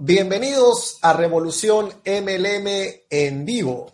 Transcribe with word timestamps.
Bienvenidos 0.00 1.00
a 1.02 1.12
Revolución 1.12 1.86
MLM 2.06 2.68
en 3.10 3.44
vivo, 3.44 3.90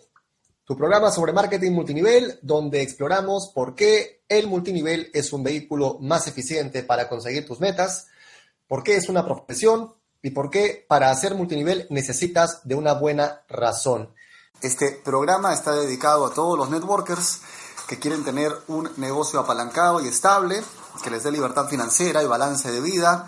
tu 0.63 0.77
programa 0.77 1.09
sobre 1.09 1.33
marketing 1.33 1.71
multinivel, 1.71 2.37
donde 2.43 2.83
exploramos 2.83 3.51
por 3.55 3.73
qué 3.73 4.23
el 4.29 4.45
multinivel 4.45 5.09
es 5.15 5.33
un 5.33 5.41
vehículo 5.41 5.97
más 5.99 6.27
eficiente 6.27 6.83
para 6.83 7.09
conseguir 7.09 7.47
tus 7.47 7.59
metas, 7.59 8.05
por 8.67 8.83
qué 8.83 8.97
es 8.97 9.09
una 9.09 9.25
profesión 9.25 9.95
y 10.21 10.29
por 10.29 10.51
qué 10.51 10.85
para 10.87 11.09
hacer 11.09 11.33
multinivel 11.33 11.87
necesitas 11.89 12.59
de 12.67 12.75
una 12.75 12.93
buena 12.93 13.41
razón. 13.49 14.13
Este 14.61 15.01
programa 15.03 15.55
está 15.55 15.73
dedicado 15.73 16.27
a 16.27 16.35
todos 16.35 16.55
los 16.55 16.69
networkers 16.69 17.41
que 17.87 17.97
quieren 17.97 18.23
tener 18.23 18.51
un 18.67 18.91
negocio 18.97 19.39
apalancado 19.39 20.05
y 20.05 20.07
estable, 20.07 20.61
que 21.03 21.09
les 21.09 21.23
dé 21.23 21.31
libertad 21.31 21.67
financiera 21.67 22.21
y 22.21 22.27
balance 22.27 22.71
de 22.71 22.79
vida 22.79 23.27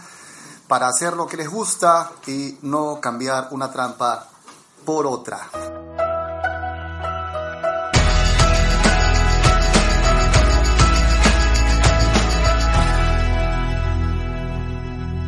para 0.68 0.88
hacer 0.88 1.13
lo 1.13 1.27
que 1.27 1.38
les 1.38 1.49
gusta 1.49 2.11
y 2.27 2.57
no 2.63 2.99
cambiar 2.99 3.47
una 3.52 3.71
trampa 3.71 4.27
por 4.85 5.08
otra. 5.08 5.49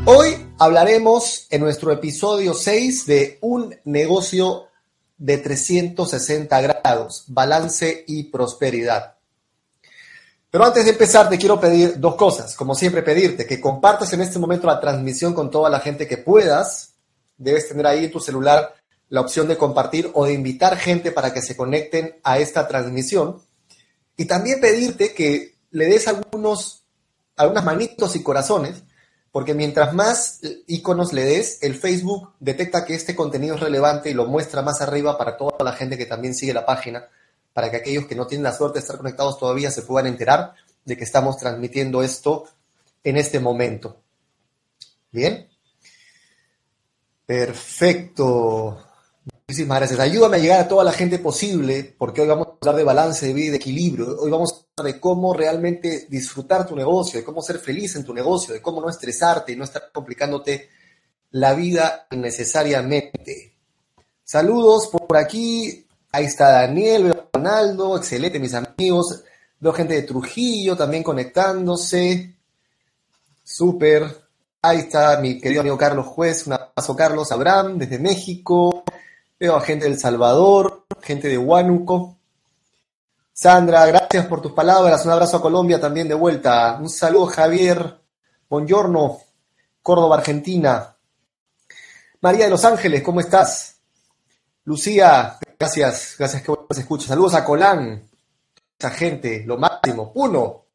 Hoy 0.06 0.48
hablaremos 0.58 1.46
en 1.52 1.62
nuestro 1.62 1.92
episodio 1.92 2.54
6 2.54 3.06
de 3.06 3.38
un 3.42 3.76
negocio 3.86 4.66
de 5.18 5.38
360 5.38 6.62
grados, 6.62 7.26
balance 7.28 8.06
y 8.08 8.24
prosperidad. 8.24 9.19
Pero 10.52 10.66
antes 10.66 10.84
de 10.84 10.92
empezar, 10.92 11.30
te 11.30 11.38
quiero 11.38 11.60
pedir 11.60 12.00
dos 12.00 12.16
cosas. 12.16 12.56
Como 12.56 12.74
siempre, 12.74 13.04
pedirte 13.04 13.46
que 13.46 13.62
compartas 13.62 14.12
en 14.14 14.22
este 14.22 14.40
momento 14.40 14.66
la 14.66 14.80
transmisión 14.80 15.34
con 15.34 15.52
toda 15.52 15.70
la 15.70 15.80
gente 15.80 16.08
que 16.08 16.18
puedas. 16.18 16.96
Debes 17.38 17.70
tener 17.70 17.86
ahí 17.86 18.06
en 18.06 18.12
tu 18.12 18.20
celular 18.20 18.74
la 19.10 19.22
opción 19.22 19.48
de 19.48 19.58
compartir 19.58 20.10
o 20.14 20.26
de 20.26 20.34
invitar 20.34 20.76
gente 20.78 21.12
para 21.12 21.34
que 21.34 21.42
se 21.42 21.56
conecten 21.56 22.16
a 22.24 22.40
esta 22.40 22.68
transmisión. 22.68 23.42
Y 24.18 24.26
también 24.26 24.60
pedirte 24.60 25.14
que 25.14 25.56
le 25.70 25.86
des 25.86 26.08
algunos, 26.08 26.84
algunas 27.36 27.64
manitos 27.64 28.16
y 28.16 28.24
corazones, 28.24 28.84
porque 29.32 29.54
mientras 29.54 29.94
más 29.94 30.42
iconos 30.66 31.14
le 31.14 31.26
des, 31.26 31.62
el 31.62 31.76
Facebook 31.76 32.34
detecta 32.40 32.86
que 32.86 32.96
este 32.96 33.16
contenido 33.16 33.54
es 33.54 33.62
relevante 33.62 34.10
y 34.10 34.16
lo 34.16 34.26
muestra 34.26 34.64
más 34.64 34.82
arriba 34.82 35.16
para 35.16 35.38
toda 35.38 35.64
la 35.64 35.74
gente 35.74 35.96
que 35.96 36.08
también 36.08 36.34
sigue 36.34 36.54
la 36.54 36.66
página 36.66 37.08
para 37.54 37.70
que 37.70 37.78
aquellos 37.78 38.06
que 38.06 38.16
no 38.16 38.28
tienen 38.28 38.44
la 38.44 38.54
suerte 38.54 38.80
de 38.80 38.82
estar 38.82 38.98
conectados 38.98 39.38
todavía 39.38 39.72
se 39.72 39.82
puedan 39.82 40.08
enterar 40.08 40.54
de 40.86 40.98
que 40.98 41.04
estamos 41.04 41.38
transmitiendo 41.38 42.02
esto 42.04 42.46
en 43.04 43.18
este 43.18 43.40
momento. 43.40 44.02
Bien. 45.12 45.48
Perfecto. 47.26 48.78
Muchísimas 49.48 49.80
gracias. 49.80 50.00
Ayúdame 50.00 50.38
a 50.38 50.40
llegar 50.40 50.60
a 50.62 50.68
toda 50.68 50.84
la 50.84 50.92
gente 50.92 51.20
posible, 51.20 51.96
porque 51.98 52.22
hoy 52.22 52.28
vamos 52.28 52.48
a 52.48 52.52
hablar 52.62 52.76
de 52.76 52.84
balance 52.84 53.26
de 53.28 53.34
vida 53.34 53.48
y 53.48 53.50
de 53.50 53.58
equilibrio. 53.58 54.20
Hoy 54.20 54.30
vamos 54.30 54.52
a 54.52 54.82
hablar 54.82 54.94
de 54.94 55.00
cómo 55.00 55.34
realmente 55.34 56.08
disfrutar 56.10 56.68
tu 56.68 56.76
negocio, 56.76 57.20
de 57.20 57.26
cómo 57.26 57.42
ser 57.42 57.60
feliz 57.60 57.96
en 57.96 58.04
tu 58.04 58.14
negocio, 58.14 58.54
de 58.54 58.62
cómo 58.62 58.80
no 58.80 58.90
estresarte 58.90 59.52
y 59.52 59.56
no 59.56 59.64
estar 59.64 59.92
complicándote 59.92 60.70
la 61.32 61.54
vida 61.54 62.08
innecesariamente. 62.12 63.56
Saludos 64.24 64.88
por 64.88 65.18
aquí. 65.18 65.88
Ahí 66.12 66.26
está 66.26 66.52
Daniel, 66.52 67.28
Ronaldo, 67.32 67.96
excelente, 67.98 68.40
mis 68.40 68.56
amigos. 68.56 69.24
Veo 69.60 69.74
gente 69.74 69.94
de 69.94 70.02
Trujillo 70.02 70.76
también 70.76 71.04
conectándose. 71.04 72.36
Súper. 73.44 74.30
Ahí 74.62 74.80
está 74.80 75.20
mi 75.20 75.40
querido 75.40 75.62
amigo 75.62 75.78
Carlos 75.78 76.08
Juez. 76.08 76.48
Un 76.48 76.54
abrazo, 76.54 76.96
Carlos. 76.96 77.32
Abraham, 77.32 77.78
desde 77.78 78.00
México. 78.00 78.84
Veo 79.40 79.56
a 79.56 79.62
gente 79.62 79.86
del 79.86 80.00
Salvador, 80.00 80.86
gente 81.02 81.28
de 81.28 81.38
Huánuco. 81.38 82.18
Sandra, 83.32 83.86
gracias 83.86 84.26
por 84.26 84.42
tus 84.42 84.52
palabras. 84.54 85.06
Un 85.06 85.12
abrazo 85.12 85.38
a 85.38 85.42
Colombia 85.42 85.80
también 85.80 86.08
de 86.08 86.16
vuelta. 86.16 86.78
Un 86.82 86.90
saludo, 86.90 87.28
Javier. 87.28 88.00
Buongiorno, 88.50 89.20
Córdoba, 89.84 90.18
Argentina. 90.18 90.96
María 92.22 92.46
de 92.46 92.52
Los 92.52 92.66
Ángeles, 92.66 93.02
¿cómo 93.04 93.20
estás? 93.20 93.78
Lucía, 94.66 95.38
Gracias, 95.60 96.16
gracias 96.18 96.42
que 96.42 96.54
se 96.72 96.80
escucha. 96.80 97.08
Saludos 97.08 97.34
a 97.34 97.44
Colán, 97.44 98.10
esa 98.80 98.92
gente, 98.92 99.44
lo 99.46 99.58
máximo. 99.58 100.14
Uno, 100.16 100.68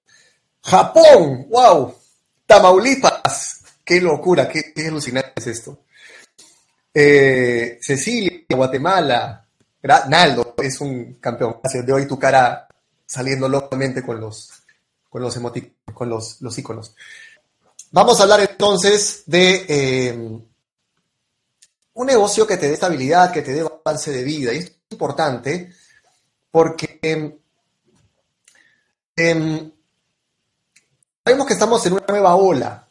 Japón, 0.63 1.47
wow, 1.49 1.95
Tamaulipas, 2.45 3.63
qué 3.83 3.99
locura, 3.99 4.47
qué, 4.47 4.75
alucinante 4.87 5.33
es 5.37 5.47
esto. 5.47 5.79
Eh, 6.93 7.79
Cecilia, 7.81 8.45
Guatemala, 8.51 9.47
Naldo, 10.07 10.55
es 10.59 10.79
un 10.83 11.15
campeón. 11.15 11.61
Gracias, 11.63 11.87
de 11.87 11.93
hoy 11.95 12.07
tu 12.07 12.19
cara 12.19 12.69
saliendo 13.07 13.49
locamente 13.49 14.03
con 14.03 14.21
los, 14.21 14.51
con 15.09 15.23
los 15.23 15.35
emoticonos, 15.35 15.95
con 15.95 16.11
los, 16.11 16.43
los 16.43 16.59
iconos. 16.59 16.95
Vamos 17.91 18.21
a 18.21 18.25
hablar 18.25 18.41
entonces 18.41 19.23
de 19.25 19.65
eh, 19.67 20.13
un 21.95 22.07
negocio 22.07 22.47
que 22.47 22.59
te 22.59 22.67
dé 22.69 22.75
estabilidad, 22.75 23.33
que 23.33 23.41
te 23.41 23.55
dé 23.55 23.63
balance 23.85 24.11
de 24.11 24.25
vida. 24.25 24.53
Y 24.53 24.59
esto 24.59 24.73
es 24.73 24.93
importante 24.93 25.73
porque 26.51 26.99
em, 27.03 27.37
em, 29.17 29.73
sabemos 31.25 31.47
que 31.47 31.53
estamos 31.53 31.85
en 31.87 31.93
una 31.95 32.07
nueva 32.09 32.37
ola 32.37 32.89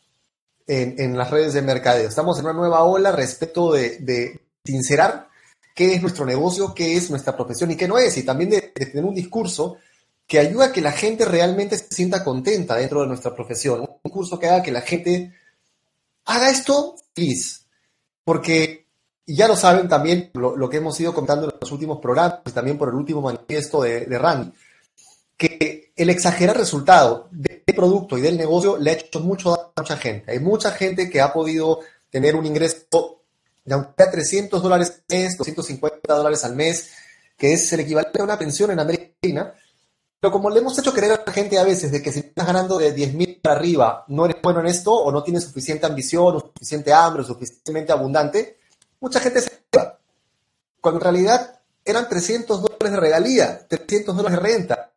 en, 0.68 1.18
las 1.18 1.30
redes 1.30 1.54
de 1.54 1.62
mercadeo. 1.62 2.08
Estamos 2.08 2.38
en 2.40 2.46
una 2.46 2.54
nueva 2.54 2.84
ola 2.84 3.12
respecto 3.12 3.74
de, 3.74 4.40
sincerar 4.66 5.28
qué 5.76 5.96
es 5.96 6.02
nuestro 6.02 6.26
negocio, 6.26 6.74
qué 6.74 6.96
es 6.96 7.10
nuestra 7.10 7.36
profesión 7.36 7.72
y 7.72 7.76
qué 7.76 7.88
no 7.88 7.98
es. 7.98 8.18
Y 8.18 8.24
también 8.24 8.52
de, 8.52 8.62
tener 8.62 9.04
un 9.04 9.16
discurso 9.16 9.78
que 10.26 10.40
ayuda 10.40 10.66
a 10.66 10.72
que 10.72 10.82
la 10.82 10.94
gente 10.94 11.26
realmente 11.26 11.78
se 11.78 11.88
sienta 11.90 12.24
contenta 12.24 12.76
dentro 12.76 13.02
de 13.02 13.08
nuestra 13.08 13.36
profesión. 13.36 13.82
Un 13.82 14.12
curso 14.12 14.40
que 14.40 14.48
haga 14.48 14.64
que 14.64 14.72
la 14.72 14.82
gente 14.82 15.34
haga 16.26 16.50
esto 16.50 16.96
feliz. 17.14 17.66
Porque 18.24 18.83
y 19.26 19.36
ya 19.36 19.48
lo 19.48 19.56
saben 19.56 19.88
también 19.88 20.32
lo, 20.34 20.70
que 20.70 20.78
hemos 20.78 21.00
ido 21.00 21.14
contando 21.14 21.46
en 21.46 21.56
los 21.60 21.72
últimos 21.72 22.00
programas 22.00 22.40
y 22.46 22.52
también 22.52 22.78
por 22.78 22.90
el 22.90 22.96
último 22.96 23.22
manifiesto 23.22 23.82
de, 23.82 24.06
de 24.06 24.20
Randy, 24.20 24.52
que 25.38 25.92
el 25.96 26.10
exagerar 26.10 26.58
resultado 26.58 27.28
del 27.32 27.64
producto 27.76 28.18
y 28.18 28.22
del 28.22 28.38
negocio 28.38 28.78
le 28.78 28.92
ha 28.92 28.94
hecho 28.94 29.20
mucho 29.20 29.52
daño 29.52 29.72
a 29.76 29.82
mucha 29.82 29.98
gente. 29.98 30.32
Hay 30.32 30.40
mucha 30.40 30.72
gente 30.72 31.10
que 31.10 31.22
ha 31.22 31.32
podido 31.32 31.80
tener 32.10 32.36
un 32.36 32.46
ingreso 32.46 33.22
de 33.66 33.74
aunque 33.74 34.06
300 34.06 34.62
dólares 34.62 35.04
al 35.10 35.18
mes, 35.18 35.38
250 35.38 36.14
dólares 36.14 36.44
al 36.44 36.56
mes, 36.56 36.92
que 37.38 37.54
es 37.54 37.72
el 37.74 37.80
equivalente 37.82 38.22
a 38.22 38.24
una 38.24 38.38
pensión 38.38 38.72
en 38.72 38.80
América 38.80 39.14
Latina. 39.22 39.54
Pero 40.20 40.32
como 40.32 40.50
le 40.50 40.60
hemos 40.60 40.78
hecho 40.80 40.94
creer 40.94 41.14
a 41.14 41.24
la 41.26 41.34
gente 41.34 41.58
a 41.58 41.64
veces 41.64 41.92
de 41.92 42.02
que 42.02 42.12
si 42.12 42.20
estás 42.20 42.48
ganando 42.48 42.78
de 42.78 42.94
10 42.94 43.14
mil 43.14 43.40
para 43.42 43.56
arriba, 43.56 44.06
no 44.08 44.26
eres 44.26 44.38
bueno 44.42 44.62
en 44.62 44.68
esto 44.68 44.94
o 44.94 45.12
no 45.12 45.24
tienes 45.24 45.44
suficiente 45.44 45.86
ambición 45.86 46.36
o 46.36 46.40
suficiente 46.40 46.94
hambre 46.94 47.24
o 47.24 47.26
suficientemente 47.26 47.92
abundante, 47.92 48.58
mucha 49.04 49.20
gente 49.20 49.42
se 49.42 49.52
iba, 49.74 50.00
cuando 50.80 51.02
en 51.02 51.04
realidad 51.04 51.60
eran 51.84 52.08
300 52.08 52.62
dólares 52.62 52.92
de 52.92 53.00
regalía, 53.00 53.68
300 53.68 54.16
dólares 54.16 54.40
de 54.40 54.44
renta. 54.44 54.92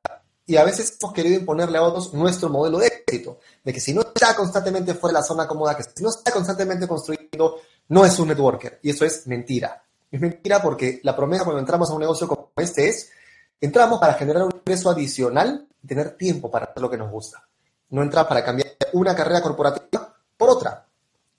Y 0.47 0.57
a 0.57 0.63
veces 0.63 0.97
hemos 1.01 1.13
querido 1.13 1.41
imponerle 1.41 1.77
a 1.77 1.83
otros 1.83 2.15
nuestro 2.15 2.49
modelo 2.49 2.79
de 2.79 2.87
éxito, 2.87 3.41
de 3.65 3.73
que 3.73 3.81
si 3.81 3.93
no 3.93 4.03
está 4.03 4.37
constantemente 4.37 4.95
fuera 4.95 5.19
de 5.19 5.23
la 5.23 5.27
zona 5.27 5.49
cómoda, 5.49 5.77
que 5.77 5.83
si 5.83 6.05
no 6.05 6.11
está 6.11 6.31
constantemente 6.31 6.87
construyendo, 6.87 7.57
no 7.89 8.07
es 8.07 8.17
un 8.21 8.29
networker. 8.29 8.79
Y 8.81 8.91
eso 8.91 9.05
es 9.05 9.27
mentira. 9.27 9.83
Es 10.09 10.21
mentira 10.21 10.63
porque 10.63 11.01
la 11.03 11.17
promesa 11.17 11.43
cuando 11.43 11.59
entramos 11.59 11.91
a 11.91 11.95
un 11.95 12.01
negocio 12.01 12.29
como 12.29 12.53
este 12.59 12.89
es, 12.89 13.11
entramos 13.61 13.99
para 13.99 14.15
generar 14.15 14.45
un 14.45 14.55
ingreso 14.55 14.89
adicional 14.89 15.67
y 15.83 15.87
tener 15.89 16.17
tiempo 16.17 16.49
para 16.49 16.67
hacer 16.67 16.81
lo 16.81 16.89
que 16.89 16.97
nos 16.97 17.11
gusta. 17.11 17.45
No 17.91 18.05
entra 18.05 18.29
para 18.29 18.45
cambiar 18.45 18.69
una 18.93 19.17
carrera 19.17 19.43
corporativa 19.43 20.15
por 20.37 20.51
otra. 20.51 20.86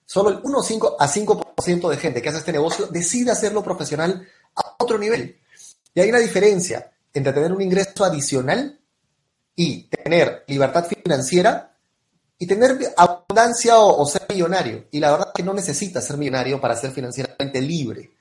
Solo 0.08 0.30
el 0.30 0.40
1 0.42 0.60
a 1.00 1.08
5% 1.08 1.90
de 1.90 1.98
gente 1.98 2.22
que 2.22 2.30
hace 2.30 2.38
este 2.38 2.54
negocio 2.54 2.88
decide 2.88 3.30
hacerlo 3.30 3.62
profesional 3.62 4.26
a 4.56 4.76
otro 4.80 4.98
nivel. 4.98 5.38
Y 5.94 6.00
hay 6.00 6.10
una 6.10 6.20
diferencia 6.20 6.90
entre 7.14 7.34
tener 7.34 7.52
un 7.52 7.62
ingreso 7.62 8.06
adicional 8.06 8.80
y 9.54 9.84
tener 9.90 10.46
libertad 10.48 10.86
financiera 10.86 11.78
y 12.40 12.48
tener 12.48 12.94
abundancia 12.96 13.80
o, 13.80 14.06
ser 14.06 14.26
millonario. 14.30 14.86
Y 14.92 15.02
la 15.02 15.12
verdad 15.12 15.28
es 15.28 15.34
que 15.34 15.44
no 15.44 15.54
necesitas 15.54 16.06
ser 16.06 16.16
millonario 16.16 16.62
para 16.62 16.78
ser 16.78 16.92
financieramente 16.92 17.62
libre. 17.62 18.12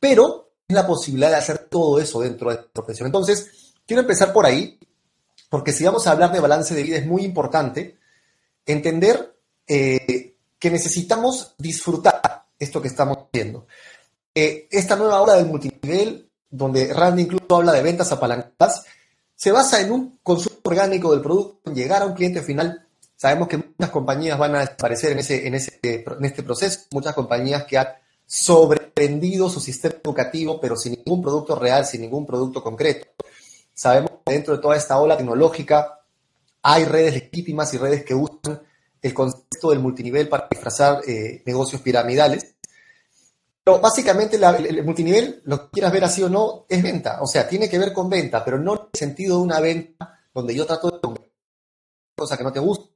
Pero 0.00 0.54
es 0.66 0.74
la 0.74 0.84
posibilidad 0.84 1.30
de 1.30 1.36
hacer 1.36 1.68
todo 1.70 2.00
eso 2.00 2.20
dentro 2.20 2.50
de 2.50 2.56
la 2.56 2.66
profesión. 2.72 3.06
Entonces, 3.06 3.74
quiero 3.86 4.02
empezar 4.02 4.32
por 4.32 4.44
ahí, 4.44 4.76
porque 5.48 5.72
si 5.72 5.84
vamos 5.84 6.04
a 6.04 6.10
hablar 6.10 6.32
de 6.32 6.40
balance 6.40 6.74
de 6.74 6.82
vida 6.82 6.96
es 6.96 7.06
muy 7.06 7.22
importante 7.22 7.96
entender 8.66 9.36
eh, 9.68 10.31
que 10.62 10.70
necesitamos 10.70 11.56
disfrutar 11.58 12.22
esto 12.56 12.80
que 12.80 12.86
estamos 12.86 13.18
haciendo. 13.18 13.66
Eh, 14.32 14.68
esta 14.70 14.94
nueva 14.94 15.20
obra 15.20 15.34
del 15.34 15.46
multinivel, 15.46 16.30
donde 16.48 16.94
Randy 16.94 17.22
incluso 17.22 17.56
habla 17.56 17.72
de 17.72 17.82
ventas 17.82 18.12
apalancadas, 18.12 18.84
se 19.34 19.50
basa 19.50 19.80
en 19.80 19.90
un 19.90 20.20
consumo 20.22 20.58
orgánico 20.62 21.10
del 21.10 21.20
producto, 21.20 21.72
llegar 21.72 22.02
a 22.02 22.06
un 22.06 22.12
cliente 22.12 22.42
final. 22.42 22.86
Sabemos 23.16 23.48
que 23.48 23.56
muchas 23.56 23.90
compañías 23.90 24.38
van 24.38 24.54
a 24.54 24.60
desaparecer 24.60 25.10
en, 25.10 25.18
ese, 25.18 25.48
en 25.48 25.56
este 25.56 26.42
proceso, 26.44 26.82
muchas 26.92 27.12
compañías 27.12 27.64
que 27.64 27.78
han 27.78 27.88
sobrevendido 28.24 29.50
su 29.50 29.58
sistema 29.58 29.96
educativo, 29.96 30.60
pero 30.60 30.76
sin 30.76 30.92
ningún 30.92 31.22
producto 31.22 31.56
real, 31.56 31.84
sin 31.86 32.02
ningún 32.02 32.24
producto 32.24 32.62
concreto. 32.62 33.08
Sabemos 33.74 34.12
que 34.24 34.32
dentro 34.32 34.54
de 34.54 34.62
toda 34.62 34.76
esta 34.76 34.96
ola 34.96 35.16
tecnológica 35.16 36.04
hay 36.62 36.84
redes 36.84 37.14
legítimas 37.14 37.74
y 37.74 37.78
redes 37.78 38.04
que 38.04 38.14
usan 38.14 38.62
el 39.02 39.12
concepto 39.12 39.70
del 39.70 39.80
multinivel 39.80 40.28
para 40.28 40.48
disfrazar 40.48 41.02
eh, 41.06 41.42
negocios 41.44 41.82
piramidales. 41.82 42.54
Pero 43.64 43.80
básicamente 43.80 44.36
el, 44.36 44.84
multinivel, 44.84 45.42
lo 45.44 45.70
quieras 45.70 45.92
ver 45.92 46.04
así 46.04 46.22
o 46.22 46.28
no, 46.28 46.66
es 46.68 46.82
venta. 46.82 47.20
O 47.20 47.26
sea, 47.26 47.48
tiene 47.48 47.68
que 47.68 47.78
ver 47.78 47.92
con 47.92 48.08
venta, 48.08 48.44
pero 48.44 48.58
no 48.58 48.74
en 48.74 48.80
el 48.92 48.98
sentido 48.98 49.36
de 49.36 49.42
una 49.42 49.60
venta 49.60 50.20
donde 50.32 50.54
yo 50.54 50.66
trato 50.66 50.90
de 50.90 51.30
cosa 52.16 52.36
que 52.36 52.44
no 52.44 52.52
te 52.52 52.60
gusta. 52.60 52.88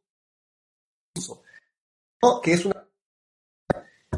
No, 2.22 2.40
que 2.40 2.52
es 2.52 2.64
una... 2.64 2.86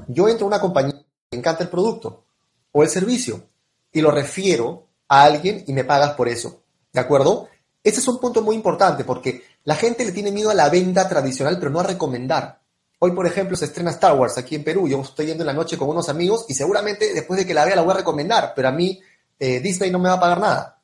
Yo 0.08 0.28
entro 0.28 0.46
a 0.46 0.48
una 0.48 0.60
compañía 0.60 1.04
me 1.30 1.38
encanta 1.38 1.62
el 1.62 1.68
producto 1.68 2.24
o 2.72 2.82
el 2.82 2.88
servicio 2.88 3.48
y 3.92 4.00
lo 4.00 4.10
refiero 4.10 4.88
a 5.08 5.24
alguien 5.24 5.64
y 5.66 5.72
me 5.72 5.84
pagas 5.84 6.14
por 6.14 6.28
eso. 6.28 6.62
¿De 6.92 7.00
acuerdo? 7.00 7.48
Ese 7.82 8.00
es 8.00 8.08
un 8.08 8.18
punto 8.18 8.42
muy 8.42 8.56
importante 8.56 9.04
porque 9.04 9.42
la 9.64 9.74
gente 9.74 10.04
le 10.04 10.12
tiene 10.12 10.32
miedo 10.32 10.50
a 10.50 10.54
la 10.54 10.68
venta 10.68 11.08
tradicional, 11.08 11.58
pero 11.58 11.70
no 11.70 11.80
a 11.80 11.84
recomendar. 11.84 12.60
Hoy, 13.00 13.12
por 13.12 13.26
ejemplo, 13.26 13.56
se 13.56 13.66
estrena 13.66 13.90
Star 13.90 14.16
Wars 14.16 14.38
aquí 14.38 14.56
en 14.56 14.64
Perú. 14.64 14.88
Yo 14.88 15.00
estoy 15.00 15.26
yendo 15.26 15.42
en 15.42 15.48
la 15.48 15.52
noche 15.52 15.78
con 15.78 15.88
unos 15.88 16.08
amigos 16.08 16.46
y 16.48 16.54
seguramente 16.54 17.14
después 17.14 17.38
de 17.38 17.46
que 17.46 17.54
la 17.54 17.64
vea 17.64 17.76
la 17.76 17.82
voy 17.82 17.92
a 17.92 17.98
recomendar, 17.98 18.52
pero 18.56 18.68
a 18.68 18.72
mí 18.72 19.00
eh, 19.38 19.60
Disney 19.60 19.90
no 19.90 19.98
me 19.98 20.08
va 20.08 20.16
a 20.16 20.20
pagar 20.20 20.40
nada. 20.40 20.82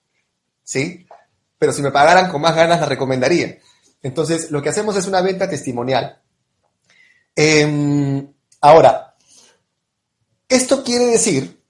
¿Sí? 0.63 1.07
Pero 1.59 1.73
si 1.73 1.83
me 1.83 1.91
pagaran 1.91 2.31
con 2.31 2.41
más 2.41 2.55
ganas 2.55 2.81
la 2.81 2.87
recomendaría. 2.87 3.59
Entonces, 4.03 4.51
lo 4.51 4.63
que 4.63 4.69
hacemos 4.69 4.97
es 4.97 5.07
una 5.07 5.23
venta 5.23 5.49
testimonial. 5.49 6.21
Em, 7.35 8.33
ahora, 8.61 9.15
esto 10.49 10.85
quiere 10.85 11.07
decir 11.07 11.61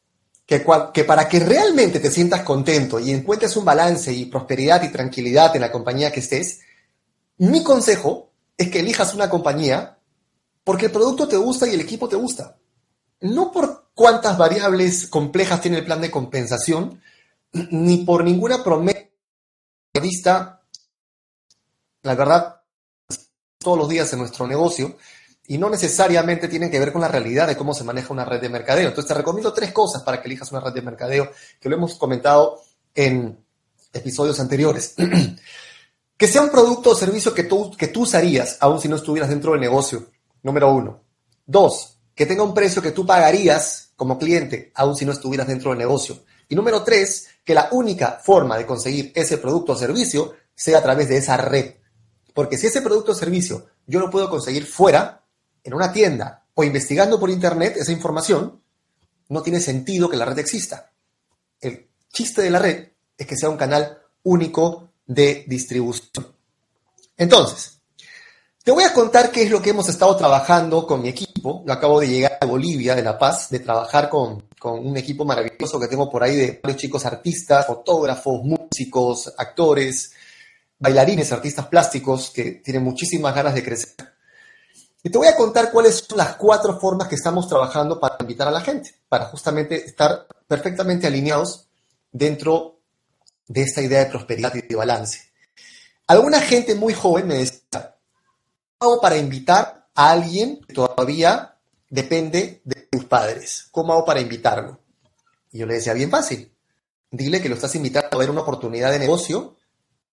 que, 0.46 0.60
para 0.60 1.28
que 1.28 1.40
realmente 1.40 2.00
te 2.00 2.10
sientas 2.10 2.42
contento 2.42 3.00
y 3.00 3.12
encuentres 3.12 3.56
un 3.56 3.64
balance 3.64 4.12
y 4.12 4.26
prosperidad 4.26 4.82
y 4.82 4.92
tranquilidad 4.92 5.54
en 5.54 5.62
la 5.62 5.72
compañía 5.72 6.12
que 6.12 6.20
estés, 6.20 6.60
mi 7.38 7.62
consejo 7.62 8.32
es 8.56 8.70
que 8.70 8.80
elijas 8.80 9.14
una 9.14 9.28
compañía 9.28 9.98
porque 10.62 10.86
el 10.86 10.92
producto 10.92 11.28
te 11.28 11.36
gusta 11.36 11.68
y 11.68 11.74
el 11.74 11.80
equipo 11.80 12.08
te 12.08 12.16
gusta. 12.16 12.56
No 13.20 13.52
por 13.52 13.90
cuántas 13.94 14.38
variables 14.38 15.06
complejas 15.08 15.60
tiene 15.60 15.78
el 15.78 15.84
plan 15.84 16.00
de 16.00 16.10
compensación, 16.10 17.00
ni 17.52 17.98
por 17.98 18.24
ninguna 18.24 18.64
promesa 18.64 19.00
vista, 20.00 20.62
la 22.02 22.14
verdad, 22.14 22.60
todos 23.58 23.78
los 23.78 23.88
días 23.88 24.12
en 24.12 24.18
nuestro 24.18 24.46
negocio, 24.46 24.96
y 25.46 25.58
no 25.58 25.68
necesariamente 25.68 26.48
tienen 26.48 26.70
que 26.70 26.80
ver 26.80 26.92
con 26.92 27.02
la 27.02 27.08
realidad 27.08 27.46
de 27.46 27.56
cómo 27.56 27.74
se 27.74 27.84
maneja 27.84 28.12
una 28.12 28.24
red 28.24 28.40
de 28.40 28.48
mercadeo. 28.48 28.88
Entonces 28.88 29.08
te 29.08 29.14
recomiendo 29.14 29.52
tres 29.52 29.72
cosas 29.72 30.02
para 30.02 30.20
que 30.20 30.28
elijas 30.28 30.50
una 30.52 30.60
red 30.60 30.72
de 30.72 30.82
mercadeo, 30.82 31.30
que 31.60 31.68
lo 31.68 31.76
hemos 31.76 31.96
comentado 31.96 32.62
en 32.94 33.38
episodios 33.92 34.40
anteriores. 34.40 34.94
que 36.16 36.28
sea 36.28 36.42
un 36.42 36.50
producto 36.50 36.90
o 36.90 36.94
servicio 36.94 37.34
que 37.34 37.44
tú, 37.44 37.72
que 37.76 37.88
tú 37.88 38.02
usarías, 38.02 38.56
aun 38.60 38.80
si 38.80 38.88
no 38.88 38.96
estuvieras 38.96 39.30
dentro 39.30 39.52
del 39.52 39.60
negocio, 39.60 40.10
número 40.42 40.72
uno. 40.72 41.02
Dos, 41.46 41.98
que 42.14 42.26
tenga 42.26 42.42
un 42.42 42.54
precio 42.54 42.80
que 42.80 42.92
tú 42.92 43.04
pagarías 43.04 43.92
como 43.96 44.18
cliente, 44.18 44.72
aun 44.74 44.96
si 44.96 45.04
no 45.04 45.12
estuvieras 45.12 45.46
dentro 45.46 45.70
del 45.70 45.78
negocio. 45.78 46.24
Y 46.48 46.54
número 46.54 46.82
tres, 46.82 47.28
que 47.44 47.54
la 47.54 47.68
única 47.72 48.20
forma 48.22 48.56
de 48.56 48.66
conseguir 48.66 49.12
ese 49.14 49.38
producto 49.38 49.72
o 49.72 49.76
servicio 49.76 50.34
sea 50.54 50.78
a 50.78 50.82
través 50.82 51.08
de 51.08 51.16
esa 51.16 51.36
red. 51.36 51.74
Porque 52.32 52.56
si 52.56 52.66
ese 52.66 52.82
producto 52.82 53.12
o 53.12 53.14
servicio 53.14 53.66
yo 53.86 54.00
lo 54.00 54.10
puedo 54.10 54.30
conseguir 54.30 54.66
fuera, 54.66 55.24
en 55.62 55.74
una 55.74 55.92
tienda 55.92 56.46
o 56.54 56.62
investigando 56.62 57.18
por 57.18 57.30
internet 57.30 57.76
esa 57.76 57.92
información, 57.92 58.62
no 59.28 59.42
tiene 59.42 59.60
sentido 59.60 60.08
que 60.08 60.16
la 60.16 60.26
red 60.26 60.38
exista. 60.38 60.92
El 61.60 61.88
chiste 62.12 62.42
de 62.42 62.50
la 62.50 62.58
red 62.58 62.88
es 63.16 63.26
que 63.26 63.36
sea 63.36 63.48
un 63.48 63.56
canal 63.56 63.98
único 64.22 64.90
de 65.06 65.44
distribución. 65.46 66.26
Entonces, 67.16 67.78
te 68.64 68.72
voy 68.72 68.84
a 68.84 68.94
contar 68.94 69.30
qué 69.30 69.42
es 69.42 69.50
lo 69.50 69.60
que 69.60 69.70
hemos 69.70 69.88
estado 69.88 70.16
trabajando 70.16 70.86
con 70.86 71.02
mi 71.02 71.10
equipo. 71.10 71.62
Yo 71.66 71.72
acabo 71.72 72.00
de 72.00 72.08
llegar 72.08 72.38
a 72.40 72.46
Bolivia, 72.46 72.94
de 72.94 73.02
La 73.02 73.18
Paz, 73.18 73.50
de 73.50 73.60
trabajar 73.60 74.08
con, 74.08 74.48
con 74.58 74.86
un 74.86 74.96
equipo 74.96 75.24
maravilloso 75.24 75.78
que 75.78 75.86
tengo 75.86 76.10
por 76.10 76.22
ahí 76.22 76.34
de 76.34 76.60
varios 76.62 76.80
chicos 76.80 77.04
artistas, 77.04 77.66
fotógrafos, 77.66 78.42
músicos, 78.42 79.34
actores, 79.36 80.12
bailarines, 80.78 81.30
artistas 81.32 81.66
plásticos 81.66 82.30
que 82.30 82.52
tienen 82.64 82.82
muchísimas 82.82 83.34
ganas 83.34 83.54
de 83.54 83.62
crecer. 83.62 83.94
Y 85.02 85.10
te 85.10 85.18
voy 85.18 85.26
a 85.26 85.36
contar 85.36 85.70
cuáles 85.70 85.96
son 85.96 86.16
las 86.16 86.36
cuatro 86.36 86.80
formas 86.80 87.08
que 87.08 87.16
estamos 87.16 87.46
trabajando 87.46 88.00
para 88.00 88.16
invitar 88.20 88.48
a 88.48 88.50
la 88.50 88.62
gente, 88.62 88.94
para 89.10 89.26
justamente 89.26 89.84
estar 89.84 90.26
perfectamente 90.48 91.06
alineados 91.06 91.68
dentro 92.10 92.80
de 93.46 93.62
esta 93.62 93.82
idea 93.82 94.00
de 94.00 94.10
prosperidad 94.10 94.54
y 94.54 94.62
de 94.62 94.76
balance. 94.76 95.32
Alguna 96.06 96.40
gente 96.40 96.74
muy 96.74 96.94
joven 96.94 97.26
me 97.26 97.34
decía, 97.34 97.96
¿cómo 98.78 98.92
hago 98.92 99.00
para 99.00 99.16
invitar 99.16 99.88
a 99.94 100.10
alguien 100.10 100.60
que 100.66 100.74
todavía 100.74 101.56
depende 101.88 102.60
de 102.64 102.74
tus 102.90 103.04
padres? 103.04 103.68
¿Cómo 103.70 103.92
hago 103.92 104.04
para 104.04 104.20
invitarlo? 104.20 104.80
Y 105.52 105.58
yo 105.58 105.66
le 105.66 105.74
decía, 105.74 105.94
bien 105.94 106.10
fácil. 106.10 106.52
Dile 107.10 107.40
que 107.40 107.48
lo 107.48 107.54
estás 107.54 107.74
invitando 107.76 108.08
a 108.12 108.18
ver 108.18 108.30
una 108.30 108.40
oportunidad 108.40 108.90
de 108.90 108.98
negocio 108.98 109.56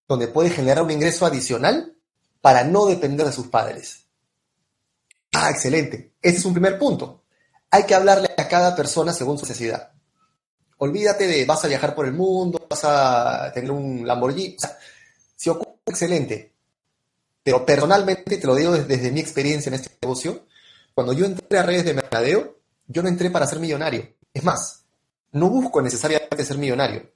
donde 0.08 0.28
puede 0.28 0.50
generar 0.50 0.84
un 0.84 0.92
ingreso 0.92 1.26
adicional 1.26 1.96
para 2.42 2.64
no 2.64 2.86
depender 2.86 3.26
de 3.26 3.34
sus 3.34 3.48
padres. 3.48 4.06
Ah, 5.34 5.50
excelente. 5.50 6.14
Ese 6.22 6.38
es 6.38 6.46
un 6.46 6.54
primer 6.54 6.78
punto. 6.78 7.24
Hay 7.70 7.86
que 7.86 7.96
hablarle 7.96 8.30
a 8.38 8.48
cada 8.48 8.76
persona 8.76 9.14
según 9.14 9.38
su 9.38 9.46
necesidad. 9.46 9.91
Olvídate 10.84 11.28
de 11.28 11.46
vas 11.46 11.64
a 11.64 11.68
viajar 11.68 11.94
por 11.94 12.06
el 12.06 12.14
mundo, 12.14 12.66
vas 12.70 12.84
a 12.84 13.52
tener 13.54 13.72
un 13.72 14.06
Lamborghini. 14.06 14.56
O 14.56 14.60
sea, 14.60 14.78
si 15.36 15.50
ocurre, 15.50 15.80
excelente. 15.86 16.54
Pero 17.44 17.66
personalmente, 17.66 18.38
te 18.38 18.48
lo 18.48 18.56
digo 18.56 18.74
desde, 18.74 19.12
mi 19.12 19.20
experiencia 19.20 19.70
en 19.70 19.76
este 19.76 19.92
negocio, 20.02 20.46
cuando 20.94 21.14
yo 21.14 21.26
entré 21.26 21.60
a 21.60 21.64
redes 21.64 21.86
de 21.86 21.94
mercadeo, 21.94 22.58
yo 22.88 23.04
no 23.04 23.10
entré 23.10 23.30
para 23.30 23.48
ser 23.48 23.60
millonario. 23.60 24.08
Es 24.34 24.44
más, 24.44 24.86
no 25.32 25.50
busco 25.50 25.82
necesariamente 25.82 26.44
ser 26.44 26.58
millonario. 26.58 27.12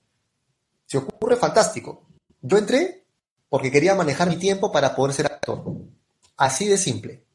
Si 0.85 0.97
ocurre, 0.97 1.35
fantástico. 1.35 2.07
Yo 2.41 2.57
entré 2.57 3.05
porque 3.49 3.71
quería 3.71 3.95
manejar 3.95 4.29
mi 4.29 4.37
tiempo 4.37 4.71
para 4.71 4.95
poder 4.95 5.13
ser 5.15 5.25
actor. 5.27 5.63
Así 6.37 6.67
de 6.67 6.77
simple 6.77 7.25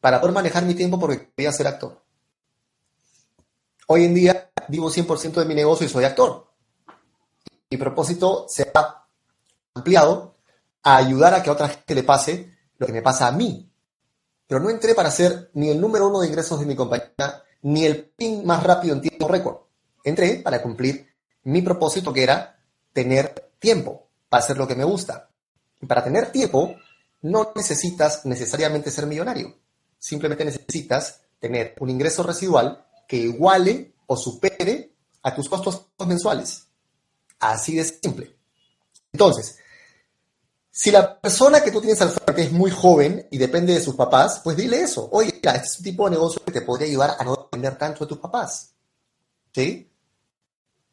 para 0.00 0.20
poder 0.20 0.34
manejar 0.34 0.64
mi 0.64 0.74
tiempo 0.74 0.98
porque 0.98 1.30
quería 1.36 1.52
ser 1.52 1.66
actor. 1.66 2.02
Hoy 3.86 4.04
en 4.04 4.14
día 4.14 4.49
vivo 4.70 4.90
100% 4.90 5.34
de 5.34 5.44
mi 5.44 5.54
negocio 5.54 5.86
y 5.86 5.90
soy 5.90 6.04
actor. 6.04 6.48
Mi 7.70 7.76
propósito 7.76 8.46
se 8.48 8.70
ha 8.74 9.06
ampliado 9.74 10.36
a 10.82 10.96
ayudar 10.96 11.34
a 11.34 11.42
que 11.42 11.50
a 11.50 11.52
otra 11.52 11.68
gente 11.68 11.94
le 11.94 12.02
pase 12.02 12.56
lo 12.78 12.86
que 12.86 12.92
me 12.92 13.02
pasa 13.02 13.26
a 13.26 13.32
mí. 13.32 13.70
Pero 14.46 14.60
no 14.60 14.70
entré 14.70 14.94
para 14.94 15.10
ser 15.10 15.50
ni 15.54 15.68
el 15.70 15.80
número 15.80 16.08
uno 16.08 16.20
de 16.20 16.28
ingresos 16.28 16.58
de 16.58 16.66
mi 16.66 16.74
compañía, 16.74 17.44
ni 17.62 17.84
el 17.84 18.04
pin 18.04 18.44
más 18.44 18.62
rápido 18.62 18.94
en 18.94 19.00
tiempo 19.00 19.28
récord. 19.28 19.56
Entré 20.02 20.36
para 20.36 20.62
cumplir 20.62 21.06
mi 21.44 21.62
propósito 21.62 22.12
que 22.12 22.22
era 22.22 22.58
tener 22.92 23.52
tiempo 23.58 24.08
para 24.28 24.42
hacer 24.42 24.56
lo 24.56 24.66
que 24.66 24.74
me 24.74 24.84
gusta. 24.84 25.30
Y 25.80 25.86
para 25.86 26.02
tener 26.02 26.32
tiempo 26.32 26.74
no 27.22 27.52
necesitas 27.54 28.24
necesariamente 28.26 28.90
ser 28.90 29.06
millonario. 29.06 29.54
Simplemente 29.98 30.44
necesitas 30.44 31.20
tener 31.38 31.74
un 31.78 31.90
ingreso 31.90 32.22
residual 32.22 32.86
que 33.06 33.16
iguale 33.16 33.94
o 34.06 34.16
supere 34.16 34.49
a 35.22 35.34
tus 35.34 35.48
costos 35.48 35.86
mensuales. 36.06 36.66
Así 37.38 37.76
de 37.76 37.84
simple. 37.84 38.36
Entonces, 39.12 39.58
si 40.70 40.90
la 40.90 41.20
persona 41.20 41.62
que 41.62 41.70
tú 41.70 41.80
tienes 41.80 42.00
al 42.00 42.10
frente 42.10 42.42
es 42.42 42.52
muy 42.52 42.70
joven 42.70 43.26
y 43.30 43.38
depende 43.38 43.74
de 43.74 43.82
sus 43.82 43.96
papás, 43.96 44.40
pues 44.42 44.56
dile 44.56 44.80
eso. 44.80 45.08
Oye, 45.12 45.32
mira, 45.34 45.56
este 45.56 45.66
es 45.66 45.78
un 45.78 45.84
tipo 45.84 46.04
de 46.04 46.12
negocio 46.12 46.42
que 46.44 46.52
te 46.52 46.62
podría 46.62 46.88
ayudar 46.88 47.16
a 47.18 47.24
no 47.24 47.36
depender 47.36 47.76
tanto 47.76 48.04
de 48.04 48.08
tus 48.08 48.18
papás. 48.18 48.72
¿Sí? 49.52 49.90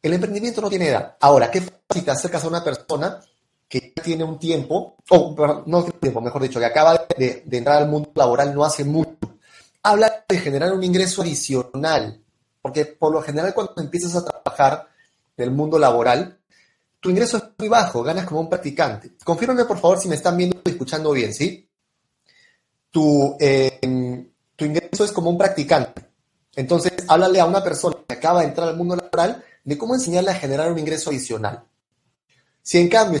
El 0.02 0.12
emprendimiento 0.12 0.60
no 0.60 0.68
tiene 0.68 0.88
edad. 0.88 1.16
Ahora, 1.20 1.50
¿qué 1.50 1.62
si 1.94 2.02
te 2.02 2.10
acercas 2.10 2.44
a 2.44 2.48
una 2.48 2.62
persona 2.62 3.20
que 3.68 3.92
tiene 4.02 4.24
un 4.24 4.38
tiempo, 4.38 4.96
o 5.10 5.64
no 5.66 5.82
tiene 5.82 5.98
tiempo, 6.00 6.20
mejor 6.20 6.42
dicho, 6.42 6.58
que 6.58 6.66
acaba 6.66 7.06
de, 7.16 7.44
entrar 7.50 7.82
al 7.82 7.88
mundo 7.88 8.10
laboral 8.14 8.54
no 8.54 8.64
hace 8.64 8.84
mucho, 8.84 9.16
habla 9.82 10.24
de 10.28 10.38
generar 10.38 10.72
un 10.72 10.82
ingreso 10.82 11.22
adicional, 11.22 12.22
porque 12.60 12.86
por 12.86 13.12
lo 13.12 13.22
general 13.22 13.54
cuando 13.54 13.74
empiezas 13.78 14.16
a 14.16 14.24
trabajar 14.24 14.88
en 15.36 15.44
el 15.44 15.50
mundo 15.50 15.78
laboral, 15.78 16.38
tu 17.00 17.10
ingreso 17.10 17.36
es 17.36 17.44
muy 17.58 17.68
bajo, 17.68 18.02
ganas 18.02 18.26
como 18.26 18.40
un 18.40 18.48
practicante. 18.48 19.12
Confírmame 19.24 19.64
por 19.64 19.78
favor 19.78 19.98
si 19.98 20.08
me 20.08 20.16
están 20.16 20.36
viendo 20.36 20.60
y 20.64 20.70
escuchando 20.70 21.12
bien, 21.12 21.32
¿sí? 21.32 21.68
Tu, 22.90 23.36
em, 23.38 24.28
tu 24.56 24.64
ingreso 24.64 25.04
es 25.04 25.12
como 25.12 25.30
un 25.30 25.38
practicante. 25.38 26.04
Entonces, 26.56 26.92
háblale 27.06 27.40
a 27.40 27.44
una 27.44 27.62
persona 27.62 27.96
que 28.06 28.14
acaba 28.14 28.40
de 28.40 28.48
entrar 28.48 28.68
al 28.68 28.76
mundo 28.76 28.96
laboral 28.96 29.44
de 29.62 29.78
cómo 29.78 29.94
enseñarle 29.94 30.30
a 30.30 30.34
generar 30.34 30.72
un 30.72 30.78
ingreso 30.78 31.10
adicional. 31.10 31.62
Si 32.62 32.78
en 32.78 32.88
cambio 32.88 33.20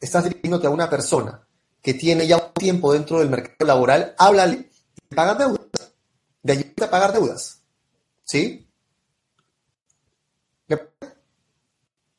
estás 0.00 0.24
dirigiéndote 0.24 0.66
a 0.66 0.70
una 0.70 0.90
persona 0.90 1.46
que 1.80 1.94
tiene 1.94 2.26
ya 2.26 2.36
un 2.36 2.52
tiempo 2.52 2.92
dentro 2.92 3.20
del 3.20 3.30
mercado 3.30 3.66
laboral, 3.66 4.14
háblale 4.18 4.56
de 4.56 5.16
pagar 5.16 5.38
deudas, 5.38 5.92
de 6.42 6.52
ayudarte 6.52 6.84
a 6.84 6.90
pagar 6.90 7.12
deudas. 7.12 7.55
¿Sí? 8.26 8.68
¿Me 10.66 10.76
puede 10.76 11.12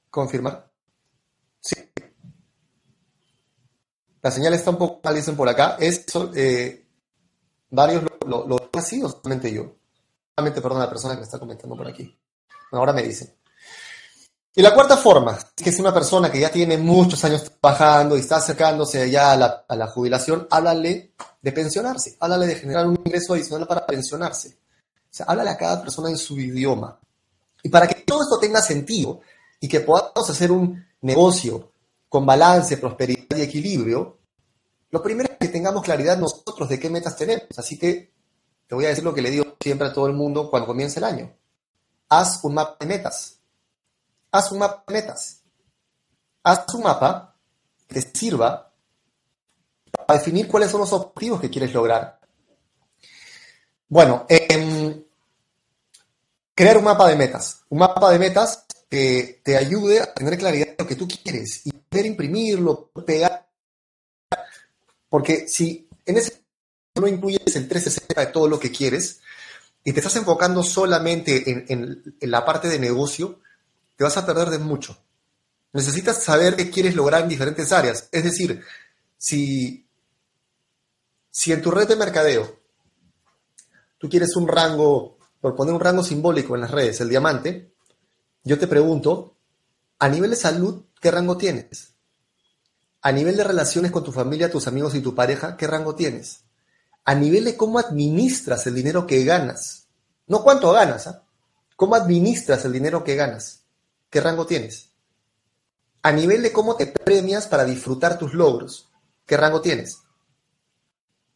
confirmar? 0.10 0.72
Sí. 1.60 1.76
La 4.22 4.32
señal 4.32 4.54
está 4.54 4.70
un 4.70 4.78
poco 4.78 5.02
mal, 5.04 5.16
dicen 5.16 5.36
por 5.36 5.50
acá. 5.50 5.76
Es, 5.78 6.06
eh, 6.34 6.88
varios 7.70 8.04
lo, 8.04 8.18
lo, 8.26 8.48
lo 8.48 8.70
así 8.74 9.04
o 9.04 9.10
solamente 9.10 9.52
yo. 9.54 9.76
Solamente, 10.34 10.62
perdón, 10.62 10.80
la 10.80 10.90
persona 10.90 11.14
que 11.14 11.20
me 11.20 11.26
está 11.26 11.40
comentando 11.40 11.76
por 11.76 11.88
aquí. 11.88 12.18
ahora 12.72 12.94
me 12.94 13.04
dicen. 13.04 13.36
Y 14.56 14.62
la 14.62 14.74
cuarta 14.74 14.96
forma, 14.96 15.38
que 15.56 15.70
es 15.70 15.80
una 15.80 15.94
persona 15.94 16.32
que 16.32 16.40
ya 16.40 16.50
tiene 16.50 16.78
muchos 16.78 17.24
años 17.26 17.44
trabajando 17.60 18.16
y 18.16 18.22
está 18.22 18.38
acercándose 18.38 19.12
ya 19.12 19.34
a 19.34 19.36
la, 19.36 19.66
a 19.68 19.76
la 19.76 19.88
jubilación, 19.88 20.48
háblale 20.50 21.14
de 21.42 21.52
pensionarse, 21.52 22.16
háblale 22.22 22.48
de 22.48 22.56
generar 22.56 22.88
un 22.88 22.96
ingreso 22.96 23.34
adicional 23.34 23.68
para 23.68 23.86
pensionarse. 23.86 24.58
Sea, 25.10 25.26
háblale 25.28 25.50
a 25.50 25.58
cada 25.58 25.82
persona 25.82 26.10
en 26.10 26.18
su 26.18 26.40
idioma. 26.40 27.00
Y 27.64 27.70
para 27.70 27.88
que 27.88 28.02
todo 28.02 28.22
esto 28.22 28.40
tenga 28.40 28.62
sentido 28.62 29.22
y 29.60 29.68
que 29.68 29.82
podamos 29.82 30.30
hacer 30.30 30.52
un 30.52 30.86
negocio 31.02 31.72
con 32.10 32.26
balance, 32.26 32.78
prosperidad 32.78 33.38
y 33.38 33.42
equilibrio, 33.42 34.18
lo 34.90 35.02
primero 35.02 35.32
es 35.32 35.38
que 35.38 35.48
tengamos 35.50 35.84
claridad 35.84 36.18
nosotros 36.18 36.70
de 36.70 36.80
qué 36.80 36.90
metas 36.90 37.16
tenemos. 37.16 37.48
Así 37.58 37.78
que 37.78 38.14
te 38.68 38.76
voy 38.76 38.86
a 38.86 38.90
decir 38.90 39.04
lo 39.04 39.14
que 39.14 39.22
le 39.22 39.32
digo 39.32 39.58
siempre 39.60 39.88
a 39.88 39.94
todo 39.94 40.08
el 40.08 40.14
mundo 40.14 40.50
cuando 40.50 40.68
comienza 40.68 41.00
el 41.00 41.06
año. 41.06 41.34
Haz 42.10 42.40
un 42.44 42.54
mapa 42.54 42.78
de 42.80 42.86
metas 42.86 43.38
haz 44.32 44.52
un 44.52 44.60
mapa 44.60 44.84
de 44.88 44.94
metas. 44.94 45.44
Haz 46.44 46.74
un 46.74 46.84
mapa 46.84 47.36
que 47.88 48.02
te 48.02 48.18
sirva 48.18 48.72
para 50.06 50.20
definir 50.20 50.48
cuáles 50.48 50.72
son 50.72 50.82
los 50.82 50.94
objetivos 50.94 51.42
que 51.42 51.50
quieres 51.50 51.74
lograr. 51.74 52.16
Bueno, 53.89 54.25
em, 54.29 55.03
crear 56.53 56.77
un 56.77 56.84
mapa 56.84 57.08
de 57.08 57.15
metas. 57.15 57.62
Un 57.70 57.79
mapa 57.79 58.12
de 58.12 58.20
metas 58.20 58.65
que 58.89 59.41
te 59.44 59.58
ayude 59.58 60.01
a 60.01 60.13
tener 60.13 60.38
claridad 60.38 60.67
de 60.67 60.75
lo 60.79 60.88
que 60.88 60.96
tú 60.96 61.08
quieres 61.08 61.65
y 61.65 61.72
poder 61.72 62.06
imprimirlo, 62.06 62.91
pegar. 63.06 63.48
Porque 65.10 65.48
si 65.48 65.88
en 66.06 66.17
ese 66.17 66.41
no 66.96 67.08
incluyes 67.08 67.56
el 67.56 67.67
360 67.67 68.20
de 68.20 68.32
todo 68.32 68.48
lo 68.48 68.60
que 68.60 68.72
quieres 68.72 69.20
y 69.84 69.94
te 69.94 70.00
estás 70.00 70.15
enfocando 70.15 70.63
solamente 70.63 71.65
en 71.72 72.03
la 72.22 72.44
parte 72.44 72.67
de 72.67 72.79
negocio, 72.79 73.39
te 73.96 74.03
vas 74.03 74.17
a 74.17 74.25
perder 74.25 74.50
de 74.50 74.60
mucho. 74.60 74.98
Necesitas 75.74 76.24
saber 76.24 76.56
qué 76.56 76.70
quieres 76.70 76.96
lograr 76.96 77.24
en 77.24 77.29
diferentes 77.29 77.72
áreas. 77.72 78.08
Es 78.12 78.24
decir, 78.24 78.63
si, 79.17 79.86
si 81.29 81.51
en 81.51 81.62
tu 81.62 81.72
red 81.72 81.88
de 81.88 81.96
mercadeo 81.96 82.60
tú 83.98 84.10
quieres 84.10 84.36
un 84.36 84.48
rango, 84.48 85.18
por 85.39 85.56
poner 85.56 85.74
un 85.74 85.80
rango 85.80 86.04
simbólico 86.04 86.56
en 86.56 86.62
las 86.62 86.72
redes, 86.72 87.01
el 87.01 87.10
diamante, 87.10 87.74
yo 88.44 88.58
te 88.58 88.68
pregunto, 88.68 89.36
a 90.00 90.10
nivel 90.10 90.30
de 90.30 90.36
salud, 90.36 90.86
¿qué 91.01 91.12
rango 91.12 91.38
tienes? 91.38 91.96
A 93.01 93.12
nivel 93.12 93.38
de 93.38 93.44
relaciones 93.44 93.92
con 93.92 94.04
tu 94.04 94.12
familia, 94.12 94.51
tus 94.51 94.68
amigos 94.68 94.96
y 94.96 95.01
tu 95.01 95.16
pareja, 95.16 95.58
¿qué 95.58 95.68
rango 95.68 95.96
tienes? 95.96 96.46
A 97.04 97.16
nivel 97.16 97.46
de 97.46 97.58
cómo 97.58 97.80
administras 97.80 98.68
el 98.68 98.75
dinero 98.75 99.08
que 99.08 99.24
ganas. 99.24 99.88
No 100.27 100.44
cuánto 100.44 100.72
ganas, 100.72 101.08
¿ah? 101.08 101.24
¿Cómo 101.75 101.96
administras 101.96 102.66
el 102.66 102.74
dinero 102.74 103.04
que 103.04 103.16
ganas? 103.16 103.63
¿Qué 104.10 104.20
rango 104.20 104.46
tienes? 104.46 104.89
A 106.01 106.12
nivel 106.12 106.42
de 106.42 106.51
cómo 106.51 106.75
te 106.75 106.88
premias 106.88 107.48
para 107.48 107.66
disfrutar 107.66 108.18
tus 108.18 108.34
logros, 108.34 108.89
¿qué 109.25 109.38
rango 109.38 109.62
tienes? 109.62 110.00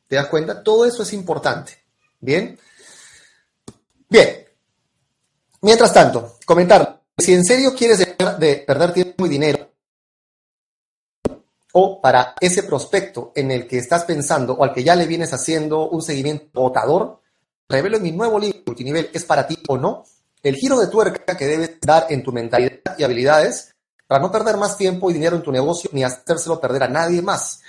¿Te 0.08 0.15
das 0.15 0.27
cuenta? 0.27 0.63
Todo 0.63 0.86
eso 0.86 1.03
es 1.03 1.13
importante. 1.13 1.80
¿Bien? 2.22 2.58
Bien. 4.10 4.46
Mientras 5.62 5.94
tanto, 5.94 6.38
comentar. 6.46 7.01
Si 7.18 7.34
en 7.34 7.44
serio 7.44 7.75
quieres 7.75 8.00
dejar 8.00 8.40
de 8.40 8.56
perder 8.56 8.94
tiempo 8.94 9.25
y 9.25 9.30
dinero, 9.30 9.70
o 11.74 12.01
para 12.01 12.36
ese 12.40 12.63
prospecto 12.63 13.32
en 13.36 13.51
el 13.51 13.68
que 13.68 13.78
estás 13.78 14.06
pensando 14.06 14.54
o 14.54 14.63
al 14.63 14.74
que 14.74 14.84
ya 14.84 14.96
le 14.96 15.08
vienes 15.08 15.34
haciendo 15.34 15.90
un 15.90 16.01
seguimiento 16.01 16.62
votador, 16.62 17.22
revelo 17.68 17.98
en 17.98 18.04
mi 18.04 18.12
nuevo 18.12 18.40
libro, 18.40 18.62
Multinivel, 18.66 19.10
¿es 19.13 19.25
para 19.25 19.46
ti 19.46 19.58
o 19.68 19.78
no? 19.78 20.04
el 20.44 20.56
giro 20.56 20.80
de 20.80 20.88
tuerca 20.88 21.38
que 21.38 21.46
debes 21.46 21.80
dar 21.82 22.08
en 22.10 22.24
tu 22.24 22.32
mentalidad 22.32 22.98
y 22.98 23.04
habilidades 23.04 23.75
para 24.08 24.22
no 24.22 24.32
perder 24.32 24.58
más 24.58 24.78
tiempo 24.78 25.10
y 25.10 25.13
dinero 25.13 25.36
en 25.36 25.44
tu 25.44 25.51
negocio 25.51 25.90
ni 25.94 26.04
hacérselo 26.04 26.60
perder 26.60 26.84
a 26.84 26.88
nadie 26.88 27.22
más. 27.22 27.62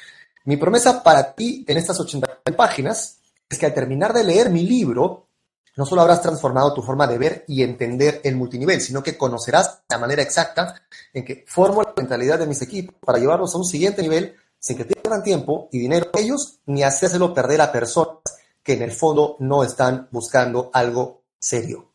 Mi 0.44 0.56
promesa 0.56 1.02
para 1.02 1.34
ti 1.34 1.64
en 1.68 1.76
estas 1.76 2.00
80 2.00 2.42
páginas 2.56 3.18
es 3.52 3.58
que 3.58 3.66
al 3.66 3.74
terminar 3.74 4.14
de 4.14 4.24
leer 4.24 4.50
mi 4.50 4.66
libro, 4.66 5.28
no 5.76 5.86
solo 5.86 6.02
habrás 6.02 6.20
transformado 6.22 6.74
tu 6.74 6.82
forma 6.82 7.06
de 7.06 7.18
ver 7.18 7.44
y 7.46 7.62
entender 7.62 8.20
el 8.24 8.34
multinivel, 8.36 8.80
sino 8.80 9.00
que 9.02 9.18
conocerás 9.18 9.82
la 9.88 9.98
manera 9.98 10.22
exacta 10.22 10.82
en 11.12 11.24
que 11.24 11.44
formo 11.46 11.82
la 11.82 11.92
mentalidad 11.96 12.38
de 12.38 12.46
mis 12.46 12.62
equipos 12.62 12.94
para 13.04 13.18
llevarlos 13.18 13.52
a 13.54 13.58
un 13.58 13.64
siguiente 13.64 14.00
nivel 14.02 14.34
sin 14.58 14.78
que 14.78 14.86
pierdan 14.86 15.22
tiempo 15.22 15.68
y 15.70 15.78
dinero 15.78 16.10
ellos 16.14 16.60
ni 16.66 16.82
hacérselo 16.82 17.34
perder 17.34 17.60
a 17.60 17.70
personas 17.72 18.18
que 18.62 18.72
en 18.74 18.82
el 18.82 18.92
fondo 18.92 19.36
no 19.40 19.64
están 19.64 20.06
buscando 20.10 20.70
algo 20.72 21.22
serio. 21.38 21.88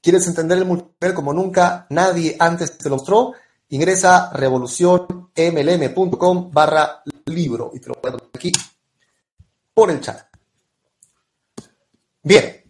¿Quieres 0.00 0.26
entender 0.26 0.58
el 0.58 0.66
multinivel 0.66 1.14
como 1.14 1.32
nunca 1.32 1.86
nadie 1.90 2.36
antes 2.38 2.78
te 2.78 2.88
lo 2.88 2.96
mostró? 2.96 3.32
Ingresa 3.68 4.28
a 4.28 4.32
revolucionmlm.com 4.32 6.50
barra 6.52 7.02
libro 7.26 7.72
y 7.74 7.80
te 7.80 7.88
lo 7.88 7.96
voy 8.02 8.12
aquí 8.32 8.50
por 9.74 9.90
el 9.90 10.00
chat. 10.00 10.35
Bien. 12.26 12.60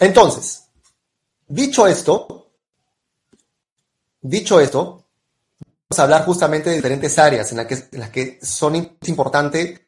Entonces, 0.00 0.64
dicho 1.46 1.86
esto, 1.86 2.52
dicho 4.22 4.58
esto, 4.58 5.04
vamos 5.60 5.98
a 5.98 6.02
hablar 6.04 6.24
justamente 6.24 6.70
de 6.70 6.76
diferentes 6.76 7.18
áreas 7.18 7.52
en, 7.52 7.66
que, 7.66 7.74
en 7.74 8.00
las 8.00 8.08
que 8.08 8.38
son 8.42 8.76
importantes 8.76 9.78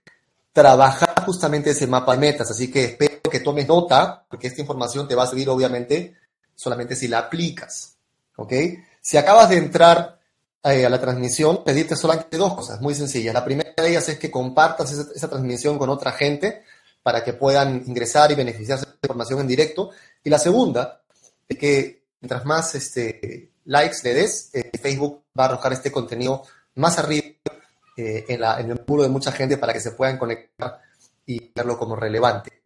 trabajar 0.52 1.25
justamente 1.25 1.71
ese 1.71 1.87
mapa 1.87 2.12
de 2.12 2.19
metas. 2.19 2.50
Así 2.50 2.71
que 2.71 2.85
espero 2.85 3.23
que 3.23 3.40
tomes 3.40 3.66
nota, 3.66 4.26
porque 4.28 4.49
esta 4.49 4.61
información 4.61 5.09
te 5.09 5.14
va 5.14 5.23
a 5.23 5.28
servir 5.28 5.49
obviamente 5.49 6.14
solamente 6.55 6.95
si 6.95 7.09
la 7.09 7.21
aplicas. 7.21 7.97
¿Ok? 8.37 8.52
Si 9.00 9.16
acabas 9.16 9.49
de 9.49 9.57
entrar 9.57 10.21
eh, 10.62 10.85
a 10.85 10.90
la 10.90 11.00
transmisión, 11.00 11.64
pedirte 11.64 11.97
solamente 11.97 12.37
dos 12.37 12.52
cosas 12.52 12.83
muy 12.83 12.95
sencillas. 12.95 13.33
La 13.33 13.47
primera 13.47 13.73
de 13.75 13.88
ellas 13.88 14.11
es 14.11 14.19
que 14.19 14.31
compartas 14.31 14.93
esa, 14.93 15.26
transmisión 15.26 15.78
con 15.78 15.88
otra 15.88 16.12
gente 16.12 16.64
para 17.07 17.23
que 17.23 17.35
puedan 17.35 17.85
ingresar 17.87 18.33
y 18.33 18.35
beneficiarse 18.35 18.85
de 18.85 18.91
la 18.91 18.99
información 19.01 19.39
en 19.39 19.47
directo. 19.47 19.91
Y 20.25 20.29
la 20.29 20.41
segunda 20.41 21.03
es 21.49 21.57
que 21.57 22.03
mientras 22.21 22.45
más 22.45 22.75
este, 22.75 23.53
likes 23.65 23.99
le 24.03 24.13
des, 24.13 24.51
eh, 24.53 24.73
Facebook 24.83 25.23
va 25.39 25.45
a 25.45 25.47
arrojar 25.51 25.73
este 25.73 25.93
contenido 25.93 26.43
más 26.75 26.99
arriba 26.99 27.27
eh, 27.97 28.25
en, 28.27 28.43
en, 28.43 28.71
el 28.73 28.85
muro 28.85 29.05
de 29.05 29.09
mucha 29.09 29.31
gente 29.31 29.57
para 29.57 29.73
que 29.73 29.79
se 29.79 29.93
puedan 29.93 30.19
conectar 30.19 30.83
y 31.25 31.53
verlo 31.55 31.79
como 31.79 31.95
relevante. 31.95 32.61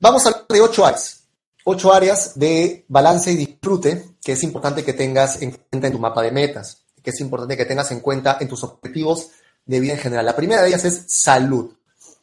Vamos 0.00 0.26
a 0.26 0.30
hablar 0.30 0.46
de 0.48 0.60
ocho 0.60 0.84
áreas. 0.84 1.22
Ocho 1.62 1.92
áreas 1.92 2.36
de 2.36 2.84
balance 2.88 3.30
y 3.30 3.36
disfrute 3.36 4.16
que 4.20 4.32
es 4.32 4.42
importante 4.42 4.84
que 4.84 4.94
tengas 4.94 5.40
en 5.40 5.52
cuenta 5.52 5.86
en 5.86 5.92
tu 5.92 6.00
mapa 6.00 6.20
de 6.20 6.32
metas, 6.32 6.82
que 7.00 7.10
es 7.10 7.20
importante 7.20 7.56
que 7.56 7.64
tengas 7.64 7.92
en 7.92 8.00
cuenta 8.00 8.38
en 8.40 8.48
tus 8.48 8.64
objetivos 8.64 9.30
de 9.66 9.78
vida 9.78 9.92
en 9.92 10.00
general. 10.00 10.26
La 10.26 10.34
primera 10.34 10.62
de 10.62 10.68
ellas 10.70 10.84
es 10.84 11.04
salud. 11.06 11.76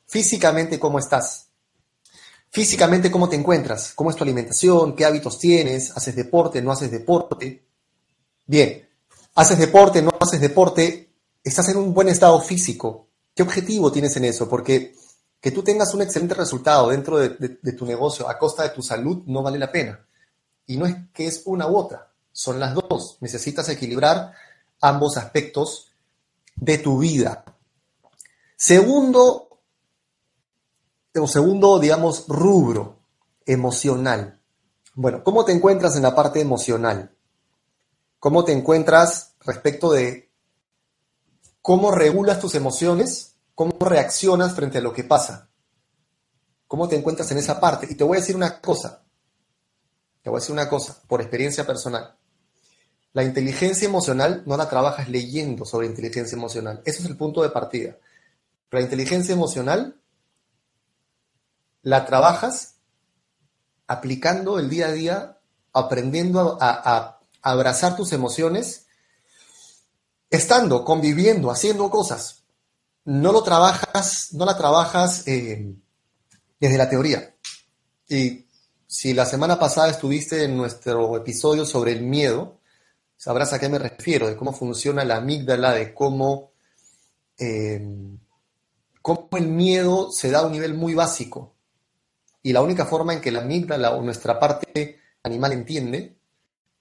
Físicamente, 0.10 0.80
¿cómo 0.80 1.00
estás? 1.00 1.48
Físicamente, 2.50 3.10
¿cómo 3.12 3.30
te 3.30 3.36
encuentras? 3.36 3.94
¿Cómo 3.94 4.10
es 4.10 4.16
tu 4.16 4.24
alimentación? 4.24 4.96
¿Qué 4.96 5.06
hábitos 5.06 5.38
tienes? 5.40 5.96
¿Haces 5.96 6.16
deporte? 6.16 6.62
¿No 6.62 6.72
haces 6.72 6.92
deporte? 6.92 7.64
Bien, 8.46 8.90
¿haces 9.36 9.60
deporte? 9.60 10.02
¿No 10.02 10.12
haces 10.20 10.42
deporte? 10.42 11.10
estás 11.44 11.70
en 11.70 11.78
un 11.78 11.94
buen 11.94 12.10
estado 12.10 12.40
físico. 12.42 13.08
¿Qué 13.36 13.44
objetivo 13.44 13.92
tienes 13.92 14.16
en 14.18 14.26
eso? 14.26 14.50
Porque 14.50 14.96
que 15.40 15.52
tú 15.52 15.64
tengas 15.64 15.94
un 15.94 16.02
excelente 16.02 16.34
resultado 16.34 16.90
dentro 16.90 17.18
de, 17.18 17.30
tu 17.74 17.86
negocio 17.86 18.30
a 18.30 18.38
costa 18.38 18.64
de 18.64 18.70
tu 18.70 18.82
salud 18.82 19.24
no 19.26 19.42
vale 19.42 19.58
la 19.58 19.72
pena. 19.72 20.06
Y 20.66 20.78
no 20.78 20.86
es 20.86 20.96
que 21.14 21.28
es 21.28 21.44
una 21.46 21.68
u 21.68 21.78
otra, 21.78 22.12
son 22.32 22.60
las 22.60 22.74
dos. 22.74 23.18
Necesitas 23.22 23.70
equilibrar 23.70 24.34
ambos 24.82 25.18
aspectos 25.18 25.92
de 26.56 26.78
tu 26.78 27.00
vida. 27.00 27.46
Segundo, 28.56 29.49
segundo, 31.28 31.80
digamos, 31.80 32.26
rubro 32.28 33.00
emocional. 33.46 34.42
Bueno, 34.96 35.24
¿cómo 35.24 35.46
te 35.46 35.52
encuentras 35.52 35.96
en 35.96 36.04
la 36.04 36.16
parte 36.16 36.40
emocional? 36.42 37.16
¿Cómo 38.20 38.44
te 38.44 38.52
encuentras 38.52 39.36
respecto 39.46 39.92
de 39.92 40.30
cómo 41.62 41.92
regulas 41.92 42.40
tus 42.40 42.56
emociones, 42.56 43.36
cómo 43.56 43.78
reaccionas 43.80 44.54
frente 44.54 44.80
a 44.80 44.82
lo 44.82 44.94
que 44.94 45.04
pasa, 45.04 45.50
cómo 46.68 46.88
te 46.88 46.96
encuentras 46.96 47.32
en 47.32 47.38
esa 47.38 47.60
parte. 47.60 47.88
Y 47.90 47.96
te 47.96 48.04
voy 48.04 48.18
a 48.18 48.20
decir 48.22 48.36
una 48.36 48.62
cosa, 48.62 49.04
te 50.22 50.30
voy 50.30 50.38
a 50.38 50.42
decir 50.42 50.54
una 50.54 50.70
cosa, 50.70 51.02
por 51.08 51.22
experiencia 51.22 51.66
personal. 51.66 52.16
La 53.14 53.24
inteligencia 53.24 53.88
emocional 53.88 54.44
no 54.46 54.56
la 54.56 54.70
trabajas 54.70 55.10
leyendo 55.10 55.66
sobre 55.66 55.88
inteligencia 55.88 56.36
emocional. 56.36 56.82
Ese 56.86 57.00
es 57.00 57.06
el 57.06 57.18
punto 57.18 57.42
de 57.42 57.50
partida. 57.50 57.98
la 58.72 58.82
inteligencia 58.82 59.34
emocional 59.34 59.99
la 61.82 62.06
trabajas 62.06 62.76
aplicando 63.90 64.60
el 64.60 64.70
día 64.70 64.88
a 64.88 64.92
día, 64.92 65.38
aprendiendo 65.74 66.58
a, 66.62 67.20
abrazar 67.42 67.96
tus 67.96 68.14
emociones, 68.14 68.86
estando, 70.30 70.86
conviviendo, 70.86 71.50
haciendo 71.50 71.90
cosas. 71.90 72.44
No 73.06 73.32
lo 73.32 73.42
trabajas, 73.42 74.28
no 74.34 74.46
la 74.46 74.56
trabajas 74.56 75.28
eh, 75.28 75.74
desde 76.60 76.78
la 76.78 76.90
teoría. 76.90 77.36
Y 78.08 78.46
si 78.86 79.14
la 79.14 79.26
semana 79.26 79.58
pasada 79.58 79.90
estuviste 79.90 80.44
en 80.44 80.56
nuestro 80.56 81.18
episodio 81.18 81.66
sobre 81.66 81.94
el 81.94 82.04
miedo, 82.04 82.60
sabrás 83.18 83.54
a 83.54 83.60
qué 83.60 83.70
me 83.70 83.80
refiero, 83.80 84.28
de 84.28 84.36
cómo 84.36 84.54
funciona 84.54 85.04
la 85.04 85.18
amígdala, 85.18 85.74
de 85.74 85.94
cómo, 85.96 86.52
eh, 87.40 87.82
cómo 89.02 89.30
el 89.32 89.48
miedo 89.48 90.12
se 90.12 90.30
da 90.30 90.40
a 90.40 90.46
un 90.46 90.52
nivel 90.52 90.76
muy 90.76 90.94
básico. 90.94 91.56
Y 92.42 92.54
la 92.54 92.62
única 92.62 92.86
forma 92.86 93.14
en 93.14 93.22
que 93.22 93.32
la 93.32 93.42
amígdala 93.42 93.92
o 93.92 94.02
nuestra 94.02 94.40
parte 94.40 95.00
animal 95.24 95.54
entiende 95.54 96.18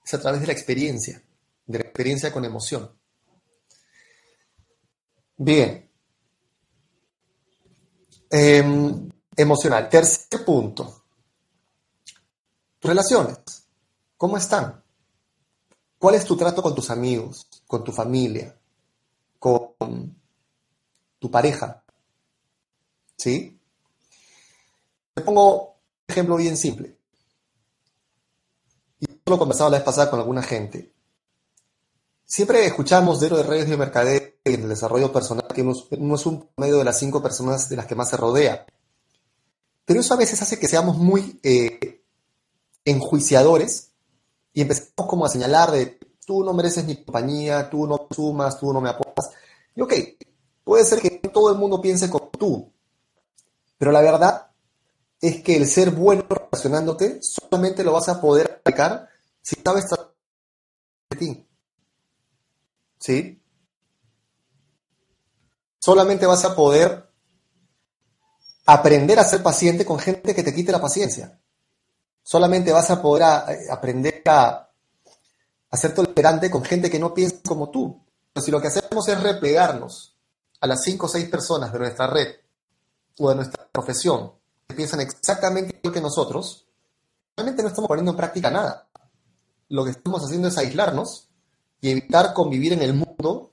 es 0.04 0.14
a 0.14 0.20
través 0.20 0.40
de 0.40 0.46
la 0.46 0.52
experiencia, 0.52 1.22
de 1.66 1.78
la 1.78 1.84
experiencia 1.84 2.32
con 2.32 2.44
emoción. 2.44 2.90
Bien. 5.36 5.88
Em, 8.30 9.08
emocional. 9.36 9.88
Tercer 9.88 10.44
punto. 10.44 11.04
Tus 12.78 12.88
relaciones. 12.88 13.38
¿Cómo 14.16 14.36
están? 14.36 14.82
¿Cuál 15.98 16.14
es 16.14 16.24
tu 16.24 16.36
trato 16.36 16.62
con 16.62 16.74
tus 16.74 16.90
amigos, 16.90 17.48
con 17.66 17.82
tu 17.82 17.92
familia, 17.92 18.56
con 19.38 20.16
tu 21.18 21.30
pareja? 21.30 21.82
¿Sí? 23.16 23.57
Te 25.18 25.24
pongo 25.24 25.62
un 25.62 25.72
ejemplo 26.06 26.36
bien 26.36 26.56
simple. 26.56 26.96
Y 29.00 29.06
lo 29.26 29.34
he 29.34 29.38
conversado 29.38 29.68
la 29.68 29.78
vez 29.78 29.84
pasada 29.84 30.08
con 30.08 30.20
alguna 30.20 30.44
gente. 30.44 30.94
Siempre 32.24 32.64
escuchamos 32.64 33.18
de 33.18 33.28
de 33.28 33.42
redes 33.42 33.68
de 33.68 33.76
mercadeo 33.76 34.22
y 34.44 34.54
el 34.54 34.68
desarrollo 34.68 35.12
personal 35.12 35.48
que 35.52 35.62
uno, 35.62 36.14
es 36.14 36.26
un 36.26 36.48
medio 36.56 36.78
de 36.78 36.84
las 36.84 37.00
cinco 37.00 37.20
personas 37.20 37.68
de 37.68 37.74
las 37.74 37.86
que 37.86 37.96
más 37.96 38.10
se 38.10 38.16
rodea. 38.16 38.64
Pero 39.84 39.98
eso 39.98 40.14
a 40.14 40.18
veces 40.18 40.40
hace 40.40 40.60
que 40.60 40.68
seamos 40.68 40.96
muy 40.96 41.40
eh, 41.42 42.00
enjuiciadores 42.84 43.90
y 44.52 44.60
empezamos 44.60 45.08
como 45.08 45.26
a 45.26 45.30
señalar 45.30 45.72
de 45.72 45.98
tú 46.24 46.44
no 46.44 46.52
mereces 46.52 46.84
mi 46.84 46.94
compañía, 47.02 47.68
tú 47.68 47.88
no 47.88 48.06
sumas, 48.14 48.60
tú 48.60 48.72
no 48.72 48.80
me 48.80 48.90
apoyas. 48.90 49.32
Y 49.74 49.80
ok, 49.80 49.94
puede 50.62 50.84
ser 50.84 51.00
que 51.00 51.10
todo 51.10 51.50
el 51.50 51.58
mundo 51.58 51.80
piense 51.80 52.08
como 52.08 52.28
tú, 52.28 52.72
pero 53.78 53.90
la 53.90 54.00
verdad 54.00 54.47
es 55.20 55.42
que 55.42 55.56
el 55.56 55.66
ser 55.66 55.90
bueno 55.90 56.24
relacionándote 56.28 57.20
solamente 57.22 57.82
lo 57.82 57.92
vas 57.92 58.08
a 58.08 58.20
poder 58.20 58.60
aplicar 58.60 59.08
si 59.42 59.56
sabes 59.56 59.86
de 61.10 61.16
ti. 61.16 61.46
¿Sí? 62.98 63.42
Solamente 65.78 66.26
vas 66.26 66.44
a 66.44 66.54
poder 66.54 67.08
aprender 68.66 69.18
a 69.18 69.24
ser 69.24 69.42
paciente 69.42 69.84
con 69.84 69.98
gente 69.98 70.34
que 70.34 70.42
te 70.42 70.54
quite 70.54 70.72
la 70.72 70.80
paciencia. 70.80 71.40
Solamente 72.22 72.72
vas 72.72 72.90
a 72.90 73.00
poder 73.00 73.22
aprender 73.70 74.22
a, 74.26 74.68
ser 75.72 75.94
tolerante 75.94 76.50
con 76.50 76.62
gente 76.64 76.90
que 76.90 76.98
no 76.98 77.14
piensa 77.14 77.38
como 77.46 77.70
tú. 77.70 78.04
Pero 78.32 78.44
si 78.44 78.50
lo 78.50 78.60
que 78.60 78.68
hacemos 78.68 79.08
es 79.08 79.22
replegarnos 79.22 80.16
a 80.60 80.66
las 80.66 80.82
cinco 80.82 81.06
o 81.06 81.08
seis 81.08 81.28
personas 81.28 81.72
de 81.72 81.78
nuestra 81.78 82.06
red 82.06 82.28
o 83.18 83.30
de 83.30 83.36
nuestra 83.36 83.66
profesión 83.68 84.37
piensan 84.74 85.00
exactamente 85.00 85.76
igual 85.76 85.94
que 85.94 86.00
nosotros, 86.00 86.66
realmente 87.36 87.62
no 87.62 87.68
estamos 87.68 87.88
poniendo 87.88 88.12
en 88.12 88.16
práctica 88.16 88.50
nada. 88.50 88.88
Lo 89.68 89.84
que 89.84 89.90
estamos 89.90 90.22
haciendo 90.24 90.48
es 90.48 90.58
aislarnos 90.58 91.28
y 91.80 91.90
evitar 91.90 92.34
convivir 92.34 92.72
en 92.72 92.82
el 92.82 92.94
mundo 92.94 93.52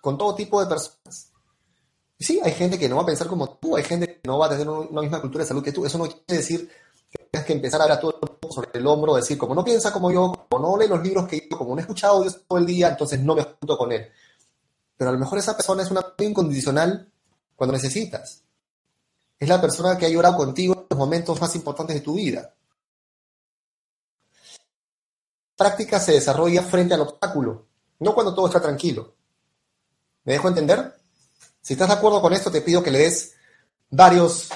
con 0.00 0.18
todo 0.18 0.34
tipo 0.34 0.60
de 0.60 0.66
personas. 0.66 1.32
Y 2.18 2.24
sí, 2.24 2.40
hay 2.42 2.52
gente 2.52 2.78
que 2.78 2.88
no 2.88 2.96
va 2.96 3.02
a 3.02 3.06
pensar 3.06 3.26
como 3.26 3.50
tú, 3.56 3.76
hay 3.76 3.84
gente 3.84 4.06
que 4.06 4.20
no 4.28 4.38
va 4.38 4.46
a 4.46 4.50
tener 4.50 4.68
una 4.68 5.00
misma 5.00 5.20
cultura 5.20 5.44
de 5.44 5.48
salud 5.48 5.62
que 5.62 5.72
tú. 5.72 5.84
Eso 5.84 5.98
no 5.98 6.04
quiere 6.04 6.24
decir 6.28 6.70
que 7.10 7.24
tengas 7.30 7.46
que 7.46 7.52
empezar 7.52 7.80
a 7.80 7.84
ver 7.84 7.92
a 7.92 8.00
todo 8.00 8.20
sobre 8.50 8.70
el 8.74 8.86
hombro, 8.86 9.14
decir, 9.14 9.36
como 9.38 9.54
no 9.54 9.64
piensa 9.64 9.92
como 9.92 10.10
yo, 10.10 10.46
como 10.48 10.68
no 10.68 10.76
lee 10.76 10.88
los 10.88 11.02
libros 11.02 11.26
que 11.26 11.48
yo, 11.50 11.58
como 11.58 11.74
no 11.74 11.78
he 11.78 11.82
escuchado 11.82 12.22
Dios 12.22 12.42
todo 12.46 12.58
el 12.58 12.66
día, 12.66 12.90
entonces 12.90 13.20
no 13.20 13.34
me 13.34 13.42
junto 13.42 13.76
con 13.76 13.90
él. 13.92 14.08
Pero 14.96 15.10
a 15.10 15.12
lo 15.12 15.18
mejor 15.18 15.38
esa 15.38 15.56
persona 15.56 15.82
es 15.82 15.90
una 15.90 16.04
incondicional 16.18 17.10
cuando 17.56 17.72
necesitas. 17.72 18.42
Es 19.42 19.48
la 19.48 19.60
persona 19.60 19.98
que 19.98 20.06
ha 20.06 20.08
llorado 20.08 20.36
contigo 20.36 20.72
en 20.72 20.86
los 20.88 20.96
momentos 20.96 21.40
más 21.40 21.52
importantes 21.56 21.96
de 21.96 22.00
tu 22.00 22.14
vida. 22.14 22.54
La 25.58 25.66
práctica 25.66 25.98
se 25.98 26.12
desarrolla 26.12 26.62
frente 26.62 26.94
al 26.94 27.00
obstáculo, 27.00 27.66
no 27.98 28.14
cuando 28.14 28.36
todo 28.36 28.46
está 28.46 28.62
tranquilo. 28.62 29.16
¿Me 30.22 30.34
dejo 30.34 30.46
entender? 30.46 30.94
Si 31.60 31.72
estás 31.72 31.88
de 31.88 31.94
acuerdo 31.94 32.22
con 32.22 32.32
esto, 32.32 32.52
te 32.52 32.60
pido 32.60 32.84
que 32.84 32.92
le 32.92 33.00
des 33.00 33.34
varios 33.90 34.48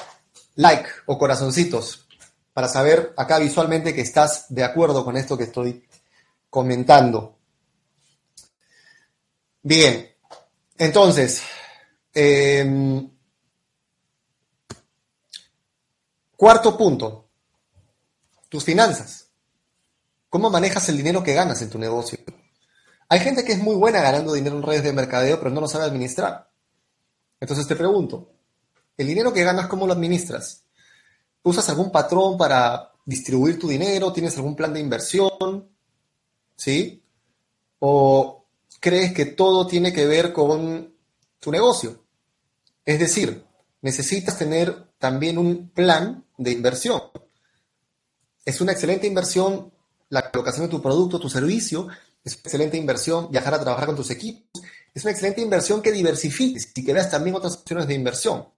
like 0.55 0.89
o 1.07 1.19
corazoncitos 1.19 2.07
para 2.53 2.69
saber 2.69 3.13
acá 3.17 3.41
visualmente 3.41 3.93
que 3.93 4.03
estás 4.03 4.47
de 4.51 4.63
acuerdo 4.63 5.05
con 5.05 5.17
esto 5.17 5.37
que 5.37 5.45
estoy 5.45 5.85
comentando. 6.49 7.37
Bien, 9.65 10.15
entonces, 10.79 11.43
em, 12.15 13.16
cuarto 16.37 16.77
punto, 16.77 17.29
tus 18.49 18.65
finanzas. 18.65 19.29
¿Cómo 20.29 20.51
manejas 20.51 20.89
el 20.89 20.99
dinero 20.99 21.23
que 21.23 21.35
ganas 21.35 21.63
en 21.63 21.71
tu 21.71 21.79
negocio? 21.79 22.19
Hay 23.09 23.21
gente 23.21 23.45
que 23.45 23.53
es 23.53 23.59
muy 23.59 23.77
buena 23.77 24.03
ganando 24.03 24.33
dinero 24.33 24.57
en 24.57 24.63
redes 24.63 24.83
de 24.83 24.93
mercadeo, 24.93 25.39
pero 25.39 25.51
no 25.51 25.61
lo 25.61 25.69
sabe 25.69 25.85
administrar. 25.85 26.51
Entonces 27.41 27.67
te 27.67 27.77
pregunto, 27.77 28.33
¿el 28.97 29.07
dinero 29.07 29.33
que 29.33 29.45
ganas 29.45 29.69
cómo 29.69 29.87
lo 29.87 29.93
administras? 29.93 30.65
¿Usas 31.43 31.69
algún 31.69 31.91
patrón 31.93 32.37
para 32.37 32.93
distribuir 33.05 33.59
tu 33.59 33.69
dinero? 33.69 34.13
¿Tienes 34.13 34.37
algún 34.37 34.57
plan 34.57 34.75
de 34.75 34.81
inversión? 34.81 35.71
¿Sí? 36.57 37.03
¿O 37.79 38.45
crees 38.81 39.13
que 39.13 39.27
todo 39.27 39.67
tiene 39.67 39.93
que 39.93 40.07
ver 40.07 40.33
con 40.33 40.93
tu 41.39 41.53
negocio? 41.53 42.03
Es 42.85 42.99
decir, 42.99 43.45
necesitas 43.81 44.37
tener 44.37 44.91
también 44.99 45.39
un 45.39 45.71
plan 45.71 46.26
de 46.39 46.53
inversión. 46.53 47.03
Es 48.45 48.61
una 48.61 48.73
excelente 48.73 49.07
inversión 49.07 49.73
la 50.09 50.31
colocación 50.31 50.67
de 50.67 50.71
tu 50.71 50.83
producto, 50.83 51.19
tu 51.19 51.29
servicio, 51.29 51.89
es 52.25 52.35
una 52.35 52.43
excelente 52.43 52.77
inversión 52.77 53.31
viajar 53.31 53.55
a 53.55 53.61
trabajar 53.61 53.87
con 53.87 53.97
tus 53.97 54.11
equipos, 54.11 54.63
es 54.95 55.03
una 55.05 55.13
excelente 55.13 55.41
inversión 55.41 55.83
que 55.83 55.93
diversifiques 55.93 56.73
y 56.75 56.85
que 56.85 56.93
veas 56.93 57.11
también 57.11 57.37
otras 57.37 57.55
opciones 57.55 57.87
de 57.87 57.95
inversión. 57.95 58.49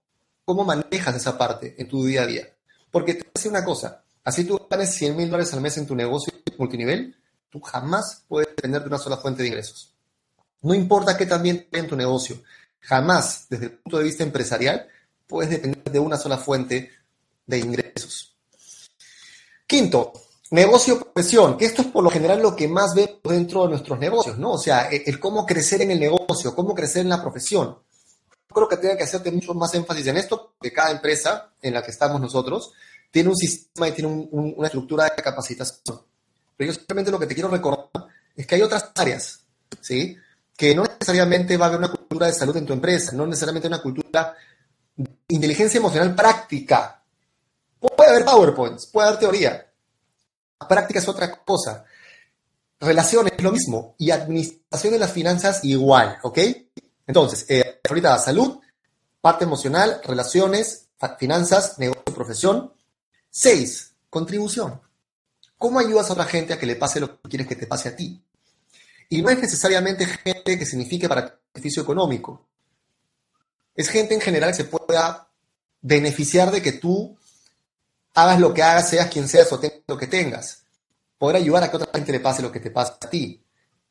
¿Cómo 0.45 0.63
manejas 0.63 1.15
esa 1.15 1.37
parte 1.37 1.75
en 1.77 1.87
tu 1.87 2.05
día 2.05 2.23
a 2.23 2.25
día? 2.25 2.47
Porque 2.91 3.13
te 3.13 3.19
voy 3.19 3.29
a 3.29 3.31
decir 3.35 3.51
una 3.51 3.63
cosa, 3.63 4.03
así 4.23 4.45
tú 4.45 4.59
ganes 4.69 4.93
100 4.95 5.15
mil 5.15 5.29
dólares 5.29 5.53
al 5.53 5.61
mes 5.61 5.77
en 5.77 5.85
tu 5.85 5.95
negocio 5.95 6.33
multinivel, 6.57 7.15
tú 7.49 7.61
jamás 7.61 8.23
puedes 8.27 8.49
depender 8.49 8.81
de 8.81 8.87
una 8.87 8.97
sola 8.97 9.17
fuente 9.17 9.43
de 9.43 9.49
ingresos. 9.49 9.93
No 10.61 10.73
importa 10.73 11.15
qué 11.15 11.25
también 11.25 11.67
en 11.71 11.87
tu 11.87 11.95
negocio, 11.95 12.41
jamás 12.79 13.45
desde 13.49 13.65
el 13.65 13.71
punto 13.73 13.97
de 13.97 14.03
vista 14.03 14.23
empresarial 14.23 14.87
puedes 15.27 15.51
depender 15.51 15.83
de 15.83 15.99
una 15.99 16.17
sola 16.17 16.37
fuente 16.37 16.91
de 17.49 17.59
ingresos. 17.59 18.35
Quinto, 19.65 20.13
Negocio 20.51 20.99
profesión, 20.99 21.57
que 21.57 21.65
esto 21.65 21.83
es 21.83 21.89
por 21.89 22.03
lo 22.03 22.09
general 22.09 22.41
lo 22.41 22.55
que 22.55 22.67
más 22.67 22.95
vemos 22.95 23.19
dentro 23.23 23.63
de 23.63 23.69
nuestros 23.69 23.99
negocios, 23.99 24.39
¿no? 24.39 24.53
O 24.53 24.57
sea, 24.57 24.89
el, 24.89 25.19
cómo 25.19 25.45
crecer 25.45 25.83
en 25.83 25.91
el 25.91 25.99
negocio, 25.99 26.55
cómo 26.55 26.73
crecer 26.73 27.03
en 27.03 27.09
la 27.09 27.21
profesión. 27.21 27.77
Creo 28.51 28.67
que 28.67 28.77
tenga 28.77 28.97
que 28.97 29.03
hacerte 29.03 29.31
mucho 29.31 29.53
más 29.53 29.71
énfasis 29.75 30.07
en 30.07 30.17
esto, 30.17 30.53
porque 30.57 30.73
cada 30.73 30.89
empresa 30.89 31.51
en 31.61 31.75
la 31.75 31.83
que 31.83 31.91
estamos 31.91 32.19
nosotros 32.19 32.71
tiene 33.11 33.29
un 33.29 33.35
sistema 33.35 33.89
y 33.89 33.91
tiene 33.91 34.27
una 34.31 34.65
estructura 34.65 35.03
de 35.03 35.21
capacitación. 35.21 36.01
Pero 36.57 36.71
yo 36.71 36.73
simplemente 36.73 37.11
lo 37.11 37.19
que 37.19 37.27
te 37.27 37.35
quiero 37.35 37.49
recordar 37.49 38.07
es 38.35 38.47
que 38.47 38.55
hay 38.55 38.63
otras 38.63 38.89
áreas, 38.95 39.41
¿sí? 39.79 40.17
Que 40.57 40.73
no 40.73 40.83
necesariamente 40.83 41.57
va 41.57 41.65
a 41.65 41.67
haber 41.67 41.79
una 41.79 41.91
cultura 41.91 42.25
de 42.25 42.33
salud 42.33 42.57
en 42.57 42.65
tu 42.65 42.73
empresa, 42.73 43.11
no 43.11 43.27
necesariamente 43.27 43.67
una 43.67 43.83
cultura 43.83 44.35
de 44.95 45.11
inteligencia 45.27 45.77
emocional 45.77 46.15
práctica. 46.15 46.98
Puede 47.79 48.09
haber 48.09 48.25
PowerPoints, 48.25 48.87
puede 48.87 49.07
haber 49.07 49.19
teoría, 49.19 49.69
práctica 50.67 50.99
es 50.99 51.07
otra 51.07 51.43
cosa. 51.43 51.85
Relaciones 52.79 53.33
es 53.37 53.43
lo 53.43 53.51
mismo 53.51 53.95
y 53.97 54.11
administración 54.11 54.93
de 54.93 54.99
las 54.99 55.11
finanzas 55.11 55.63
igual, 55.63 56.17
¿ok? 56.23 56.39
Entonces, 57.07 57.45
eh, 57.49 57.81
ahorita 57.87 58.17
salud, 58.19 58.59
parte 59.19 59.43
emocional, 59.43 60.01
relaciones, 60.05 60.87
finanzas, 61.17 61.77
negocio, 61.77 62.13
profesión. 62.13 62.73
Seis, 63.29 63.93
contribución. 64.09 64.79
¿Cómo 65.57 65.79
ayudas 65.79 66.09
a 66.09 66.13
otra 66.13 66.25
gente 66.25 66.53
a 66.53 66.59
que 66.59 66.65
le 66.65 66.77
pase 66.77 66.99
lo 66.99 67.21
que 67.21 67.29
quieres 67.29 67.47
que 67.47 67.55
te 67.55 67.67
pase 67.67 67.89
a 67.89 67.95
ti? 67.95 68.23
Y 69.09 69.21
no 69.21 69.29
es 69.29 69.39
necesariamente 69.39 70.05
gente 70.05 70.57
que 70.57 70.65
signifique 70.65 71.09
para 71.09 71.37
beneficio 71.53 71.83
económico. 71.83 72.47
Es 73.75 73.89
gente 73.89 74.13
en 74.13 74.21
general 74.21 74.51
que 74.51 74.57
se 74.57 74.65
pueda 74.65 75.27
beneficiar 75.81 76.51
de 76.51 76.61
que 76.61 76.73
tú 76.73 77.17
hagas 78.23 78.39
lo 78.39 78.53
que 78.53 78.63
hagas, 78.63 78.89
seas 78.89 79.07
quien 79.07 79.27
seas 79.27 79.51
o 79.51 79.59
tengas 79.59 79.79
lo 79.87 79.97
que 79.97 80.07
tengas. 80.07 80.63
Poder 81.17 81.37
ayudar 81.37 81.63
a 81.63 81.71
que 81.71 81.77
otra 81.77 81.89
gente 81.93 82.11
le 82.11 82.19
pase 82.19 82.41
lo 82.41 82.51
que 82.51 82.59
te 82.59 82.71
pasa 82.71 82.97
a 83.01 83.09
ti. 83.09 83.43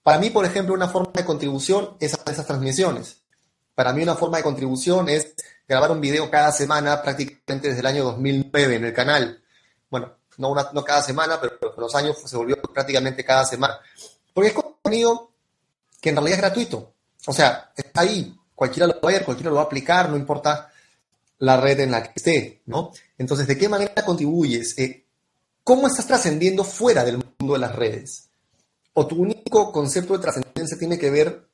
Para 0.02 0.18
mí, 0.18 0.30
por 0.30 0.44
ejemplo, 0.44 0.74
una 0.74 0.88
forma 0.88 1.12
de 1.14 1.24
contribución 1.24 1.96
es 2.00 2.14
hacer 2.14 2.32
esas 2.32 2.46
transmisiones. 2.46 3.22
Para 3.74 3.92
mí 3.92 4.02
una 4.02 4.16
forma 4.16 4.38
de 4.38 4.42
contribución 4.42 5.08
es 5.08 5.34
grabar 5.66 5.90
un 5.90 6.00
video 6.00 6.30
cada 6.30 6.50
semana, 6.50 7.02
prácticamente 7.02 7.68
desde 7.68 7.80
el 7.80 7.86
año 7.86 8.04
2009 8.04 8.76
en 8.76 8.84
el 8.84 8.92
canal. 8.92 9.42
Bueno, 9.90 10.16
no, 10.38 10.54
no 10.72 10.84
cada 10.84 11.02
semana, 11.02 11.38
pero 11.40 11.58
los 11.76 11.94
años 11.94 12.16
se 12.24 12.36
volvió 12.36 12.56
prácticamente 12.56 13.24
cada 13.24 13.44
semana. 13.44 13.78
Porque 14.32 14.48
es 14.48 14.54
contenido 14.54 15.30
que 16.00 16.10
en 16.10 16.16
realidad 16.16 16.38
es 16.38 16.42
gratuito. 16.42 16.94
O 17.26 17.32
sea, 17.32 17.70
está 17.76 18.00
ahí, 18.00 18.34
cualquiera 18.54 18.86
lo 18.86 18.94
va 18.94 19.10
a 19.10 19.12
ver, 19.12 19.24
cualquiera 19.24 19.50
lo 19.50 19.56
va 19.56 19.62
a 19.62 19.66
aplicar, 19.66 20.08
no 20.08 20.16
importa 20.16 20.67
la 21.38 21.60
red 21.60 21.80
en 21.80 21.90
la 21.92 22.02
que 22.02 22.12
esté, 22.16 22.62
¿no? 22.66 22.92
Entonces, 23.16 23.46
¿de 23.46 23.56
qué 23.56 23.68
manera 23.68 24.04
contribuyes? 24.04 24.76
Eh, 24.78 25.04
¿Cómo 25.62 25.86
estás 25.86 26.06
trascendiendo 26.06 26.64
fuera 26.64 27.04
del 27.04 27.18
mundo 27.18 27.54
de 27.54 27.58
las 27.58 27.74
redes? 27.74 28.28
¿O 28.94 29.06
tu 29.06 29.22
único 29.22 29.70
concepto 29.70 30.14
de 30.14 30.22
trascendencia 30.22 30.78
tiene 30.78 30.98
que 30.98 31.10
ver 31.10 31.48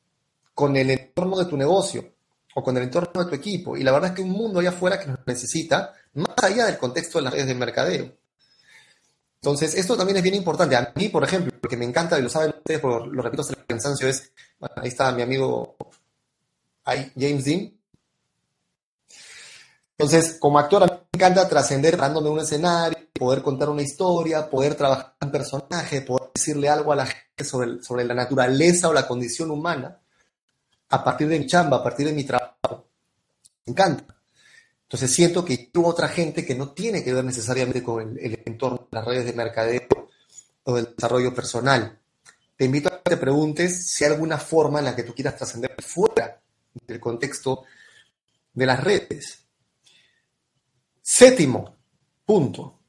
con 0.54 0.76
el 0.76 0.90
entorno 0.90 1.36
de 1.36 1.46
tu 1.46 1.56
negocio 1.56 2.12
o 2.54 2.62
con 2.62 2.76
el 2.76 2.84
entorno 2.84 3.24
de 3.24 3.28
tu 3.28 3.34
equipo? 3.34 3.76
Y 3.76 3.82
la 3.82 3.92
verdad 3.92 4.10
es 4.10 4.16
que 4.16 4.22
un 4.22 4.30
mundo 4.30 4.60
allá 4.60 4.70
afuera 4.70 4.98
que 4.98 5.06
nos 5.06 5.18
necesita, 5.26 5.92
más 6.14 6.42
allá 6.42 6.66
del 6.66 6.78
contexto 6.78 7.18
de 7.18 7.24
las 7.24 7.32
redes 7.32 7.48
de 7.48 7.54
mercadeo. 7.54 8.12
Entonces, 9.44 9.74
esto 9.74 9.94
también 9.94 10.16
es 10.16 10.22
bien 10.22 10.36
importante. 10.36 10.74
A 10.74 10.90
mí, 10.94 11.10
por 11.10 11.22
ejemplo, 11.22 11.52
lo 11.60 11.68
que 11.68 11.76
me 11.76 11.84
encanta, 11.84 12.18
y 12.18 12.22
lo 12.22 12.30
saben 12.30 12.54
ustedes, 12.56 12.80
por, 12.80 13.06
lo 13.06 13.20
repito 13.20 13.42
hasta 13.42 13.52
el 13.52 13.66
cansancio, 13.66 14.08
es, 14.08 14.32
ahí 14.76 14.88
está 14.88 15.12
mi 15.12 15.20
amigo 15.20 15.76
James 16.84 17.44
Dean. 17.44 17.72
Entonces, 19.96 20.38
como 20.40 20.58
actor, 20.58 20.82
a 20.82 20.86
mí 20.86 20.92
me 20.92 21.18
encanta 21.18 21.48
trascender 21.48 21.96
dándome 21.96 22.28
un 22.28 22.40
escenario, 22.40 22.98
poder 23.12 23.42
contar 23.42 23.68
una 23.68 23.82
historia, 23.82 24.50
poder 24.50 24.74
trabajar 24.74 25.14
un 25.20 25.30
personaje, 25.30 26.02
poder 26.02 26.30
decirle 26.34 26.68
algo 26.68 26.92
a 26.92 26.96
la 26.96 27.06
gente 27.06 27.44
sobre, 27.44 27.82
sobre 27.82 28.04
la 28.04 28.14
naturaleza 28.14 28.88
o 28.88 28.92
la 28.92 29.06
condición 29.06 29.50
humana 29.50 30.00
a 30.90 31.04
partir 31.04 31.28
de 31.28 31.38
mi 31.38 31.46
chamba, 31.46 31.78
a 31.78 31.82
partir 31.82 32.06
de 32.06 32.12
mi 32.12 32.24
trabajo. 32.24 32.88
Me 33.66 33.70
encanta. 33.72 34.14
Entonces 34.82 35.10
siento 35.10 35.44
que 35.44 35.70
tuvo 35.72 35.88
otra 35.88 36.08
gente 36.08 36.44
que 36.44 36.54
no 36.54 36.70
tiene 36.70 37.02
que 37.02 37.12
ver 37.12 37.24
necesariamente 37.24 37.82
con 37.82 38.16
el, 38.18 38.42
entorno 38.44 38.88
de 38.90 38.96
las 38.96 39.04
redes 39.04 39.24
de 39.26 39.32
mercadeo 39.32 40.08
o 40.64 40.76
del 40.76 40.94
desarrollo 40.94 41.34
personal. 41.34 41.98
Te 42.56 42.64
invito 42.64 42.88
a 42.88 43.02
que 43.02 43.10
te 43.10 43.16
preguntes 43.16 43.90
si 43.90 44.04
hay 44.04 44.12
alguna 44.12 44.38
forma 44.38 44.78
en 44.78 44.84
la 44.84 44.94
que 44.94 45.02
tú 45.02 45.14
quieras 45.14 45.36
trascender 45.36 45.74
fuera 45.82 46.40
del 46.86 47.00
contexto 47.00 47.64
de 48.52 48.66
las 48.66 48.84
redes. 48.84 49.43
Séptimo 51.06 51.76
punto, 52.24 52.80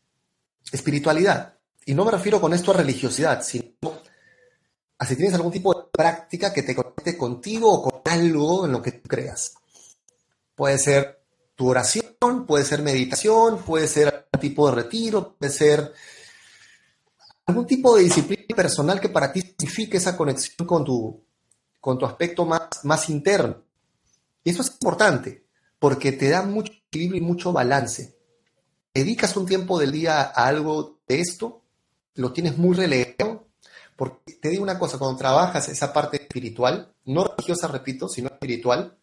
espiritualidad. 0.72 1.60
Y 1.86 1.94
no 1.94 2.06
me 2.06 2.12
refiero 2.12 2.40
con 2.40 2.54
esto 2.54 2.72
a 2.72 2.76
religiosidad, 2.78 3.44
sino 3.44 3.92
a 4.98 5.06
si 5.06 5.18
tienes 5.18 5.34
algún 5.34 5.52
tipo 5.52 5.74
de 5.74 5.90
práctica 5.92 6.54
que 6.54 6.64
te 6.64 6.74
conecte 6.74 7.18
contigo 7.18 7.70
o 7.70 7.84
con 7.84 8.02
algo 8.06 8.66
en 8.66 8.72
lo 8.72 8.82
que 8.82 8.94
tú 8.94 9.10
creas. 9.10 9.56
Puede 10.56 10.78
ser 10.78 11.26
tu 11.56 11.68
oración, 11.68 12.46
puede 12.48 12.64
ser 12.64 12.82
meditación, 12.82 13.62
puede 13.64 13.86
ser 13.86 14.08
algún 14.08 14.40
tipo 14.40 14.70
de 14.70 14.76
retiro, 14.76 15.36
puede 15.38 15.52
ser 15.52 15.94
algún 17.48 17.68
tipo 17.68 17.98
de 17.98 18.04
disciplina 18.04 18.56
personal 18.56 19.02
que 19.02 19.10
para 19.10 19.34
ti 19.34 19.42
signifique 19.42 19.98
esa 19.98 20.16
conexión 20.16 20.66
con 20.66 20.86
tu, 20.86 21.22
con 21.82 22.00
tu 22.00 22.06
aspecto 22.06 22.46
más, 22.46 22.62
más 22.84 23.10
interno. 23.10 23.62
Y 24.42 24.52
eso 24.52 24.62
es 24.62 24.70
importante, 24.70 25.46
porque 25.78 26.14
te 26.14 26.30
da 26.30 26.44
mucho 26.44 26.72
equilibrio 26.96 27.22
y 27.22 27.26
mucho 27.26 27.52
balance. 27.52 28.16
Dedicas 28.94 29.36
un 29.36 29.46
tiempo 29.46 29.78
del 29.78 29.92
día 29.92 30.22
a 30.22 30.48
algo 30.48 31.00
de 31.08 31.20
esto, 31.20 31.62
lo 32.16 32.32
tienes 32.32 32.58
muy 32.58 32.76
relegado, 32.76 33.48
porque 33.98 34.34
te 34.34 34.50
digo 34.50 34.64
una 34.64 34.80
cosa, 34.80 34.98
cuando 34.98 35.18
trabajas 35.18 35.68
esa 35.68 35.92
parte 35.92 36.18
espiritual, 36.18 36.94
no 37.06 37.26
religiosa, 37.26 37.68
repito, 37.68 38.08
sino 38.08 38.30
espiritual, 38.30 38.98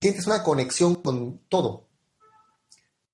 sientes 0.00 0.26
una 0.26 0.42
conexión 0.42 0.96
con 0.96 1.38
todo. 1.48 1.88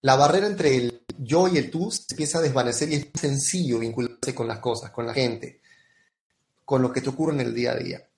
La 0.03 0.17
barrera 0.17 0.49
entre 0.49 0.77
el 0.77 1.05
yo 1.19 1.47
y 1.47 1.59
el 1.59 1.71
tú 1.71 1.91
se 1.91 2.07
empieza 2.11 2.39
a 2.39 2.43
desvanecer 2.43 2.91
y 2.91 2.95
es 2.95 3.05
muy 3.05 3.21
sencillo 3.21 3.79
vincularse 3.79 4.35
con 4.35 4.49
las 4.49 4.59
cosas, 4.59 4.91
con 4.91 5.07
la 5.07 5.15
gente, 5.15 5.61
con 6.65 6.83
lo 6.83 6.93
que 6.93 7.03
te 7.03 7.11
ocurre 7.11 7.35
en 7.35 7.41
el 7.43 7.55
día 7.55 7.73
a 7.73 7.77
día. 7.77 8.09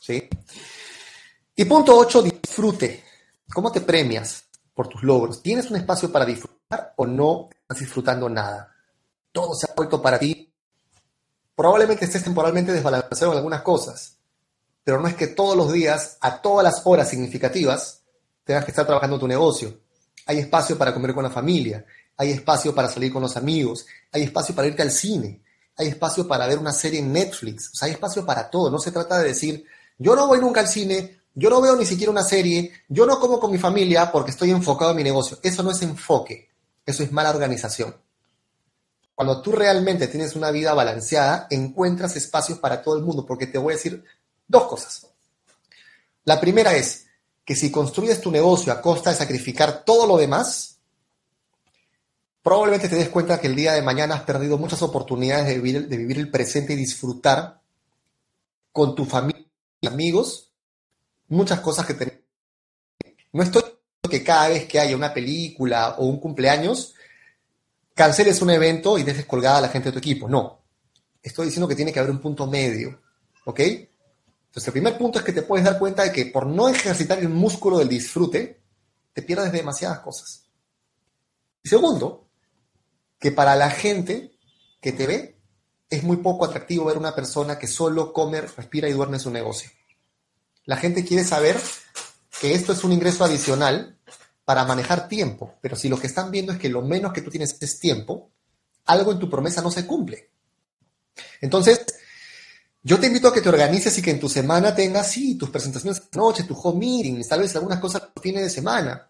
¿Sí? 0.00 0.28
Y 1.54 1.64
punto 1.64 1.96
8, 1.96 2.22
disfrute. 2.22 3.07
¿Cómo 3.52 3.72
te 3.72 3.80
premias 3.80 4.44
por 4.74 4.88
tus 4.88 5.02
logros? 5.02 5.42
¿Tienes 5.42 5.70
un 5.70 5.76
espacio 5.76 6.12
para 6.12 6.24
disfrutar 6.26 6.92
o 6.96 7.06
no 7.06 7.48
estás 7.50 7.80
disfrutando 7.80 8.28
nada? 8.28 8.74
Todo 9.32 9.54
se 9.54 9.66
ha 9.70 9.74
vuelto 9.74 10.02
para 10.02 10.18
ti. 10.18 10.52
Probablemente 11.56 12.04
estés 12.04 12.22
temporalmente 12.22 12.72
desbalanceado 12.72 13.32
en 13.32 13.38
algunas 13.38 13.62
cosas, 13.62 14.16
pero 14.84 15.00
no 15.00 15.08
es 15.08 15.14
que 15.14 15.28
todos 15.28 15.56
los 15.56 15.72
días, 15.72 16.18
a 16.20 16.40
todas 16.40 16.62
las 16.62 16.82
horas 16.84 17.08
significativas, 17.08 18.02
tengas 18.44 18.64
que 18.64 18.70
estar 18.70 18.86
trabajando 18.86 19.18
tu 19.18 19.26
negocio. 19.26 19.80
Hay 20.26 20.38
espacio 20.38 20.76
para 20.78 20.94
comer 20.94 21.14
con 21.14 21.24
la 21.24 21.30
familia, 21.30 21.84
hay 22.16 22.30
espacio 22.30 22.74
para 22.74 22.88
salir 22.88 23.12
con 23.12 23.22
los 23.22 23.36
amigos, 23.36 23.86
hay 24.12 24.22
espacio 24.22 24.54
para 24.54 24.68
irte 24.68 24.82
al 24.82 24.90
cine, 24.90 25.42
hay 25.76 25.88
espacio 25.88 26.28
para 26.28 26.46
ver 26.46 26.58
una 26.58 26.72
serie 26.72 27.00
en 27.00 27.12
Netflix, 27.12 27.70
o 27.72 27.76
sea, 27.76 27.86
hay 27.86 27.92
espacio 27.92 28.24
para 28.26 28.50
todo. 28.50 28.70
No 28.70 28.78
se 28.78 28.92
trata 28.92 29.18
de 29.18 29.28
decir, 29.28 29.64
yo 29.96 30.14
no 30.14 30.26
voy 30.26 30.38
nunca 30.40 30.60
al 30.60 30.68
cine, 30.68 31.17
yo 31.38 31.50
no 31.50 31.60
veo 31.60 31.76
ni 31.76 31.86
siquiera 31.86 32.10
una 32.10 32.24
serie, 32.24 32.72
yo 32.88 33.06
no 33.06 33.20
como 33.20 33.38
con 33.38 33.52
mi 33.52 33.58
familia 33.58 34.10
porque 34.10 34.32
estoy 34.32 34.50
enfocado 34.50 34.90
en 34.90 34.96
mi 34.96 35.04
negocio. 35.04 35.38
Eso 35.42 35.62
no 35.62 35.70
es 35.70 35.80
enfoque, 35.82 36.50
eso 36.84 37.02
es 37.02 37.12
mala 37.12 37.30
organización. 37.30 37.94
Cuando 39.14 39.40
tú 39.42 39.52
realmente 39.52 40.08
tienes 40.08 40.36
una 40.36 40.50
vida 40.50 40.74
balanceada, 40.74 41.46
encuentras 41.50 42.16
espacios 42.16 42.58
para 42.58 42.82
todo 42.82 42.96
el 42.96 43.04
mundo, 43.04 43.24
porque 43.26 43.46
te 43.46 43.58
voy 43.58 43.72
a 43.72 43.76
decir 43.76 44.04
Dos 44.48 44.66
cosas. 44.66 45.06
La 46.24 46.40
primera 46.40 46.74
es 46.74 47.06
que 47.44 47.54
si 47.54 47.70
construyes 47.70 48.20
tu 48.20 48.30
negocio 48.30 48.72
a 48.72 48.80
costa 48.80 49.10
de 49.10 49.16
sacrificar 49.16 49.84
todo 49.84 50.06
lo 50.06 50.16
demás, 50.16 50.78
probablemente 52.42 52.88
te 52.88 52.96
des 52.96 53.10
cuenta 53.10 53.38
que 53.38 53.46
el 53.46 53.56
día 53.56 53.74
de 53.74 53.82
mañana 53.82 54.14
has 54.14 54.22
perdido 54.22 54.56
muchas 54.56 54.80
oportunidades 54.80 55.46
de 55.46 55.54
vivir, 55.54 55.86
de 55.86 55.96
vivir 55.98 56.18
el 56.18 56.30
presente 56.30 56.72
y 56.72 56.76
disfrutar 56.76 57.60
con 58.72 58.94
tu 58.94 59.04
familia 59.04 59.44
y 59.82 59.86
amigos 59.86 60.47
muchas 61.28 61.60
cosas 61.60 61.86
que 61.86 61.94
tenés. 61.94 62.14
No 63.32 63.42
estoy 63.42 63.62
diciendo 63.62 64.10
que 64.10 64.24
cada 64.24 64.48
vez 64.48 64.66
que 64.66 64.80
haya 64.80 64.96
una 64.96 65.12
película 65.12 65.96
o 65.98 66.06
un 66.06 66.18
cumpleaños, 66.18 66.94
canceles 67.94 68.42
un 68.42 68.50
evento 68.50 68.98
y 68.98 69.02
dejes 69.02 69.26
colgada 69.26 69.58
a 69.58 69.62
la 69.62 69.68
gente 69.68 69.88
de 69.88 69.92
tu 69.92 69.98
equipo. 69.98 70.28
No. 70.28 70.62
Estoy 71.22 71.46
diciendo 71.46 71.68
que 71.68 71.76
tiene 71.76 71.92
que 71.92 71.98
haber 71.98 72.10
un 72.10 72.20
punto 72.20 72.46
medio. 72.46 73.00
¿Ok? 73.44 73.60
Entonces, 73.60 74.66
el 74.66 74.72
primer 74.72 74.96
punto 74.96 75.18
es 75.18 75.24
que 75.24 75.32
te 75.32 75.42
puedes 75.42 75.64
dar 75.64 75.78
cuenta 75.78 76.02
de 76.02 76.12
que 76.12 76.26
por 76.26 76.46
no 76.46 76.68
ejercitar 76.68 77.18
el 77.18 77.28
músculo 77.28 77.78
del 77.78 77.88
disfrute, 77.88 78.60
te 79.12 79.22
pierdes 79.22 79.52
demasiadas 79.52 80.00
cosas. 80.00 80.48
Y 81.62 81.68
segundo, 81.68 82.28
que 83.18 83.30
para 83.30 83.56
la 83.56 83.70
gente 83.70 84.38
que 84.80 84.92
te 84.92 85.06
ve, 85.06 85.38
es 85.90 86.02
muy 86.02 86.18
poco 86.18 86.44
atractivo 86.44 86.86
ver 86.86 86.98
una 86.98 87.14
persona 87.14 87.58
que 87.58 87.66
solo 87.66 88.12
come, 88.12 88.40
respira 88.40 88.88
y 88.88 88.92
duerme 88.92 89.16
en 89.16 89.22
su 89.22 89.30
negocio. 89.30 89.70
La 90.68 90.76
gente 90.76 91.02
quiere 91.02 91.24
saber 91.24 91.58
que 92.42 92.52
esto 92.52 92.74
es 92.74 92.84
un 92.84 92.92
ingreso 92.92 93.24
adicional 93.24 93.96
para 94.44 94.66
manejar 94.66 95.08
tiempo, 95.08 95.54
pero 95.62 95.76
si 95.76 95.88
lo 95.88 95.98
que 95.98 96.06
están 96.06 96.30
viendo 96.30 96.52
es 96.52 96.58
que 96.58 96.68
lo 96.68 96.82
menos 96.82 97.14
que 97.14 97.22
tú 97.22 97.30
tienes 97.30 97.56
es 97.58 97.78
tiempo, 97.80 98.28
algo 98.84 99.12
en 99.12 99.18
tu 99.18 99.30
promesa 99.30 99.62
no 99.62 99.70
se 99.70 99.86
cumple. 99.86 100.28
Entonces, 101.40 101.86
yo 102.82 103.00
te 103.00 103.06
invito 103.06 103.28
a 103.28 103.32
que 103.32 103.40
te 103.40 103.48
organices 103.48 103.96
y 103.96 104.02
que 104.02 104.10
en 104.10 104.20
tu 104.20 104.28
semana 104.28 104.74
tengas, 104.74 105.10
sí, 105.10 105.38
tus 105.38 105.48
presentaciones 105.48 106.02
de 106.02 106.18
noche, 106.18 106.44
tu 106.44 106.52
home 106.54 106.80
meeting, 106.80 107.26
tal 107.26 107.40
vez 107.40 107.56
algunas 107.56 107.80
cosas 107.80 108.02
los 108.14 108.22
fines 108.22 108.42
de 108.42 108.50
semana, 108.50 109.08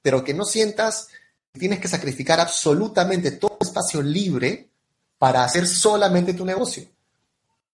pero 0.00 0.22
que 0.22 0.34
no 0.34 0.44
sientas 0.44 1.08
que 1.52 1.58
tienes 1.58 1.80
que 1.80 1.88
sacrificar 1.88 2.38
absolutamente 2.38 3.32
todo 3.32 3.58
espacio 3.60 4.00
libre 4.02 4.70
para 5.18 5.42
hacer 5.42 5.66
solamente 5.66 6.32
tu 6.32 6.44
negocio. 6.44 6.84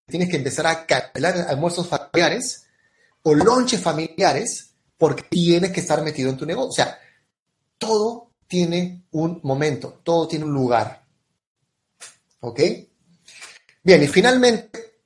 Tienes 0.07 0.31
que 0.31 0.38
empezar 0.38 0.66
a 0.66 0.87
cancelar 0.87 1.46
almuerzos 1.51 1.87
familiares 1.87 2.62
o 3.22 3.35
lonches 3.35 3.80
familiares 3.80 4.74
porque 4.96 5.24
tienes 5.24 5.72
que 5.72 5.80
estar 5.80 6.02
metido 6.02 6.30
en 6.30 6.37
tu 6.37 6.46
negocio. 6.46 6.68
O 6.68 6.72
sea, 6.72 6.98
todo 7.78 8.32
tiene 8.46 9.06
un 9.12 9.40
momento, 9.42 10.00
todo 10.02 10.28
tiene 10.28 10.44
un 10.44 10.52
lugar. 10.52 11.04
¿Ok? 12.40 12.61
Bien, 13.82 14.02
y 14.02 14.06
finalmente, 14.06 15.00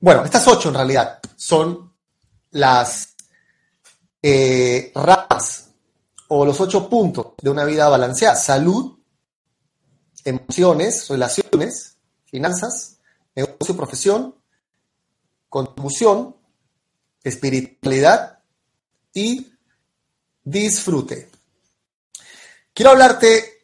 bueno, 0.00 0.24
estas 0.24 0.46
ocho 0.48 0.68
en 0.68 0.74
realidad 0.74 1.20
son 1.36 1.92
las 2.50 3.14
eh, 4.22 4.92
ramas 4.94 5.70
o 6.28 6.44
los 6.44 6.60
ocho 6.60 6.88
puntos 6.88 7.34
de 7.40 7.50
una 7.50 7.64
vida 7.64 7.88
balanceada. 7.88 8.36
Salud, 8.36 8.98
emociones, 10.24 11.08
relaciones, 11.08 11.96
finanzas, 12.26 12.98
negocio, 13.34 13.76
profesión, 13.76 14.34
contribución, 15.48 16.36
espiritualidad 17.24 18.38
y 19.12 19.50
disfrute. 20.44 21.30
Quiero 22.72 22.90
hablarte 22.90 23.54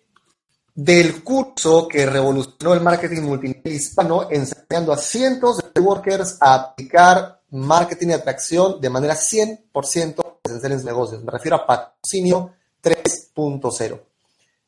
del 0.75 1.23
curso 1.23 1.87
que 1.87 2.07
revolucionó 2.07 2.73
el 2.73 2.81
marketing 2.81 3.23
multinivel 3.23 3.75
hispano, 3.75 4.29
enseñando 4.31 4.93
a 4.93 4.97
cientos 4.97 5.59
de 5.75 5.81
workers 5.81 6.39
a 6.41 6.55
aplicar 6.55 7.43
marketing 7.51 8.09
de 8.09 8.15
atracción 8.15 8.81
de 8.81 8.89
manera 8.89 9.15
100% 9.15 10.39
esencial 10.45 10.73
en 10.73 10.85
negocios. 10.85 11.23
Me 11.23 11.33
refiero 11.33 11.57
a 11.57 11.67
Patrocinio 11.67 12.55
3.0. 12.83 14.01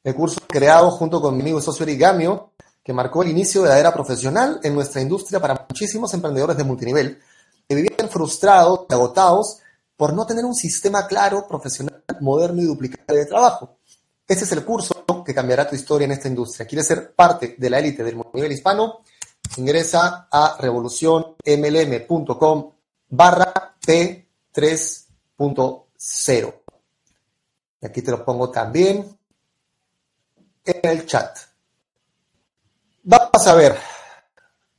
El 0.04 0.14
curso 0.14 0.40
creado 0.46 0.90
junto 0.90 1.20
con 1.20 1.34
mi 1.34 1.42
amigo 1.42 1.60
y 1.60 1.62
socio 1.62 1.84
Erigamio, 1.84 2.50
que 2.82 2.92
marcó 2.92 3.22
el 3.22 3.30
inicio 3.30 3.62
de 3.62 3.68
la 3.68 3.78
era 3.78 3.94
profesional 3.94 4.58
en 4.64 4.74
nuestra 4.74 5.00
industria 5.00 5.38
para 5.40 5.66
muchísimos 5.68 6.12
emprendedores 6.12 6.56
de 6.56 6.64
multinivel 6.64 7.22
vivían 7.74 8.08
frustrados 8.08 8.86
agotados 8.88 9.58
por 9.96 10.12
no 10.12 10.26
tener 10.26 10.44
un 10.44 10.54
sistema 10.54 11.06
claro, 11.06 11.46
profesional, 11.46 12.02
moderno 12.20 12.62
y 12.62 12.66
duplicable 12.66 13.20
de 13.20 13.26
trabajo. 13.26 13.78
Este 14.26 14.44
es 14.44 14.52
el 14.52 14.64
curso 14.64 15.04
que 15.24 15.34
cambiará 15.34 15.68
tu 15.68 15.74
historia 15.74 16.04
en 16.06 16.12
esta 16.12 16.28
industria. 16.28 16.66
¿Quieres 16.66 16.86
ser 16.86 17.14
parte 17.14 17.56
de 17.58 17.70
la 17.70 17.78
élite 17.78 18.02
del 18.02 18.16
multinivel 18.16 18.52
hispano? 18.52 19.02
Ingresa 19.56 20.28
a 20.30 20.56
revolucionmlm.com 20.58 22.72
barra 23.08 23.74
P3.0. 23.86 26.54
Y 27.80 27.86
aquí 27.86 28.02
te 28.02 28.10
lo 28.10 28.22
pongo 28.24 28.50
también 28.50 29.16
en 30.64 30.80
el 30.82 31.06
chat. 31.06 31.38
Vamos 33.02 33.46
a 33.46 33.54
ver. 33.54 33.78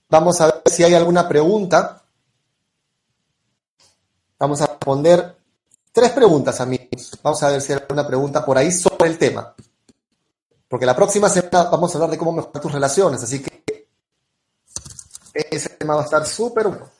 Vamos 0.10 0.41
a 0.41 0.47
ver 0.47 0.62
si 0.65 0.84
hay 0.84 0.93
alguna 0.93 1.25
pregunta. 1.27 2.02
Vamos 4.43 4.60
a 4.60 4.65
responder 4.65 5.38
tres 5.93 6.12
preguntas, 6.12 6.60
amigos. 6.60 7.17
Vamos 7.23 7.41
a 7.43 7.49
ver 7.49 7.62
si 7.62 7.71
hay 7.71 7.79
alguna 7.79 8.06
pregunta 8.06 8.43
por 8.43 8.58
ahí 8.58 8.73
sobre 8.73 9.08
el 9.08 9.17
tema. 9.17 9.56
Porque 10.67 10.86
la 10.86 10.93
próxima 10.93 11.29
semana 11.29 11.69
vamos 11.71 11.89
a 11.91 11.97
hablar 11.97 12.12
de 12.12 12.17
cómo 12.17 12.34
mejorar 12.34 12.62
tus 12.62 12.73
relaciones, 12.73 13.23
así 13.23 13.41
que 13.41 13.88
ese 15.34 15.69
tema 15.69 15.95
va 15.95 16.01
a 16.01 16.03
estar 16.03 16.25
súper 16.25 16.67
bueno. 16.67 16.91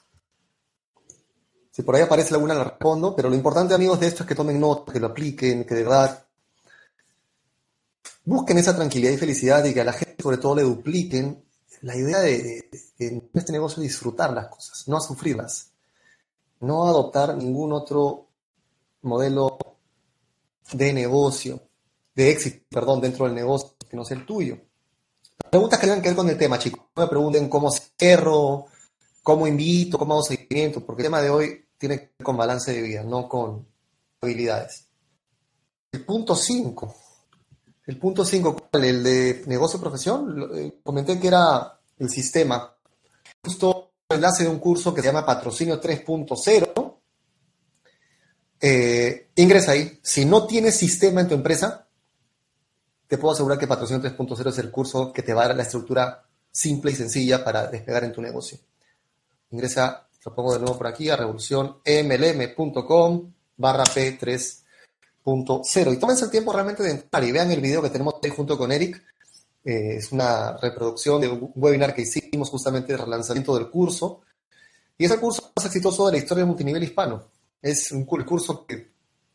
Si 1.69 1.82
por 1.82 1.97
ahí 1.97 2.03
aparece 2.03 2.34
alguna, 2.34 2.53
la 2.53 2.63
respondo, 2.63 3.13
pero 3.13 3.27
lo 3.27 3.36
importante, 3.36 3.73
amigos, 3.73 3.99
de 3.99 4.08
esto 4.08 4.23
es 4.23 4.29
que 4.29 4.36
tomen 4.36 4.58
nota, 4.58 4.93
que 4.93 5.01
lo 5.01 5.08
apliquen, 5.08 5.65
que 5.65 5.75
de 5.75 5.84
verdad 5.84 6.25
busquen 8.23 8.58
esa 8.58 8.73
tranquilidad 8.73 9.12
y 9.12 9.17
felicidad 9.17 9.65
y 9.65 9.73
que 9.73 9.82
a 9.82 9.84
la 9.84 9.91
gente, 9.91 10.23
sobre 10.23 10.38
todo, 10.38 10.56
le 10.56 10.63
dupliquen 10.63 11.43
la 11.82 11.93
idea 11.97 12.21
de, 12.21 12.69
en 12.99 13.29
este 13.34 13.51
negocio 13.51 13.84
disfrutar 13.84 14.32
las 14.32 14.47
cosas, 14.47 14.88
no 14.88 15.01
sufrirlas, 15.01 15.72
no 16.63 16.88
adoptar 16.88 17.36
ningún 17.36 17.73
otro 17.73 18.30
modelo 19.02 19.58
de 20.71 20.93
negocio, 20.93 21.62
de 22.15 22.32
éxito, 22.32 22.65
perdón, 22.69 23.02
dentro 23.02 23.26
del 23.26 23.36
negocio 23.36 23.76
que 23.89 23.97
no 23.97 24.06
sea 24.06 24.17
el 24.17 24.26
tuyo. 24.26 24.58
Preguntas 25.49 25.78
que 25.78 25.88
tengan 25.88 26.02
que 26.02 26.10
ver 26.10 26.15
con 26.15 26.30
el 26.30 26.38
tema, 26.38 26.58
chicos. 26.58 26.86
No 26.95 27.04
me 27.04 27.10
pregunten 27.10 27.49
cómo 27.49 27.69
cierro, 27.69 28.65
cómo 29.21 29.45
invito, 29.45 29.97
cómo 29.97 30.13
hago 30.13 30.23
seguimiento, 30.23 30.86
porque 30.86 31.02
el 31.02 31.08
tema 31.08 31.21
de 31.21 31.30
hoy 31.30 31.65
tiene 31.78 31.97
que 31.99 32.12
ver 32.17 32.23
con 32.23 32.38
balance 32.38 32.71
de 32.71 32.82
vida, 32.82 33.04
no 33.04 33.28
con 33.28 33.67
habilidades. 34.21 34.88
El 35.91 36.06
punto 36.06 36.34
5. 36.36 36.95
El 37.86 37.99
punto 37.99 38.23
5, 38.23 38.69
el 38.71 39.04
de 39.04 39.43
negocio 39.47 39.82
profesión, 39.82 40.49
eh, 40.56 40.80
comenté 40.82 41.19
que 41.19 41.28
era 41.28 41.78
el 41.99 42.10
sistema. 42.10 42.73
Justo 43.43 43.72
enlace 44.13 44.43
de 44.43 44.49
un 44.49 44.60
curso 44.60 44.93
que 44.93 45.02
se 45.02 45.08
llama 45.08 45.26
Patrocinio 45.26 45.82
3.0. 45.82 46.93
Eh, 48.62 49.30
ingresa 49.36 49.71
ahí. 49.71 49.99
Si 50.02 50.26
no 50.26 50.47
tienes 50.47 50.78
sistema 50.78 51.21
en 51.21 51.28
tu 51.28 51.36
empresa, 51.36 51.88
te 53.08 53.17
puedo 53.17 53.34
asegurar 53.34 53.60
que 53.60 53.67
Patrocinio 53.67 54.02
3.0 54.02 54.49
es 54.49 54.58
el 54.60 54.71
curso 54.71 55.12
que 55.12 55.21
te 55.21 55.34
va 55.34 55.43
a 55.43 55.49
dar 55.49 55.58
la 55.58 55.63
estructura 55.63 56.26
simple 56.52 56.91
y 56.91 56.95
sencilla 56.95 57.43
para 57.43 57.67
despegar 57.67 58.04
en 58.04 58.13
tu 58.13 58.21
negocio. 58.21 58.60
Ingresa, 59.52 60.08
lo 60.23 60.34
pongo 60.34 60.54
de 60.54 60.60
nuevo 60.60 60.78
por 60.78 60.88
aquí, 60.88 61.10
a 61.10 61.15
revolucionmlm.com 61.15 63.34
barra 63.58 63.84
P3.0 63.84 65.93
y 65.93 65.97
tómense 65.97 66.26
el 66.26 66.32
tiempo 66.32 66.54
realmente 66.54 66.84
de 66.84 66.91
entrar 66.91 67.23
y 67.23 67.32
vean 67.32 67.52
el 67.52 67.62
video 67.62 67.82
que 67.82 67.89
tenemos 67.89 68.15
ahí 68.23 68.30
junto 68.30 68.56
con 68.58 68.71
Eric. 68.71 69.04
Eh, 69.63 69.95
es 69.97 70.12
una 70.12 70.58
reproducción 70.58 71.21
de 71.21 71.30
un 71.30 71.52
webinar 71.56 71.95
que 71.95 72.02
hicimos 72.02 72.49
justamente 72.49 72.93
de 72.93 72.97
relanzamiento 72.97 73.56
del 73.56 73.69
curso. 73.69 74.21
Y 74.97 75.06
es 75.06 75.12
el 75.12 75.19
curso 75.19 75.52
más 75.56 75.65
exitoso 75.65 76.06
de 76.06 76.13
la 76.13 76.17
historia 76.17 76.41
del 76.41 76.49
multinivel 76.49 76.84
hispano. 76.84 77.30
Es 77.62 77.91
un 77.91 78.06
curso 78.06 78.65
que 78.65 78.91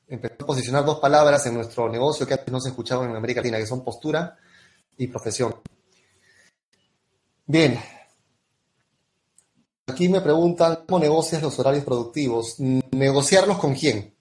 empezó 0.07 0.45
a 0.45 0.47
posicionar 0.47 0.85
dos 0.85 1.01
palabras 1.01 1.47
en 1.47 1.55
nuestro 1.55 1.89
negocio 1.89 2.27
que 2.27 2.35
antes 2.35 2.53
no 2.53 2.61
se 2.61 2.69
escuchaban 2.69 3.11
en 3.11 3.17
América 3.17 3.41
Latina, 3.41 3.59
que 3.59 3.67
son 3.67 3.83
postura 3.83 4.37
y 4.97 5.07
profesión. 5.07 5.55
Bien. 7.47 7.81
Aquí 9.87 10.09
me 10.09 10.21
preguntan, 10.21 10.85
¿cómo 10.87 10.99
negocias 10.99 11.43
los 11.43 11.59
horarios 11.59 11.85
productivos? 11.85 12.57
¿Negociarlos 12.59 13.59
con 13.59 13.75
quién? 13.75 14.15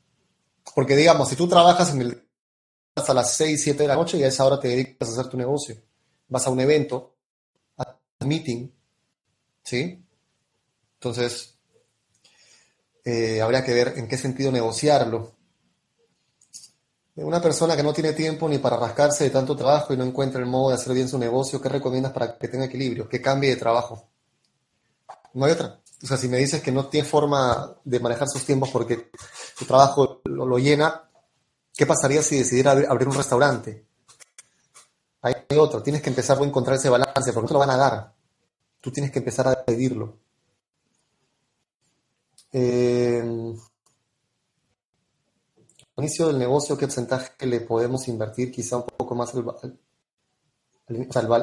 Porque 0.73 0.95
digamos, 0.95 1.27
si 1.27 1.35
tú 1.35 1.47
trabajas 1.47 1.93
en 1.93 2.01
el, 2.01 2.23
hasta 2.95 3.13
las 3.13 3.33
6, 3.35 3.61
7 3.61 3.83
de 3.83 3.87
la 3.87 3.95
noche 3.95 4.17
y 4.17 4.23
a 4.23 4.27
esa 4.27 4.45
hora 4.45 4.59
te 4.59 4.69
dedicas 4.69 5.09
a 5.09 5.11
hacer 5.11 5.27
tu 5.27 5.37
negocio, 5.37 5.75
vas 6.29 6.47
a 6.47 6.49
un 6.49 6.59
evento, 6.59 7.15
a 7.77 7.97
un 8.21 8.27
meeting, 8.27 8.69
¿sí? 9.63 10.03
Entonces, 10.95 11.57
eh, 13.05 13.41
habría 13.41 13.63
que 13.63 13.73
ver 13.73 13.93
en 13.97 14.07
qué 14.07 14.17
sentido 14.17 14.51
negociarlo. 14.51 15.37
Una 17.15 17.41
persona 17.41 17.75
que 17.75 17.81
no 17.81 17.93
tiene 17.93 18.13
tiempo 18.13 18.47
ni 18.47 18.59
para 18.59 18.77
rascarse 18.77 19.23
de 19.23 19.29
tanto 19.31 19.55
trabajo 19.55 19.93
y 19.93 19.97
no 19.97 20.03
encuentra 20.03 20.39
el 20.39 20.45
modo 20.45 20.69
de 20.69 20.75
hacer 20.75 20.93
bien 20.93 21.09
su 21.09 21.17
negocio, 21.17 21.59
¿qué 21.59 21.69
recomiendas 21.69 22.11
para 22.11 22.37
que 22.37 22.47
tenga 22.47 22.65
equilibrio? 22.65 23.09
Que 23.09 23.21
cambie 23.21 23.49
de 23.49 23.55
trabajo. 23.55 24.07
No 25.33 25.45
hay 25.45 25.53
otra. 25.53 25.79
O 26.03 26.05
sea, 26.05 26.17
si 26.17 26.27
me 26.27 26.37
dices 26.37 26.61
que 26.61 26.71
no 26.71 26.87
tiene 26.87 27.07
forma 27.07 27.75
de 27.83 27.99
manejar 27.99 28.27
sus 28.27 28.45
tiempos 28.45 28.69
porque 28.69 29.09
tu 29.57 29.65
trabajo 29.65 30.21
lo, 30.25 30.59
llena, 30.59 31.09
¿qué 31.73 31.87
pasaría 31.87 32.21
si 32.21 32.37
decidiera 32.37 32.71
abrir 32.71 33.07
un 33.07 33.15
restaurante? 33.15 33.86
Hay 35.27 35.57
otro. 35.57 35.81
Tienes 35.83 36.01
que 36.01 36.09
empezar 36.09 36.39
a 36.39 36.43
encontrar 36.43 36.77
ese 36.77 36.89
balance 36.89 37.33
porque 37.33 37.43
no 37.43 37.47
te 37.47 37.53
lo 37.53 37.59
van 37.59 37.69
a 37.69 37.77
dar. 37.77 38.13
Tú 38.81 38.91
tienes 38.91 39.11
que 39.11 39.19
empezar 39.19 39.47
a 39.47 39.63
pedirlo. 39.63 40.17
Eh, 42.51 43.23
inicio 45.97 46.27
del 46.27 46.39
negocio, 46.39 46.77
¿qué 46.77 46.85
porcentaje 46.85 47.45
le 47.45 47.61
podemos 47.61 48.07
invertir? 48.07 48.51
Quizá 48.51 48.77
un 48.77 48.83
poco 48.83 49.15
más 49.15 49.33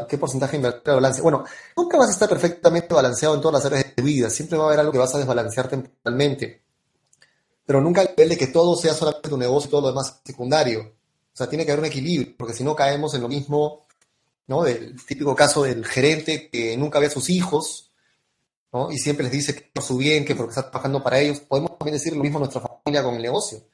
¿Qué 0.08 0.16
porcentaje 0.16 0.56
invertir 0.56 0.90
al 0.90 0.96
balance? 0.96 1.20
Bueno, 1.20 1.44
nunca 1.76 1.98
vas 1.98 2.08
a 2.08 2.12
estar 2.12 2.28
perfectamente 2.28 2.94
balanceado 2.94 3.34
en 3.34 3.42
todas 3.42 3.62
las 3.62 3.66
áreas 3.66 3.84
de 3.84 3.90
tu 3.90 4.02
vida. 4.02 4.30
Siempre 4.30 4.56
va 4.56 4.64
a 4.64 4.66
haber 4.68 4.80
algo 4.80 4.92
que 4.92 4.98
vas 4.98 5.14
a 5.14 5.18
desbalancear 5.18 5.68
temporalmente. 5.68 6.62
Pero 7.66 7.80
nunca 7.80 8.00
al 8.00 8.08
nivel 8.08 8.30
de 8.30 8.38
que 8.38 8.46
todo 8.46 8.74
sea 8.76 8.94
solamente 8.94 9.28
tu 9.28 9.36
negocio 9.36 9.68
y 9.68 9.70
todo 9.70 9.82
lo 9.82 9.88
demás 9.88 10.20
secundario. 10.24 10.94
O 11.34 11.36
sea, 11.36 11.48
tiene 11.48 11.66
que 11.66 11.72
haber 11.72 11.80
un 11.80 11.90
equilibrio, 11.90 12.34
porque 12.36 12.54
si 12.54 12.62
no 12.62 12.76
caemos 12.76 13.12
en 13.14 13.22
lo 13.22 13.28
mismo, 13.28 13.86
¿no? 14.46 14.62
Del 14.62 14.96
típico 15.04 15.34
caso 15.34 15.64
del 15.64 15.84
gerente 15.84 16.48
que 16.48 16.76
nunca 16.76 17.00
ve 17.00 17.06
a 17.06 17.10
sus 17.10 17.28
hijos, 17.28 17.90
¿no? 18.72 18.90
Y 18.90 18.98
siempre 18.98 19.24
les 19.24 19.32
dice 19.32 19.54
que 19.54 19.70
por 19.72 19.82
su 19.82 19.96
bien, 19.96 20.24
que 20.24 20.34
porque 20.34 20.50
está 20.50 20.70
trabajando 20.70 21.02
para 21.02 21.18
ellos. 21.18 21.40
Podemos 21.40 21.76
también 21.78 21.94
decir 21.94 22.16
lo 22.16 22.22
mismo 22.22 22.38
a 22.38 22.40
nuestra 22.40 22.60
familia 22.60 23.02
con 23.02 23.16
el 23.16 23.22
negocio 23.22 23.64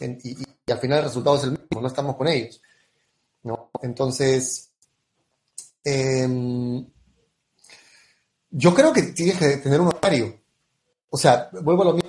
y, 0.00 0.70
al 0.70 0.78
final 0.78 0.98
el 0.98 1.04
resultado 1.04 1.36
es 1.36 1.44
el 1.44 1.50
mismo, 1.52 1.80
no 1.80 1.86
estamos 1.86 2.16
con 2.16 2.28
ellos. 2.28 2.60
¿no? 3.42 3.70
Entonces, 3.82 4.70
em, 5.84 6.86
yo 8.50 8.74
creo 8.74 8.92
que 8.92 9.02
tienes 9.02 9.38
que 9.38 9.56
tener 9.58 9.80
un 9.80 9.88
horario. 9.88 10.40
O 11.10 11.18
sea, 11.18 11.50
vuelvo 11.62 11.82
a 11.82 11.86
lo 11.86 11.94
mismo, 11.94 12.01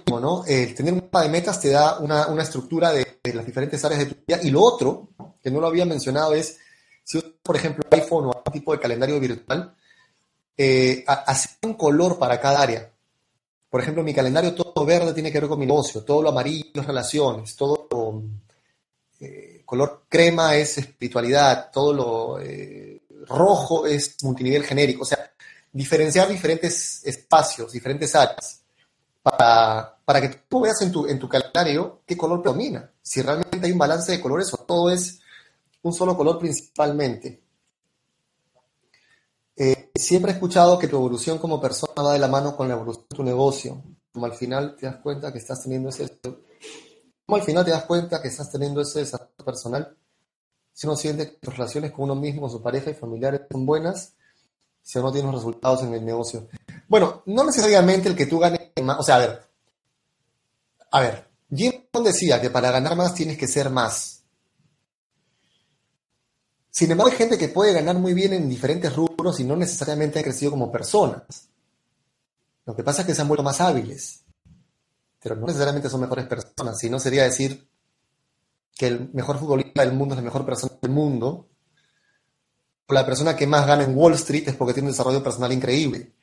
El 0.47 0.73
tener 0.73 0.93
un 0.93 0.99
mapa 0.99 1.23
de 1.23 1.29
metas 1.29 1.59
te 1.59 1.69
da 1.69 1.99
una, 1.99 2.41
estructura 2.41 2.91
de, 2.91 3.19
las 3.33 3.45
diferentes 3.45 3.83
áreas 3.83 3.99
de 3.99 4.05
tu 4.07 4.15
vida. 4.25 4.39
Y 4.43 4.51
lo 4.51 4.61
otro, 4.61 5.09
que 5.41 5.51
no 5.51 5.59
lo 5.59 5.67
había 5.67 5.85
mencionado, 5.85 6.33
es 6.33 6.57
si 7.03 7.17
usas, 7.17 7.31
por 7.41 7.55
ejemplo, 7.55 7.83
iPhone 7.91 8.25
o 8.25 8.31
algún 8.31 8.53
tipo 8.53 8.71
de 8.71 8.79
calendario 8.79 9.19
virtual, 9.19 9.75
eh, 10.55 11.03
hacer 11.05 11.51
un 11.63 11.73
color 11.73 12.17
para 12.17 12.39
cada 12.39 12.61
área. 12.61 12.89
Por 13.69 13.81
ejemplo, 13.81 14.03
mi 14.03 14.13
calendario 14.13 14.53
todo 14.53 14.85
verde 14.85 15.13
tiene 15.13 15.31
que 15.31 15.39
ver 15.39 15.49
con 15.49 15.59
mi 15.59 15.65
negocio, 15.65 16.03
todo 16.03 16.21
lo 16.21 16.29
amarillo 16.29 16.79
es 16.81 16.85
relaciones, 16.85 17.55
todo 17.55 17.87
lo 17.89 18.23
eh, 19.19 19.63
color 19.65 20.03
crema 20.07 20.55
es 20.55 20.77
espiritualidad, 20.77 21.71
todo 21.71 21.93
lo 21.93 22.39
eh, 22.39 23.01
rojo 23.27 23.87
es 23.87 24.15
multinivel 24.21 24.63
genérico. 24.63 25.03
O 25.03 25.05
sea, 25.05 25.31
diferenciar 25.71 26.29
diferentes 26.29 27.01
espacios, 27.03 27.71
diferentes 27.71 28.13
áreas, 28.15 28.61
para, 29.23 29.92
para 30.05 30.21
que 30.21 30.29
tú 30.47 30.61
veas 30.61 30.81
en 30.81 30.91
tu, 30.91 31.07
en 31.07 31.19
tu 31.19 31.29
calendario 31.29 32.01
qué 32.05 32.17
color 32.17 32.41
predomina, 32.41 32.91
si 33.01 33.21
realmente 33.21 33.65
hay 33.65 33.71
un 33.71 33.77
balance 33.77 34.11
de 34.11 34.21
colores 34.21 34.53
o 34.53 34.57
todo 34.57 34.91
es 34.91 35.19
un 35.81 35.93
solo 35.93 36.15
color 36.17 36.39
principalmente. 36.39 37.41
Eh, 39.55 39.91
siempre 39.93 40.31
he 40.31 40.33
escuchado 40.33 40.79
que 40.79 40.87
tu 40.87 40.95
evolución 40.95 41.37
como 41.37 41.61
persona 41.61 42.01
va 42.01 42.13
de 42.13 42.19
la 42.19 42.27
mano 42.27 42.55
con 42.55 42.67
la 42.67 42.73
evolución 42.73 43.05
de 43.09 43.15
tu 43.15 43.23
negocio. 43.23 43.83
Como 44.11 44.25
al 44.25 44.33
final 44.33 44.75
te 44.75 44.85
das 44.85 44.97
cuenta 44.97 45.31
que 45.31 45.39
estás 45.39 45.61
teniendo 45.61 45.89
ese... 45.89 46.19
Como 47.25 47.37
al 47.37 47.43
final 47.43 47.63
te 47.63 47.71
das 47.71 47.85
cuenta 47.85 48.21
que 48.21 48.27
estás 48.27 48.51
teniendo 48.51 48.81
ese 48.81 48.99
desarrollo 48.99 49.45
personal. 49.45 49.95
si 50.73 50.87
uno 50.87 50.95
siente 50.95 51.31
que 51.31 51.45
sus 51.45 51.55
relaciones 51.55 51.91
con 51.91 52.05
uno 52.05 52.15
mismo, 52.15 52.41
con 52.41 52.49
su 52.49 52.61
pareja 52.61 52.89
y 52.89 52.95
familiares 52.95 53.41
son 53.51 53.65
buenas, 53.65 54.15
si 54.81 54.99
uno 54.99 55.11
tiene 55.11 55.31
los 55.31 55.35
resultados 55.35 55.83
en 55.83 55.93
el 55.93 56.03
negocio. 56.03 56.47
Bueno, 56.87 57.23
no 57.27 57.43
necesariamente 57.43 58.09
el 58.09 58.15
que 58.15 58.25
tú 58.25 58.39
ganes 58.39 58.71
más, 58.81 58.99
o 58.99 59.03
sea, 59.03 59.15
a 59.15 59.19
ver, 59.19 59.52
a 60.93 60.99
ver, 60.99 61.27
Jim 61.49 61.73
decía 62.03 62.39
que 62.39 62.51
para 62.51 62.69
ganar 62.69 62.95
más 62.95 63.15
tienes 63.15 63.35
que 63.35 63.47
ser 63.47 63.71
más. 63.71 64.21
Sin 66.69 66.91
embargo, 66.91 67.11
hay 67.11 67.17
gente 67.17 67.35
que 67.35 67.47
puede 67.47 67.73
ganar 67.73 67.95
muy 67.97 68.13
bien 68.13 68.31
en 68.33 68.47
diferentes 68.47 68.95
rubros 68.95 69.39
y 69.39 69.43
no 69.43 69.55
necesariamente 69.55 70.19
ha 70.19 70.23
crecido 70.23 70.51
como 70.51 70.71
personas. 70.71 71.49
Lo 72.65 72.75
que 72.75 72.83
pasa 72.83 73.01
es 73.01 73.07
que 73.07 73.15
se 73.15 73.23
han 73.23 73.27
vuelto 73.27 73.41
más 73.41 73.59
hábiles, 73.59 74.23
pero 75.19 75.35
no 75.35 75.47
necesariamente 75.47 75.89
son 75.89 76.01
mejores 76.01 76.27
personas, 76.27 76.77
sino 76.77 76.99
sería 76.99 77.23
decir 77.23 77.67
que 78.75 78.85
el 78.85 79.09
mejor 79.13 79.39
futbolista 79.39 79.81
del 79.83 79.93
mundo 79.93 80.13
es 80.13 80.17
la 80.17 80.25
mejor 80.25 80.45
persona 80.45 80.73
del 80.79 80.91
mundo, 80.91 81.49
o 82.85 82.93
la 82.93 83.03
persona 83.03 83.35
que 83.35 83.47
más 83.47 83.65
gana 83.65 83.83
en 83.83 83.97
Wall 83.97 84.13
Street 84.13 84.47
es 84.47 84.55
porque 84.55 84.73
tiene 84.73 84.89
un 84.89 84.93
desarrollo 84.93 85.23
personal 85.23 85.51
increíble. 85.51 86.13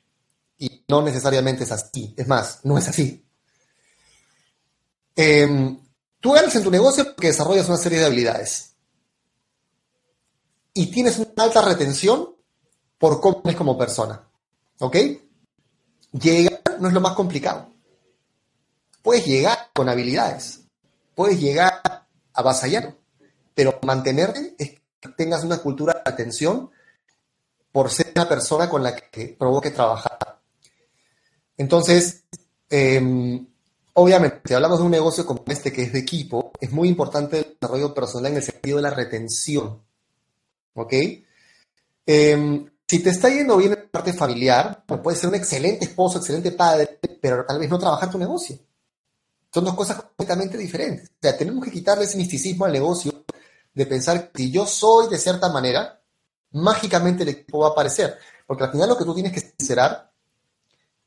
Y 0.58 0.84
no 0.88 1.02
necesariamente 1.02 1.64
es 1.64 1.72
así. 1.72 2.14
Es 2.16 2.28
más, 2.28 2.60
no 2.62 2.78
es 2.78 2.86
así. 2.86 3.26
Em, 5.22 5.78
tú 6.18 6.32
ganas 6.32 6.56
en 6.56 6.62
tu 6.62 6.70
negocio 6.70 7.04
porque 7.04 7.26
desarrollas 7.26 7.68
una 7.68 7.76
serie 7.76 7.98
de 7.98 8.06
habilidades. 8.06 8.74
Y 10.72 10.86
tienes 10.86 11.18
una 11.18 11.44
alta 11.44 11.60
retención 11.60 12.36
por 12.96 13.20
cómo 13.20 13.42
eres 13.44 13.56
como 13.56 13.76
persona. 13.76 14.26
¿Ok? 14.78 14.96
Llegar 16.12 16.62
no 16.78 16.88
es 16.88 16.94
lo 16.94 17.02
más 17.02 17.12
complicado. 17.12 17.70
Puedes 19.02 19.26
llegar 19.26 19.58
con 19.74 19.90
habilidades. 19.90 20.60
Puedes 21.14 21.38
llegar 21.38 21.82
avasallar. 22.32 22.96
Pero 23.54 23.78
mantenerte 23.82 24.54
es 24.58 24.70
que 24.98 25.08
tengas 25.18 25.44
una 25.44 25.58
cultura 25.58 26.00
de 26.02 26.10
atención 26.10 26.70
por 27.72 27.90
ser 27.90 28.10
una 28.16 28.26
persona 28.26 28.70
con 28.70 28.82
la 28.82 28.96
que 28.96 29.36
provoque 29.38 29.70
trabajar. 29.70 30.40
Entonces, 31.58 32.24
em, 32.70 33.49
obviamente, 34.00 34.40
si 34.46 34.54
hablamos 34.54 34.78
de 34.78 34.84
un 34.86 34.90
negocio 34.90 35.26
como 35.26 35.44
este 35.48 35.72
que 35.72 35.82
es 35.82 35.92
de 35.92 35.98
equipo, 35.98 36.52
es 36.60 36.70
muy 36.70 36.88
importante 36.88 37.38
el 37.38 37.56
desarrollo 37.60 37.92
personal 37.92 38.32
en 38.32 38.38
el 38.38 38.42
sentido 38.42 38.76
de 38.76 38.82
la 38.82 38.90
retención. 38.90 39.82
¿Ok? 40.74 40.94
Em, 42.06 42.70
si 42.86 42.98
te 43.00 43.10
está 43.10 43.28
yendo 43.28 43.56
bien 43.56 43.72
en 43.72 43.78
la 43.78 43.90
parte 43.90 44.12
familiar, 44.12 44.84
pues 44.86 45.00
puedes 45.00 45.20
ser 45.20 45.28
un 45.28 45.34
excelente 45.34 45.84
esposo, 45.84 46.18
excelente 46.18 46.52
padre, 46.52 46.98
pero 47.20 47.44
tal 47.44 47.58
vez 47.58 47.68
no 47.68 47.78
trabajar 47.78 48.10
tu 48.10 48.18
negocio. 48.18 48.58
Son 49.52 49.64
dos 49.64 49.74
cosas 49.74 49.96
completamente 49.96 50.56
diferentes. 50.56 51.10
O 51.10 51.18
sea, 51.20 51.36
tenemos 51.36 51.64
que 51.64 51.70
quitarle 51.70 52.04
ese 52.04 52.16
misticismo 52.16 52.64
al 52.64 52.72
negocio 52.72 53.24
de 53.74 53.86
pensar 53.86 54.32
que 54.32 54.44
si 54.44 54.50
yo 54.50 54.66
soy 54.66 55.08
de 55.08 55.18
cierta 55.18 55.50
manera, 55.50 56.00
mágicamente 56.52 57.22
el 57.24 57.30
equipo 57.30 57.58
va 57.58 57.68
a 57.68 57.70
aparecer. 57.70 58.16
Porque 58.46 58.64
al 58.64 58.72
final 58.72 58.88
lo 58.88 58.96
que 58.96 59.04
tú 59.04 59.14
tienes 59.14 59.32
que 59.32 59.40
sincerar 59.40 60.10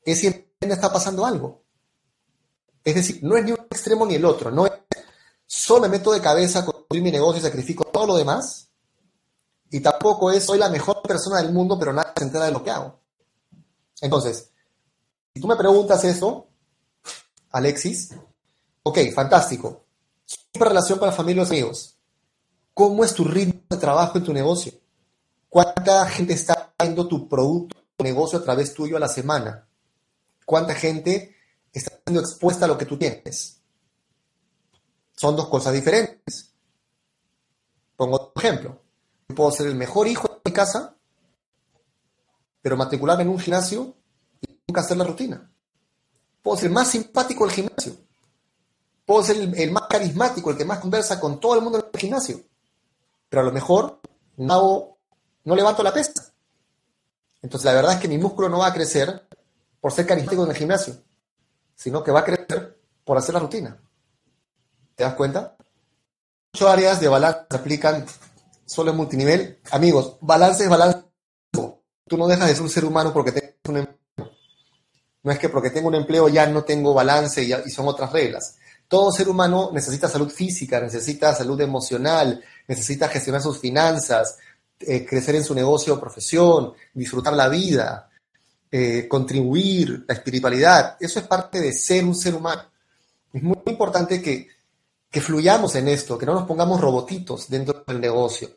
es 0.06 0.20
si 0.20 0.28
en 0.28 0.72
está 0.72 0.92
pasando 0.92 1.26
algo. 1.26 1.62
Es 2.84 2.96
decir, 2.96 3.19
no 3.24 3.38
es 3.38 3.46
ni 3.46 3.52
un 3.52 3.60
extremo 3.69 4.06
ni 4.06 4.15
el 4.15 4.26
otro. 4.26 4.52
No 4.52 4.65
es 4.65 4.74
solo 5.46 5.82
me 5.82 5.89
meto 5.89 6.12
de 6.12 6.22
cabeza, 6.22 6.65
construir 6.65 7.04
mi 7.04 7.12
negocio 7.12 7.39
y 7.39 7.43
sacrifico 7.43 7.86
todo 7.86 8.08
lo 8.08 8.17
demás. 8.17 8.69
Y 9.69 9.80
tampoco 9.80 10.32
es 10.32 10.46
soy 10.46 10.60
la 10.60 10.69
mejor 10.69 11.02
persona 11.02 11.41
del 11.41 11.52
mundo, 11.52 11.78
pero 11.80 11.93
nadie 11.93 12.12
se 12.17 12.24
entera 12.24 12.46
de 12.46 12.52
lo 12.52 12.63
que 12.63 12.72
hago. 12.72 13.00
Entonces, 14.02 14.52
si 15.34 15.41
tú 15.41 15.48
me 15.48 15.56
preguntas 15.56 16.04
eso, 16.04 16.48
Alexis, 17.52 18.12
Ok, 18.86 19.00
fantástico. 19.15 19.86
Super 20.26 20.67
relación 20.67 21.00
la 21.00 21.13
familia 21.13 21.43
y 21.43 21.48
amigos. 21.48 21.98
¿Cómo 22.74 23.06
es 23.06 23.13
tu 23.13 23.24
ritmo 23.24 23.62
de 23.69 23.78
trabajo 23.78 24.17
en 24.17 24.26
tu 24.26 24.34
negocio? 24.34 24.74
¿Cuánta 25.48 26.06
gente 26.10 26.34
está 26.34 26.74
viendo 26.78 27.08
tu 27.08 27.30
producto, 27.30 27.78
tu 27.96 28.04
negocio 28.04 28.39
a 28.39 28.43
través 28.43 28.74
tuyo 28.74 28.98
a 28.98 29.00
la 29.00 29.08
semana? 29.08 29.69
¿Cuánta 30.46 30.76
gente 30.76 31.33
está 31.80 32.00
siendo 32.06 32.22
expuesta 32.22 32.66
a 32.66 32.68
lo 32.68 32.78
que 32.78 32.86
tú 32.86 32.98
tienes? 32.98 33.62
Son 35.16 35.36
dos 35.36 35.48
cosas 35.48 35.74
diferentes. 35.74 36.54
Pongo 37.96 38.16
otro 38.16 38.34
ejemplo. 38.42 38.82
puedo 39.36 39.52
ser 39.52 39.68
el 39.68 39.76
mejor 39.76 40.08
hijo 40.08 40.28
de 40.28 40.42
mi 40.46 40.52
casa, 40.52 40.96
pero 42.62 42.78
matricularme 42.78 43.24
en 43.24 43.30
un 43.30 43.40
gimnasio 43.40 43.96
y 44.42 44.60
nunca 44.68 44.82
hacer 44.82 44.98
la 44.98 45.04
rutina. 45.04 45.50
Puedo 46.42 46.58
ser 46.58 46.72
más 46.72 46.90
simpático 46.90 47.46
el 47.46 47.52
gimnasio, 47.52 47.96
puedo 49.06 49.24
ser 49.24 49.38
el, 49.38 49.72
más 49.72 49.84
carismático, 49.90 50.50
el 50.50 50.58
que 50.58 50.66
más 50.66 50.80
conversa 50.80 51.20
con 51.20 51.40
todo 51.40 51.56
el 51.56 51.62
mundo 51.62 51.80
en 51.80 51.86
el 51.94 52.00
gimnasio, 52.00 52.42
pero 53.30 53.42
a 53.42 53.46
lo 53.46 53.52
mejor 53.52 54.02
no, 54.38 54.98
no 55.46 55.56
levanto 55.56 55.84
la 55.84 55.94
pesa. 55.94 56.34
Entonces 57.42 57.66
la 57.66 57.74
verdad 57.74 57.94
es 57.94 58.00
que 58.00 58.08
mi 58.08 58.18
músculo 58.18 58.50
no 58.50 58.60
va 58.60 58.68
a 58.68 58.74
crecer 58.74 59.28
por 59.80 59.92
ser 59.92 60.06
carismático 60.06 60.44
en 60.44 60.52
el 60.52 60.58
gimnasio, 60.58 60.96
sino 61.84 62.02
que 62.02 62.12
va 62.12 62.22
a 62.22 62.24
crecer 62.24 62.80
por 63.04 63.17
hacer 63.17 63.34
la 63.34 63.41
rutina. 63.41 63.78
¿Te 64.96 65.04
das 65.04 65.15
cuenta? 65.15 65.58
Muchas 66.54 66.69
áreas 66.69 67.02
de 67.02 67.10
balance 67.10 67.41
se 67.52 67.58
aplican 67.58 68.06
solo 68.65 68.91
en 68.91 68.98
multinivel. 68.98 69.60
Amigos, 69.69 70.15
balance 70.22 70.63
es 70.63 70.69
balance. 70.69 71.00
Tú 71.52 72.17
no 72.17 72.28
dejas 72.28 72.48
de 72.48 72.54
ser 72.54 72.63
un 72.63 72.69
ser 72.69 72.86
humano 72.86 73.12
porque 73.12 73.34
tengas 73.34 73.56
un 73.67 73.78
empleo. 73.78 74.00
No 75.24 75.32
es 75.34 75.39
que 75.39 75.50
porque 75.50 75.72
tengo 75.72 75.89
un 75.89 75.96
empleo 75.96 76.30
ya 76.30 76.46
no 76.48 76.63
tengo 76.63 76.93
balance 76.93 77.43
y 77.43 77.69
son 77.69 77.86
otras 77.89 78.13
reglas. 78.13 78.58
Todo 78.88 79.12
ser 79.12 79.28
humano 79.28 79.72
necesita 79.74 80.08
salud 80.08 80.30
física, 80.30 80.80
necesita 80.80 81.36
salud 81.36 81.60
emocional, 81.60 82.41
necesita 82.65 83.10
gestionar 83.10 83.41
sus 83.41 83.60
finanzas, 83.60 84.38
eh, 84.80 85.06
crecer 85.06 85.36
en 85.36 85.43
su 85.43 85.54
negocio 85.54 85.96
o 85.96 86.00
profesión, 86.00 86.74
disfrutar 86.93 87.34
la 87.34 87.50
vida, 87.50 88.10
eh, 88.76 89.08
contribuir, 89.08 90.04
la 90.08 90.16
espiritualidad. 90.16 90.98
Eso 91.00 91.20
es 91.20 91.28
parte 91.28 91.62
de 91.62 91.72
ser 91.72 92.04
un 92.04 92.16
ser 92.16 92.34
humano. 92.34 92.64
Es 93.32 93.44
muy 93.44 93.60
importante 93.68 94.20
que, 94.20 94.48
que 95.12 95.22
fluyamos 95.22 95.76
en 95.76 95.90
esto, 95.90 96.18
que 96.18 96.26
no 96.26 96.34
nos 96.34 96.48
pongamos 96.48 96.82
robotitos 96.82 97.48
dentro 97.52 97.84
del 97.86 98.02
negocio. 98.02 98.50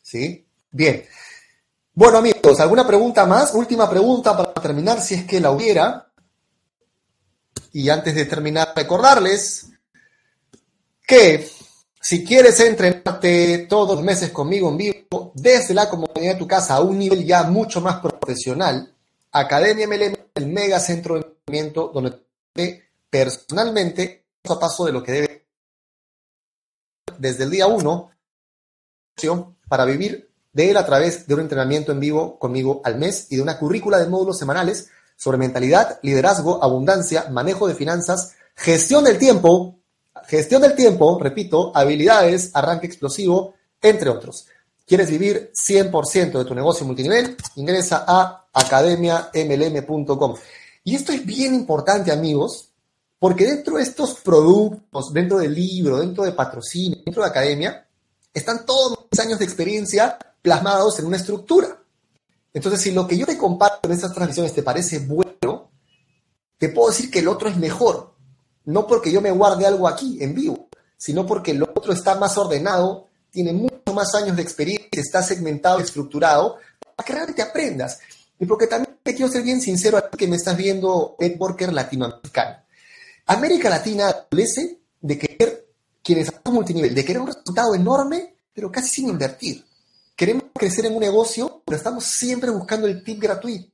¿Sí? 0.00 0.46
Bien. 0.70 1.04
Bueno, 1.92 2.16
amigos, 2.16 2.60
¿alguna 2.60 2.86
pregunta 2.86 3.26
más? 3.26 3.52
Última 3.52 3.90
pregunta 3.90 4.34
para 4.34 4.54
terminar, 4.54 5.02
si 5.02 5.16
es 5.16 5.24
que 5.24 5.38
la 5.38 5.50
hubiera. 5.50 6.10
Y 7.74 7.90
antes 7.90 8.14
de 8.14 8.24
terminar, 8.24 8.72
recordarles 8.74 9.66
que 11.06 11.46
si 12.00 12.24
quieres 12.24 12.58
entrenarte 12.60 13.66
todos 13.68 13.96
los 13.96 14.02
meses 14.02 14.30
conmigo 14.30 14.70
en 14.70 14.78
vivo, 14.78 15.32
desde 15.34 15.74
la 15.74 15.90
comunidad 15.90 16.32
de 16.32 16.38
tu 16.38 16.46
casa 16.46 16.76
a 16.76 16.80
un 16.80 16.98
nivel 16.98 17.22
ya 17.26 17.42
mucho 17.42 17.82
más 17.82 18.00
profesional, 18.00 18.94
Academia 19.32 19.86
MLM, 19.86 20.16
el 20.34 20.46
mega 20.46 20.80
centro 20.80 21.14
de 21.14 21.20
entrenamiento 21.22 21.90
donde 21.92 22.18
te 22.52 22.90
personalmente 23.08 24.26
paso 24.42 24.54
a 24.54 24.60
paso 24.60 24.84
de 24.86 24.92
lo 24.92 25.02
que 25.02 25.12
debe 25.12 25.46
desde 27.18 27.44
el 27.44 27.50
día 27.50 27.66
uno 27.66 28.12
para 29.68 29.84
vivir 29.84 30.30
de 30.52 30.70
él 30.70 30.76
a 30.76 30.86
través 30.86 31.26
de 31.26 31.34
un 31.34 31.40
entrenamiento 31.40 31.92
en 31.92 32.00
vivo 32.00 32.38
conmigo 32.38 32.80
al 32.84 32.98
mes 32.98 33.26
y 33.30 33.36
de 33.36 33.42
una 33.42 33.58
currícula 33.58 33.98
de 33.98 34.08
módulos 34.08 34.38
semanales 34.38 34.88
sobre 35.16 35.38
mentalidad, 35.38 36.00
liderazgo, 36.02 36.62
abundancia, 36.64 37.28
manejo 37.30 37.68
de 37.68 37.74
finanzas, 37.74 38.32
gestión 38.54 39.04
del 39.04 39.18
tiempo, 39.18 39.78
gestión 40.26 40.62
del 40.62 40.74
tiempo, 40.74 41.18
repito, 41.20 41.72
habilidades, 41.74 42.50
arranque 42.54 42.86
explosivo, 42.86 43.54
entre 43.82 44.08
otros. 44.08 44.46
¿Quieres 44.90 45.08
vivir 45.08 45.52
100% 45.54 46.32
de 46.32 46.44
tu 46.44 46.52
negocio 46.52 46.84
multinivel? 46.84 47.36
Ingresa 47.54 48.04
a 48.08 48.48
academiamlm.com. 48.52 50.34
Y 50.82 50.96
esto 50.96 51.12
es 51.12 51.24
bien 51.24 51.54
importante, 51.54 52.10
amigos, 52.10 52.72
porque 53.16 53.46
dentro 53.46 53.76
de 53.76 53.84
estos 53.84 54.14
productos, 54.14 55.12
dentro 55.12 55.38
del 55.38 55.54
libro, 55.54 56.00
dentro 56.00 56.24
de 56.24 56.32
patrocinio, 56.32 56.98
dentro 57.04 57.22
de 57.22 57.28
academia, 57.28 57.86
están 58.34 58.66
todos 58.66 59.06
mis 59.08 59.20
años 59.20 59.38
de 59.38 59.44
experiencia 59.44 60.18
plasmados 60.42 60.98
en 60.98 61.06
una 61.06 61.18
estructura. 61.18 61.68
Entonces, 62.52 62.80
si 62.80 62.90
lo 62.90 63.06
que 63.06 63.16
yo 63.16 63.26
te 63.26 63.38
comparto 63.38 63.86
en 63.86 63.92
estas 63.92 64.12
transmisiones 64.12 64.52
te 64.52 64.64
parece 64.64 64.98
bueno, 64.98 65.70
te 66.58 66.68
puedo 66.68 66.88
decir 66.88 67.12
que 67.12 67.20
el 67.20 67.28
otro 67.28 67.48
es 67.48 67.56
mejor. 67.56 68.16
No 68.64 68.88
porque 68.88 69.12
yo 69.12 69.20
me 69.20 69.30
guarde 69.30 69.66
algo 69.66 69.86
aquí 69.86 70.18
en 70.20 70.34
vivo, 70.34 70.68
sino 70.96 71.24
porque 71.26 71.52
el 71.52 71.62
otro 71.62 71.92
está 71.92 72.16
más 72.16 72.36
ordenado, 72.36 73.06
tiene 73.30 73.52
mucho 73.52 73.79
más 73.92 74.14
años 74.14 74.36
de 74.36 74.42
experiencia, 74.42 74.88
está 74.92 75.22
segmentado 75.22 75.80
estructurado, 75.80 76.56
para 76.96 77.06
que 77.06 77.12
realmente 77.12 77.42
aprendas. 77.42 77.98
Y 78.38 78.46
porque 78.46 78.66
también 78.66 78.98
te 79.02 79.14
quiero 79.14 79.30
ser 79.30 79.42
bien 79.42 79.60
sincero 79.60 79.96
a 79.98 80.08
ti 80.08 80.16
que 80.16 80.26
me 80.26 80.36
estás 80.36 80.56
viendo, 80.56 81.16
networker 81.18 81.72
latinoamericano. 81.72 82.56
América 83.26 83.70
Latina 83.70 84.08
adolece 84.08 84.78
de 85.00 85.18
querer, 85.18 85.68
quienes 86.02 86.28
hacen 86.28 86.52
multinivel, 86.52 86.94
de 86.94 87.04
querer 87.04 87.22
un 87.22 87.28
resultado 87.28 87.74
enorme, 87.74 88.34
pero 88.52 88.72
casi 88.72 88.88
sin 88.88 89.08
invertir. 89.08 89.64
Queremos 90.16 90.44
crecer 90.54 90.86
en 90.86 90.94
un 90.94 91.00
negocio, 91.00 91.62
pero 91.64 91.76
estamos 91.76 92.04
siempre 92.04 92.50
buscando 92.50 92.86
el 92.86 93.02
tip 93.04 93.20
gratuito. 93.20 93.70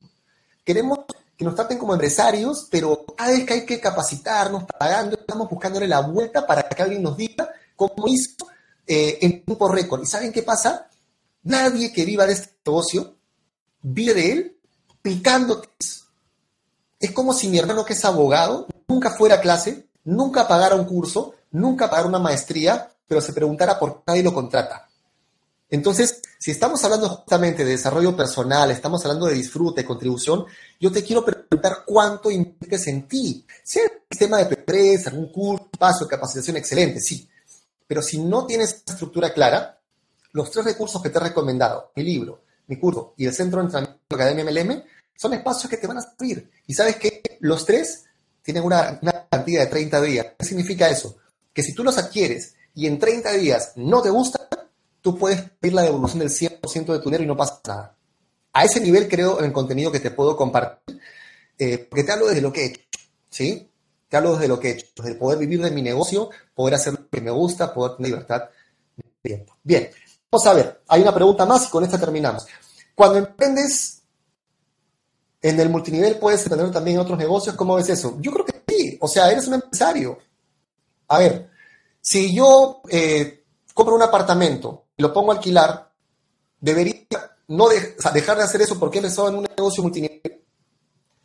Queremos 0.65 1.01
que 1.37 1.45
nos 1.45 1.55
traten 1.55 1.79
como 1.79 1.93
empresarios, 1.93 2.69
pero 2.71 3.05
cada 3.17 3.31
vez 3.31 3.45
que 3.45 3.55
hay 3.55 3.67
que 3.67 3.81
capacitarnos, 3.81 4.65
pagando, 4.79 5.17
estamos 5.17 5.49
buscándole 5.49 5.87
la 5.87 6.01
vuelta 6.01 6.47
para 6.47 6.69
que 6.69 6.83
alguien 6.83 7.03
nos 7.03 7.17
diga 7.17 7.49
cómo 7.75 8.09
hizo 8.09 8.47
eh, 8.87 9.19
en 9.21 9.45
tiempo 9.45 9.69
récord. 9.69 10.03
¿Y 10.03 10.07
saben 10.07 10.33
qué 10.33 10.43
pasa? 10.43 10.89
Nadie 11.43 11.93
que 11.93 12.05
viva 12.05 12.27
de 12.27 12.35
este 12.35 12.55
negocio 12.65 13.17
vive 13.83 14.15
de 14.15 14.33
él 14.33 14.57
picando 15.01 15.63
Es 16.99 17.11
como 17.13 17.33
si 17.33 17.49
mi 17.49 17.59
hermano 17.59 17.85
que 17.85 17.93
es 17.93 18.05
abogado 18.05 18.67
nunca 18.89 19.11
fuera 19.11 19.37
a 19.37 19.41
clase, 19.41 19.87
nunca 20.05 20.49
pagara 20.49 20.75
un 20.75 20.85
curso, 20.85 21.35
nunca 21.53 21.89
pagara 21.89 22.09
una 22.09 22.19
maestría, 22.19 22.91
pero 23.07 23.21
se 23.21 23.33
preguntara 23.33 23.79
por 23.79 23.97
qué 23.97 24.03
nadie 24.09 24.23
lo 24.23 24.35
contrata. 24.35 24.89
Entonces, 25.69 26.21
si 26.39 26.51
estamos 26.53 26.83
hablando 26.85 27.09
justamente 27.09 27.65
de 27.65 27.73
desarrollo 27.73 28.17
personal, 28.17 28.71
estamos 28.71 29.05
hablando 29.05 29.27
de 29.27 29.35
disfrute, 29.35 29.85
contribución, 29.85 30.45
yo 30.79 30.93
te 30.93 31.03
quiero 31.03 31.25
preguntar 31.25 31.85
cuánto 31.85 32.31
inviertes 32.31 32.87
en 32.87 33.09
ti. 33.09 33.45
Si 33.65 33.81
hay 33.81 33.87
un 33.87 34.03
sistema 34.11 34.39
de 34.39 34.65
P3, 34.65 35.09
algún 35.09 35.33
curso, 35.33 35.69
paso 35.79 36.07
capacitación 36.07 36.57
excelente, 36.57 37.01
sí. 37.01 37.29
Pero 37.87 38.03
si 38.03 38.21
no 38.21 38.47
tienes 38.47 38.83
estructura 38.87 39.33
clara, 39.33 39.81
los 40.33 40.51
tres 40.51 40.65
recursos 40.65 41.03
que 41.03 41.11
te 41.11 41.19
he 41.19 41.23
recomendado, 41.23 41.93
mi 41.97 42.03
libro, 42.03 42.43
mi 42.67 42.79
curso 42.79 43.15
y 43.17 43.27
el 43.27 43.33
Centro 43.33 43.61
de 43.61 43.67
Entrenamiento 43.67 44.03
de 44.09 44.15
Academia 44.17 44.45
MLM, 44.45 44.83
son 45.17 45.33
espacios 45.33 45.71
que 45.71 45.77
te 45.77 45.87
van 45.87 45.99
a 45.99 46.03
servir. 46.03 46.51
Y 46.67 46.75
sabes 46.75 46.97
que 46.97 47.23
los 47.41 47.65
tres 47.65 48.05
tienen 48.43 48.65
una, 48.65 49.01
cantidad 49.31 49.65
de 49.65 49.71
30 49.71 50.01
días. 50.03 50.27
¿Qué 50.39 50.47
significa 50.47 50.89
eso? 50.89 51.17
Que 51.53 51.63
si 51.63 51.75
tú 51.75 51.83
los 51.83 51.99
adquieres 51.99 52.55
y 52.75 52.87
en 52.87 52.99
30 52.99 53.33
días 53.33 53.73
no 53.77 54.03
te 54.03 54.11
gusta, 54.11 54.49
tú 55.01 55.17
puedes 55.19 55.43
pedir 55.59 55.75
la 55.75 55.83
devolución 55.83 56.21
del 56.21 56.31
100% 56.31 56.93
de 56.93 56.99
tu 56.99 57.05
dinero 57.05 57.25
y 57.25 57.27
no 57.27 57.37
pasa 57.37 57.61
nada. 57.67 57.97
A 58.53 58.65
ese 58.65 58.81
nivel 58.81 59.09
creo 59.09 59.39
en 59.39 59.47
el 59.47 59.53
contenido 59.53 59.91
que 59.91 60.01
te 60.01 60.11
puedo 60.11 60.37
compartir, 60.37 61.01
eh, 61.59 61.79
porque 61.79 62.05
te 62.05 62.13
hablo 62.13 62.27
desde 62.27 62.41
lo 62.41 62.53
que 62.53 62.63
he 62.63 62.67
hecho, 62.67 62.81
¿sí? 63.29 63.66
Te 64.09 64.17
hablo 64.17 64.35
desde 64.35 64.49
lo 64.49 64.61
que 64.61 64.69
he 64.69 64.73
hecho, 64.73 64.87
desde 64.97 65.15
poder 65.15 65.39
vivir 65.39 65.63
de 65.63 65.71
mi 65.71 65.83
negocio, 65.83 66.31
poder 66.55 66.75
hacer 66.75 66.93
lo 66.93 67.09
que 67.09 67.21
me 67.21 67.31
gusta, 67.31 67.75
poder 67.75 67.97
tener 67.97 68.13
libertad 68.13 68.43
de 68.97 69.05
tiempo. 69.23 69.57
Bien, 69.63 69.91
vamos 70.31 70.47
a 70.47 70.55
ver, 70.55 70.83
hay 70.89 71.03
una 71.03 71.15
pregunta 71.15 71.45
más 71.45 71.67
y 71.67 71.71
con 71.71 71.85
esta 71.85 71.99
terminamos. 71.99 72.47
Cuando 72.95 73.19
emprendes 73.19 74.03
en 75.43 75.61
el 75.61 75.69
multinivel, 75.69 76.19
puedes 76.19 76.45
tener 76.45 76.71
también 76.71 76.99
otros 76.99 77.19
negocios, 77.19 77.57
¿cómo 77.57 77.75
ves 77.75 77.89
eso? 77.89 78.17
Yo 78.21 78.33
creo 78.33 78.45
que 78.45 78.65
sí, 78.67 78.97
o 79.01 79.09
sea, 79.09 79.31
eres 79.31 79.47
un 79.49 79.55
empresario. 79.55 80.19
A 81.09 81.19
ver, 81.19 81.51
si 82.01 82.35
yo 82.35 82.81
eh, 82.89 83.45
compro 83.75 83.95
un 83.95 84.03
apartamento 84.03 84.87
y 84.97 85.03
lo 85.03 85.13
pongo 85.13 85.33
a 85.33 85.37
alquilar, 85.37 85.93
debería 86.61 87.07
no 87.49 87.69
dejar 87.69 88.39
de 88.39 88.43
hacer 88.43 88.63
eso 88.63 88.79
porque 88.79 88.99
he 88.99 89.01
empezado 89.01 89.29
en 89.29 89.37
un 89.37 89.47
negocio 89.57 89.83
multinivel. 89.83 90.36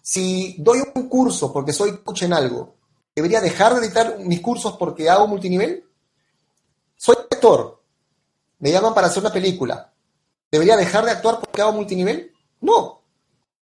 Si 0.01 0.55
doy 0.59 0.81
un 0.95 1.07
curso 1.07 1.51
porque 1.53 1.73
soy 1.73 1.97
coach 1.97 2.23
en 2.23 2.33
algo, 2.33 2.75
¿debería 3.15 3.41
dejar 3.41 3.75
de 3.75 3.85
editar 3.85 4.17
mis 4.19 4.41
cursos 4.41 4.75
porque 4.77 5.09
hago 5.09 5.27
multinivel? 5.27 5.83
Soy 6.95 7.15
actor, 7.29 7.81
me 8.59 8.71
llaman 8.71 8.93
para 8.93 9.07
hacer 9.07 9.21
una 9.21 9.33
película. 9.33 9.91
¿Debería 10.51 10.75
dejar 10.75 11.05
de 11.05 11.11
actuar 11.11 11.39
porque 11.39 11.61
hago 11.61 11.73
multinivel? 11.73 12.31
No. 12.61 13.01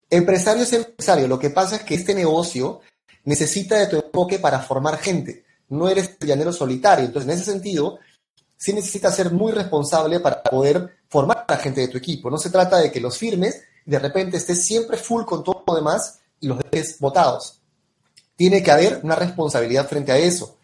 Empresario 0.09 0.63
es 0.63 0.73
empresario. 0.73 1.27
Lo 1.27 1.39
que 1.39 1.49
pasa 1.49 1.77
es 1.77 1.83
que 1.83 1.95
este 1.95 2.13
negocio 2.13 2.81
necesita 3.23 3.77
de 3.77 3.87
tu 3.87 3.95
enfoque 3.95 4.39
para 4.39 4.59
formar 4.59 4.97
gente 4.97 5.43
no 5.73 5.89
eres 5.89 6.17
llanero 6.19 6.53
solitario. 6.53 7.05
Entonces, 7.05 7.29
en 7.29 7.35
ese 7.35 7.51
sentido, 7.51 7.99
sí 8.55 8.73
necesitas 8.73 9.15
ser 9.15 9.31
muy 9.31 9.51
responsable 9.51 10.19
para 10.19 10.41
poder 10.43 10.97
formar 11.09 11.45
a 11.47 11.53
la 11.53 11.59
gente 11.59 11.81
de 11.81 11.87
tu 11.87 11.97
equipo. 11.97 12.29
No 12.29 12.37
se 12.37 12.49
trata 12.49 12.77
de 12.77 12.91
que 12.91 13.01
los 13.01 13.17
firmes 13.17 13.63
de 13.85 13.99
repente 13.99 14.37
estés 14.37 14.65
siempre 14.65 14.97
full 14.97 15.25
con 15.25 15.43
todo 15.43 15.63
lo 15.67 15.75
demás 15.75 16.19
los 16.43 16.59
dejes 16.59 16.99
votados. 16.99 17.61
Tiene 18.35 18.63
que 18.63 18.71
haber 18.71 18.99
una 19.03 19.15
responsabilidad 19.15 19.87
frente 19.87 20.11
a 20.11 20.17
eso. 20.17 20.57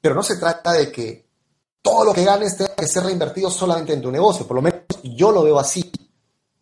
Pero 0.00 0.14
no 0.14 0.22
se 0.22 0.36
trata 0.36 0.72
de 0.72 0.90
que 0.92 1.26
todo 1.82 2.04
lo 2.04 2.14
que 2.14 2.24
ganes 2.24 2.56
tenga 2.56 2.74
que 2.74 2.88
ser 2.88 3.04
reinvertido 3.04 3.50
solamente 3.50 3.92
en 3.92 4.02
tu 4.02 4.10
negocio. 4.10 4.46
Por 4.46 4.56
lo 4.56 4.62
menos 4.62 4.80
yo 5.02 5.32
lo 5.32 5.42
veo 5.42 5.58
así. 5.58 5.90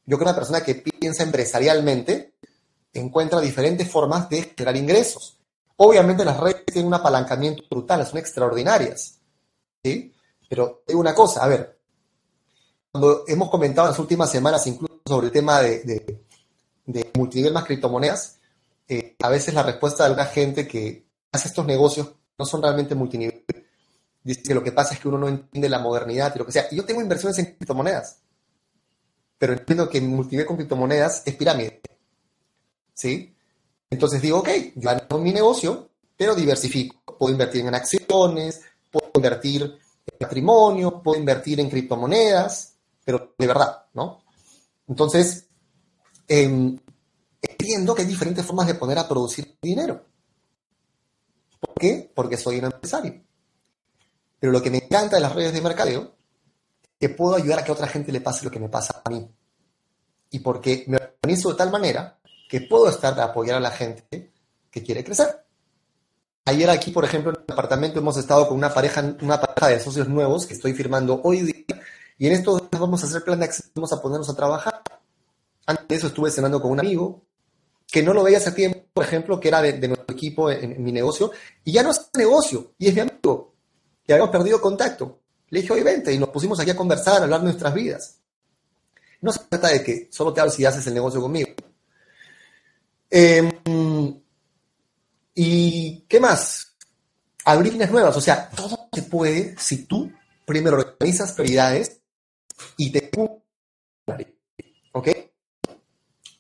Yo 0.05 0.17
creo 0.17 0.19
que 0.19 0.25
una 0.25 0.35
persona 0.35 0.63
que 0.63 0.77
piensa 0.77 1.23
empresarialmente 1.23 2.35
encuentra 2.93 3.41
diferentes 3.41 3.89
formas 3.91 4.29
de 4.29 4.43
generar 4.43 4.77
ingresos. 4.77 5.39
Obviamente 5.77 6.25
las 6.25 6.39
redes 6.39 6.65
tienen 6.67 6.87
un 6.87 6.95
apalancamiento 6.95 7.63
brutal, 7.71 8.07
son 8.07 8.19
extraordinarias. 8.19 9.19
¿sí? 9.83 10.13
Pero 10.49 10.83
hay 10.87 10.95
una 10.95 11.15
cosa, 11.15 11.43
a 11.43 11.49
ver, 11.49 11.79
cuando 12.91 13.25
hemos 13.27 13.51
comentado 13.51 13.89
en 13.89 13.93
las 13.93 13.99
últimas 13.99 14.31
semanas 14.31 14.67
incluso 14.67 15.01
sobre 15.07 15.29
el 15.29 15.33
tema 15.33 15.61
de, 15.61 15.83
de, 16.85 17.11
multinivel 17.15 17.53
más 17.53 17.65
criptomonedas, 17.65 18.39
eh, 18.93 19.17
a 19.23 19.31
veces 19.31 19.55
la 19.55 19.63
respuesta 19.63 20.03
de 20.03 20.11
alguna 20.11 20.27
gente 20.27 20.69
que 20.69 21.07
hace 21.33 21.49
estos 21.49 21.65
negocios 21.65 22.15
no 22.39 22.45
son 22.45 22.61
realmente 22.61 22.95
multinivel. 22.95 23.43
Dice 24.23 24.43
que 24.43 24.55
lo 24.55 24.63
que 24.63 24.73
pasa 24.73 24.93
es 24.93 25.01
que 25.01 25.09
uno 25.09 25.17
no 25.17 25.29
entiende 25.29 25.71
la 25.71 25.79
modernidad 25.79 26.31
y 26.35 26.39
lo 26.39 26.45
que 26.45 26.53
sea. 26.53 26.67
Y 26.71 26.77
yo 26.77 26.85
tengo 26.85 27.01
inversiones 27.01 27.39
en 27.39 27.47
criptomonedas, 27.57 28.21
pero 29.39 29.55
entiendo 29.55 29.89
que 29.89 29.99
multinivel 30.03 30.47
con 30.47 30.57
criptomonedas 30.57 31.23
es 31.25 31.35
pirámide. 31.35 31.81
¿Sí? 32.93 33.35
Entonces 33.89 34.21
digo, 34.21 34.41
ok, 34.41 34.49
yo 34.77 34.91
gano 34.91 35.19
mi 35.19 35.33
negocio, 35.33 35.89
pero 36.15 36.35
diversifico. 36.35 37.17
Puedo 37.19 37.33
invertir 37.33 37.65
en 37.67 37.75
acciones, 37.75 38.61
puedo 38.91 39.11
invertir 39.15 39.63
en 39.63 40.19
patrimonio, 40.19 41.03
puedo 41.03 41.19
invertir 41.19 41.61
en 41.61 41.71
criptomonedas, 41.71 42.75
pero 43.05 43.35
de 43.39 43.47
verdad, 43.47 43.87
¿no? 43.95 44.23
Entonces, 44.87 45.47
em, 46.29 46.79
entiendo 47.43 47.95
que 47.95 48.03
hay 48.03 48.09
diferentes 48.09 48.47
formas 48.47 48.67
de 48.67 48.75
poner 48.75 48.99
a 48.99 49.09
producir 49.09 49.59
dinero. 49.61 50.05
¿Por 51.61 51.75
qué? 51.75 52.11
Porque 52.15 52.37
soy 52.37 52.59
un 52.59 52.67
empresario. 52.67 53.23
Pero 54.39 54.53
lo 54.53 54.63
que 54.63 54.71
me 54.71 54.79
encanta 54.79 55.17
de 55.17 55.23
las 55.23 55.35
redes 55.35 55.53
de 55.53 55.61
mercadeo 55.61 56.15
es 56.83 56.91
que 56.99 57.09
puedo 57.09 57.37
ayudar 57.37 57.61
a 57.61 57.65
que 57.65 57.71
a 57.71 57.75
otra 57.75 57.87
gente 57.87 58.11
le 58.13 58.21
pase 58.21 58.45
lo 58.45 58.51
que 58.51 58.59
me 58.59 58.69
pasa 58.69 59.03
a 59.05 59.11
mí. 59.11 59.29
Y 60.31 60.39
porque 60.41 60.85
me 60.89 60.97
organizo 60.97 61.51
de 61.51 61.57
tal 61.57 61.71
manera 61.71 62.19
que 62.49 62.63
puedo 62.63 62.89
estar 62.89 63.19
a 63.21 63.25
apoyar 63.25 63.57
a 63.57 63.61
la 63.61 63.71
gente 63.71 64.33
que 64.71 64.83
quiere 64.83 65.05
crecer. 65.05 65.45
Ayer 66.45 66.69
aquí, 66.71 66.91
por 66.91 67.05
ejemplo, 67.05 67.31
en 67.31 67.45
el 67.47 67.53
apartamento 67.53 68.01
hemos 68.01 68.17
estado 68.17 68.49
con 68.49 68.57
una 68.57 68.75
pareja, 68.75 69.17
una 69.21 69.41
pareja 69.41 69.69
de 69.69 69.81
socios 69.81 70.09
nuevos 70.09 70.47
que 70.47 70.55
estoy 70.55 70.73
firmando 70.73 71.21
hoy 71.23 71.43
día 71.43 71.65
y 72.19 72.27
en 72.27 72.33
estos 72.33 72.69
días 72.69 72.81
vamos 72.81 73.03
a 73.03 73.07
hacer 73.07 73.23
plan 73.23 73.39
de 73.39 73.45
acceso, 73.45 73.71
vamos 73.75 73.93
a 73.93 74.03
ponernos 74.03 74.29
a 74.29 74.35
trabajar. 74.35 74.83
Antes 75.67 75.89
de 75.89 75.95
eso 75.95 76.07
estuve 76.09 76.31
cenando 76.31 76.61
con 76.61 76.73
un 76.73 76.81
amigo 76.81 77.23
que 77.93 78.03
no 78.03 78.15
lo 78.15 78.23
veía 78.23 78.39
hace 78.39 78.53
tiempo, 78.53 78.87
por 78.95 79.05
ejemplo, 79.05 79.39
que 79.39 79.49
era 79.49 79.61
de, 79.61 79.87
nuestro 79.87 80.15
equipo 80.15 80.51
en, 80.51 80.83
mi 80.83 80.93
negocio 80.93 81.31
y 81.63 81.73
ya 81.73 81.83
no 81.83 81.91
es 81.91 82.09
negocio 82.17 82.73
y 82.79 82.89
es 82.89 82.95
mi 82.95 83.01
amigo 83.01 83.55
y 84.07 84.13
habíamos 84.13 84.33
perdido 84.33 84.61
contacto. 84.63 85.21
Le 85.51 85.61
dije, 85.61 85.75
oye, 85.75 85.83
vente 85.83 86.11
y 86.11 86.19
nos 86.19 86.31
pusimos 86.31 86.59
aquí 86.59 86.71
a 86.71 86.77
conversar, 86.77 87.21
a 87.21 87.25
hablar 87.25 87.41
de 87.41 87.45
nuestras 87.45 87.75
vidas. 87.75 88.19
No 89.21 89.31
se 89.31 89.41
trata 89.41 89.69
de 89.69 89.85
que 89.85 90.09
solo 90.11 90.33
te 90.33 90.41
hables 90.41 90.55
si 90.55 90.65
haces 90.65 90.87
el 90.87 90.95
negocio 90.95 91.21
conmigo. 91.21 91.51
Em, 93.11 93.51
¿Y 95.35 96.01
qué 96.09 96.19
más? 96.19 96.75
Abrir 97.45 97.73
líneas 97.73 97.91
nuevas. 97.91 98.17
O 98.17 98.21
sea, 98.23 98.49
todo 98.49 98.89
se 98.91 99.03
puede 99.03 99.55
si 99.59 99.85
tú 99.85 100.11
primero 100.47 100.79
organizas 100.79 101.33
prioridades 101.33 102.01
y 102.79 102.91
te... 102.91 103.11
¿Ok? 104.93 105.09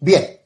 Bien. 0.00 0.41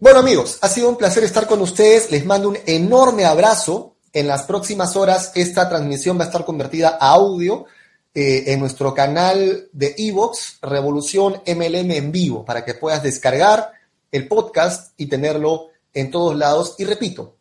Bueno 0.00 0.20
amigos, 0.20 0.58
ha 0.60 0.68
sido 0.68 0.88
un 0.88 0.96
placer 0.96 1.24
estar 1.24 1.48
con 1.48 1.60
ustedes. 1.60 2.12
Les 2.12 2.24
mando 2.24 2.50
un 2.50 2.58
enorme 2.66 3.24
abrazo. 3.24 3.96
En 4.12 4.28
las 4.28 4.44
próximas 4.44 4.94
horas 4.94 5.32
esta 5.34 5.68
transmisión 5.68 6.16
va 6.16 6.22
a 6.22 6.26
estar 6.26 6.44
convertida 6.44 6.98
a 7.00 7.14
audio 7.14 7.66
eh, 8.14 8.44
en 8.46 8.60
nuestro 8.60 8.94
canal 8.94 9.68
de 9.72 9.96
Evox, 9.98 10.58
Revolución 10.62 11.42
MLM 11.44 11.90
en 11.90 12.12
vivo, 12.12 12.44
para 12.44 12.64
que 12.64 12.74
puedas 12.74 13.02
descargar 13.02 13.72
el 14.12 14.28
podcast 14.28 14.92
y 14.96 15.06
tenerlo 15.06 15.70
en 15.92 16.12
todos 16.12 16.36
lados. 16.36 16.76
Y 16.78 16.84
repito, 16.84 17.34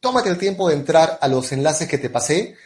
tómate 0.00 0.30
el 0.30 0.38
tiempo 0.38 0.66
de 0.68 0.76
entrar 0.76 1.18
a 1.20 1.28
los 1.28 1.52
enlaces 1.52 1.88
que 1.88 1.98
te 1.98 2.08
pasé, 2.08 2.56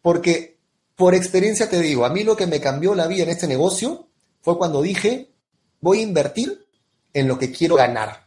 porque 0.00 0.58
por 0.94 1.16
experiencia 1.16 1.68
te 1.68 1.80
digo, 1.80 2.04
a 2.04 2.10
mí 2.10 2.22
lo 2.22 2.36
que 2.36 2.46
me 2.46 2.60
cambió 2.60 2.94
la 2.94 3.08
vida 3.08 3.24
en 3.24 3.30
este 3.30 3.48
negocio 3.48 4.06
fue 4.42 4.56
cuando 4.56 4.80
dije, 4.80 5.32
voy 5.80 5.98
a 5.98 6.02
invertir 6.02 6.66
en 7.12 7.26
lo 7.26 7.36
que 7.36 7.50
quiero 7.50 7.74
ganar. 7.74 8.21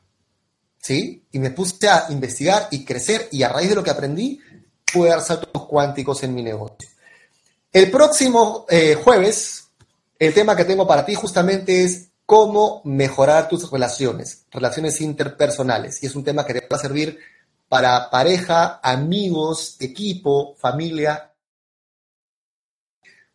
¿Sí? 0.86 1.26
Y 1.32 1.40
me 1.40 1.50
puse 1.50 1.90
a 1.90 2.06
investigar 2.10 2.68
y 2.70 2.86
crecer 2.86 3.28
y 3.32 3.42
a 3.42 3.50
raíz 3.50 3.70
de 3.70 3.76
lo 3.76 3.84
que 3.84 3.90
aprendí, 3.90 4.40
pude 4.94 5.10
dar 5.10 5.22
saltos 5.22 5.66
cuánticos 5.66 6.22
en 6.22 6.36
mi 6.36 6.44
negocio. 6.44 6.88
El 7.72 7.90
próximo 7.90 8.68
eh, 8.70 8.94
jueves, 8.94 9.64
el 10.20 10.32
tema 10.32 10.56
que 10.56 10.64
tengo 10.64 10.86
para 10.86 11.04
ti 11.04 11.16
justamente 11.16 11.84
es 11.84 12.10
cómo 12.28 12.84
mejorar 12.86 13.50
tus 13.50 13.72
relaciones, 13.72 14.46
relaciones 14.52 15.02
interpersonales. 15.02 16.04
Y 16.04 16.06
es 16.06 16.16
un 16.16 16.24
tema 16.24 16.46
que 16.46 16.54
te 16.54 16.68
va 16.68 16.78
a 16.78 16.80
servir 16.80 17.18
para 17.68 18.12
pareja, 18.12 18.80
amigos, 18.84 19.78
equipo, 19.80 20.54
familia. 20.54 21.34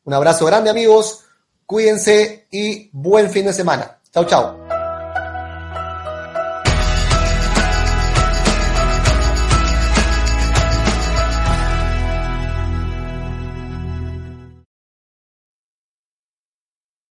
Un 0.04 0.14
abrazo 0.14 0.46
grande 0.46 0.70
amigos, 0.70 1.24
cuídense 1.66 2.46
y 2.52 2.90
buen 2.92 3.28
fin 3.28 3.46
de 3.46 3.52
semana. 3.52 3.98
Chao, 4.12 4.24
chao. 4.24 4.59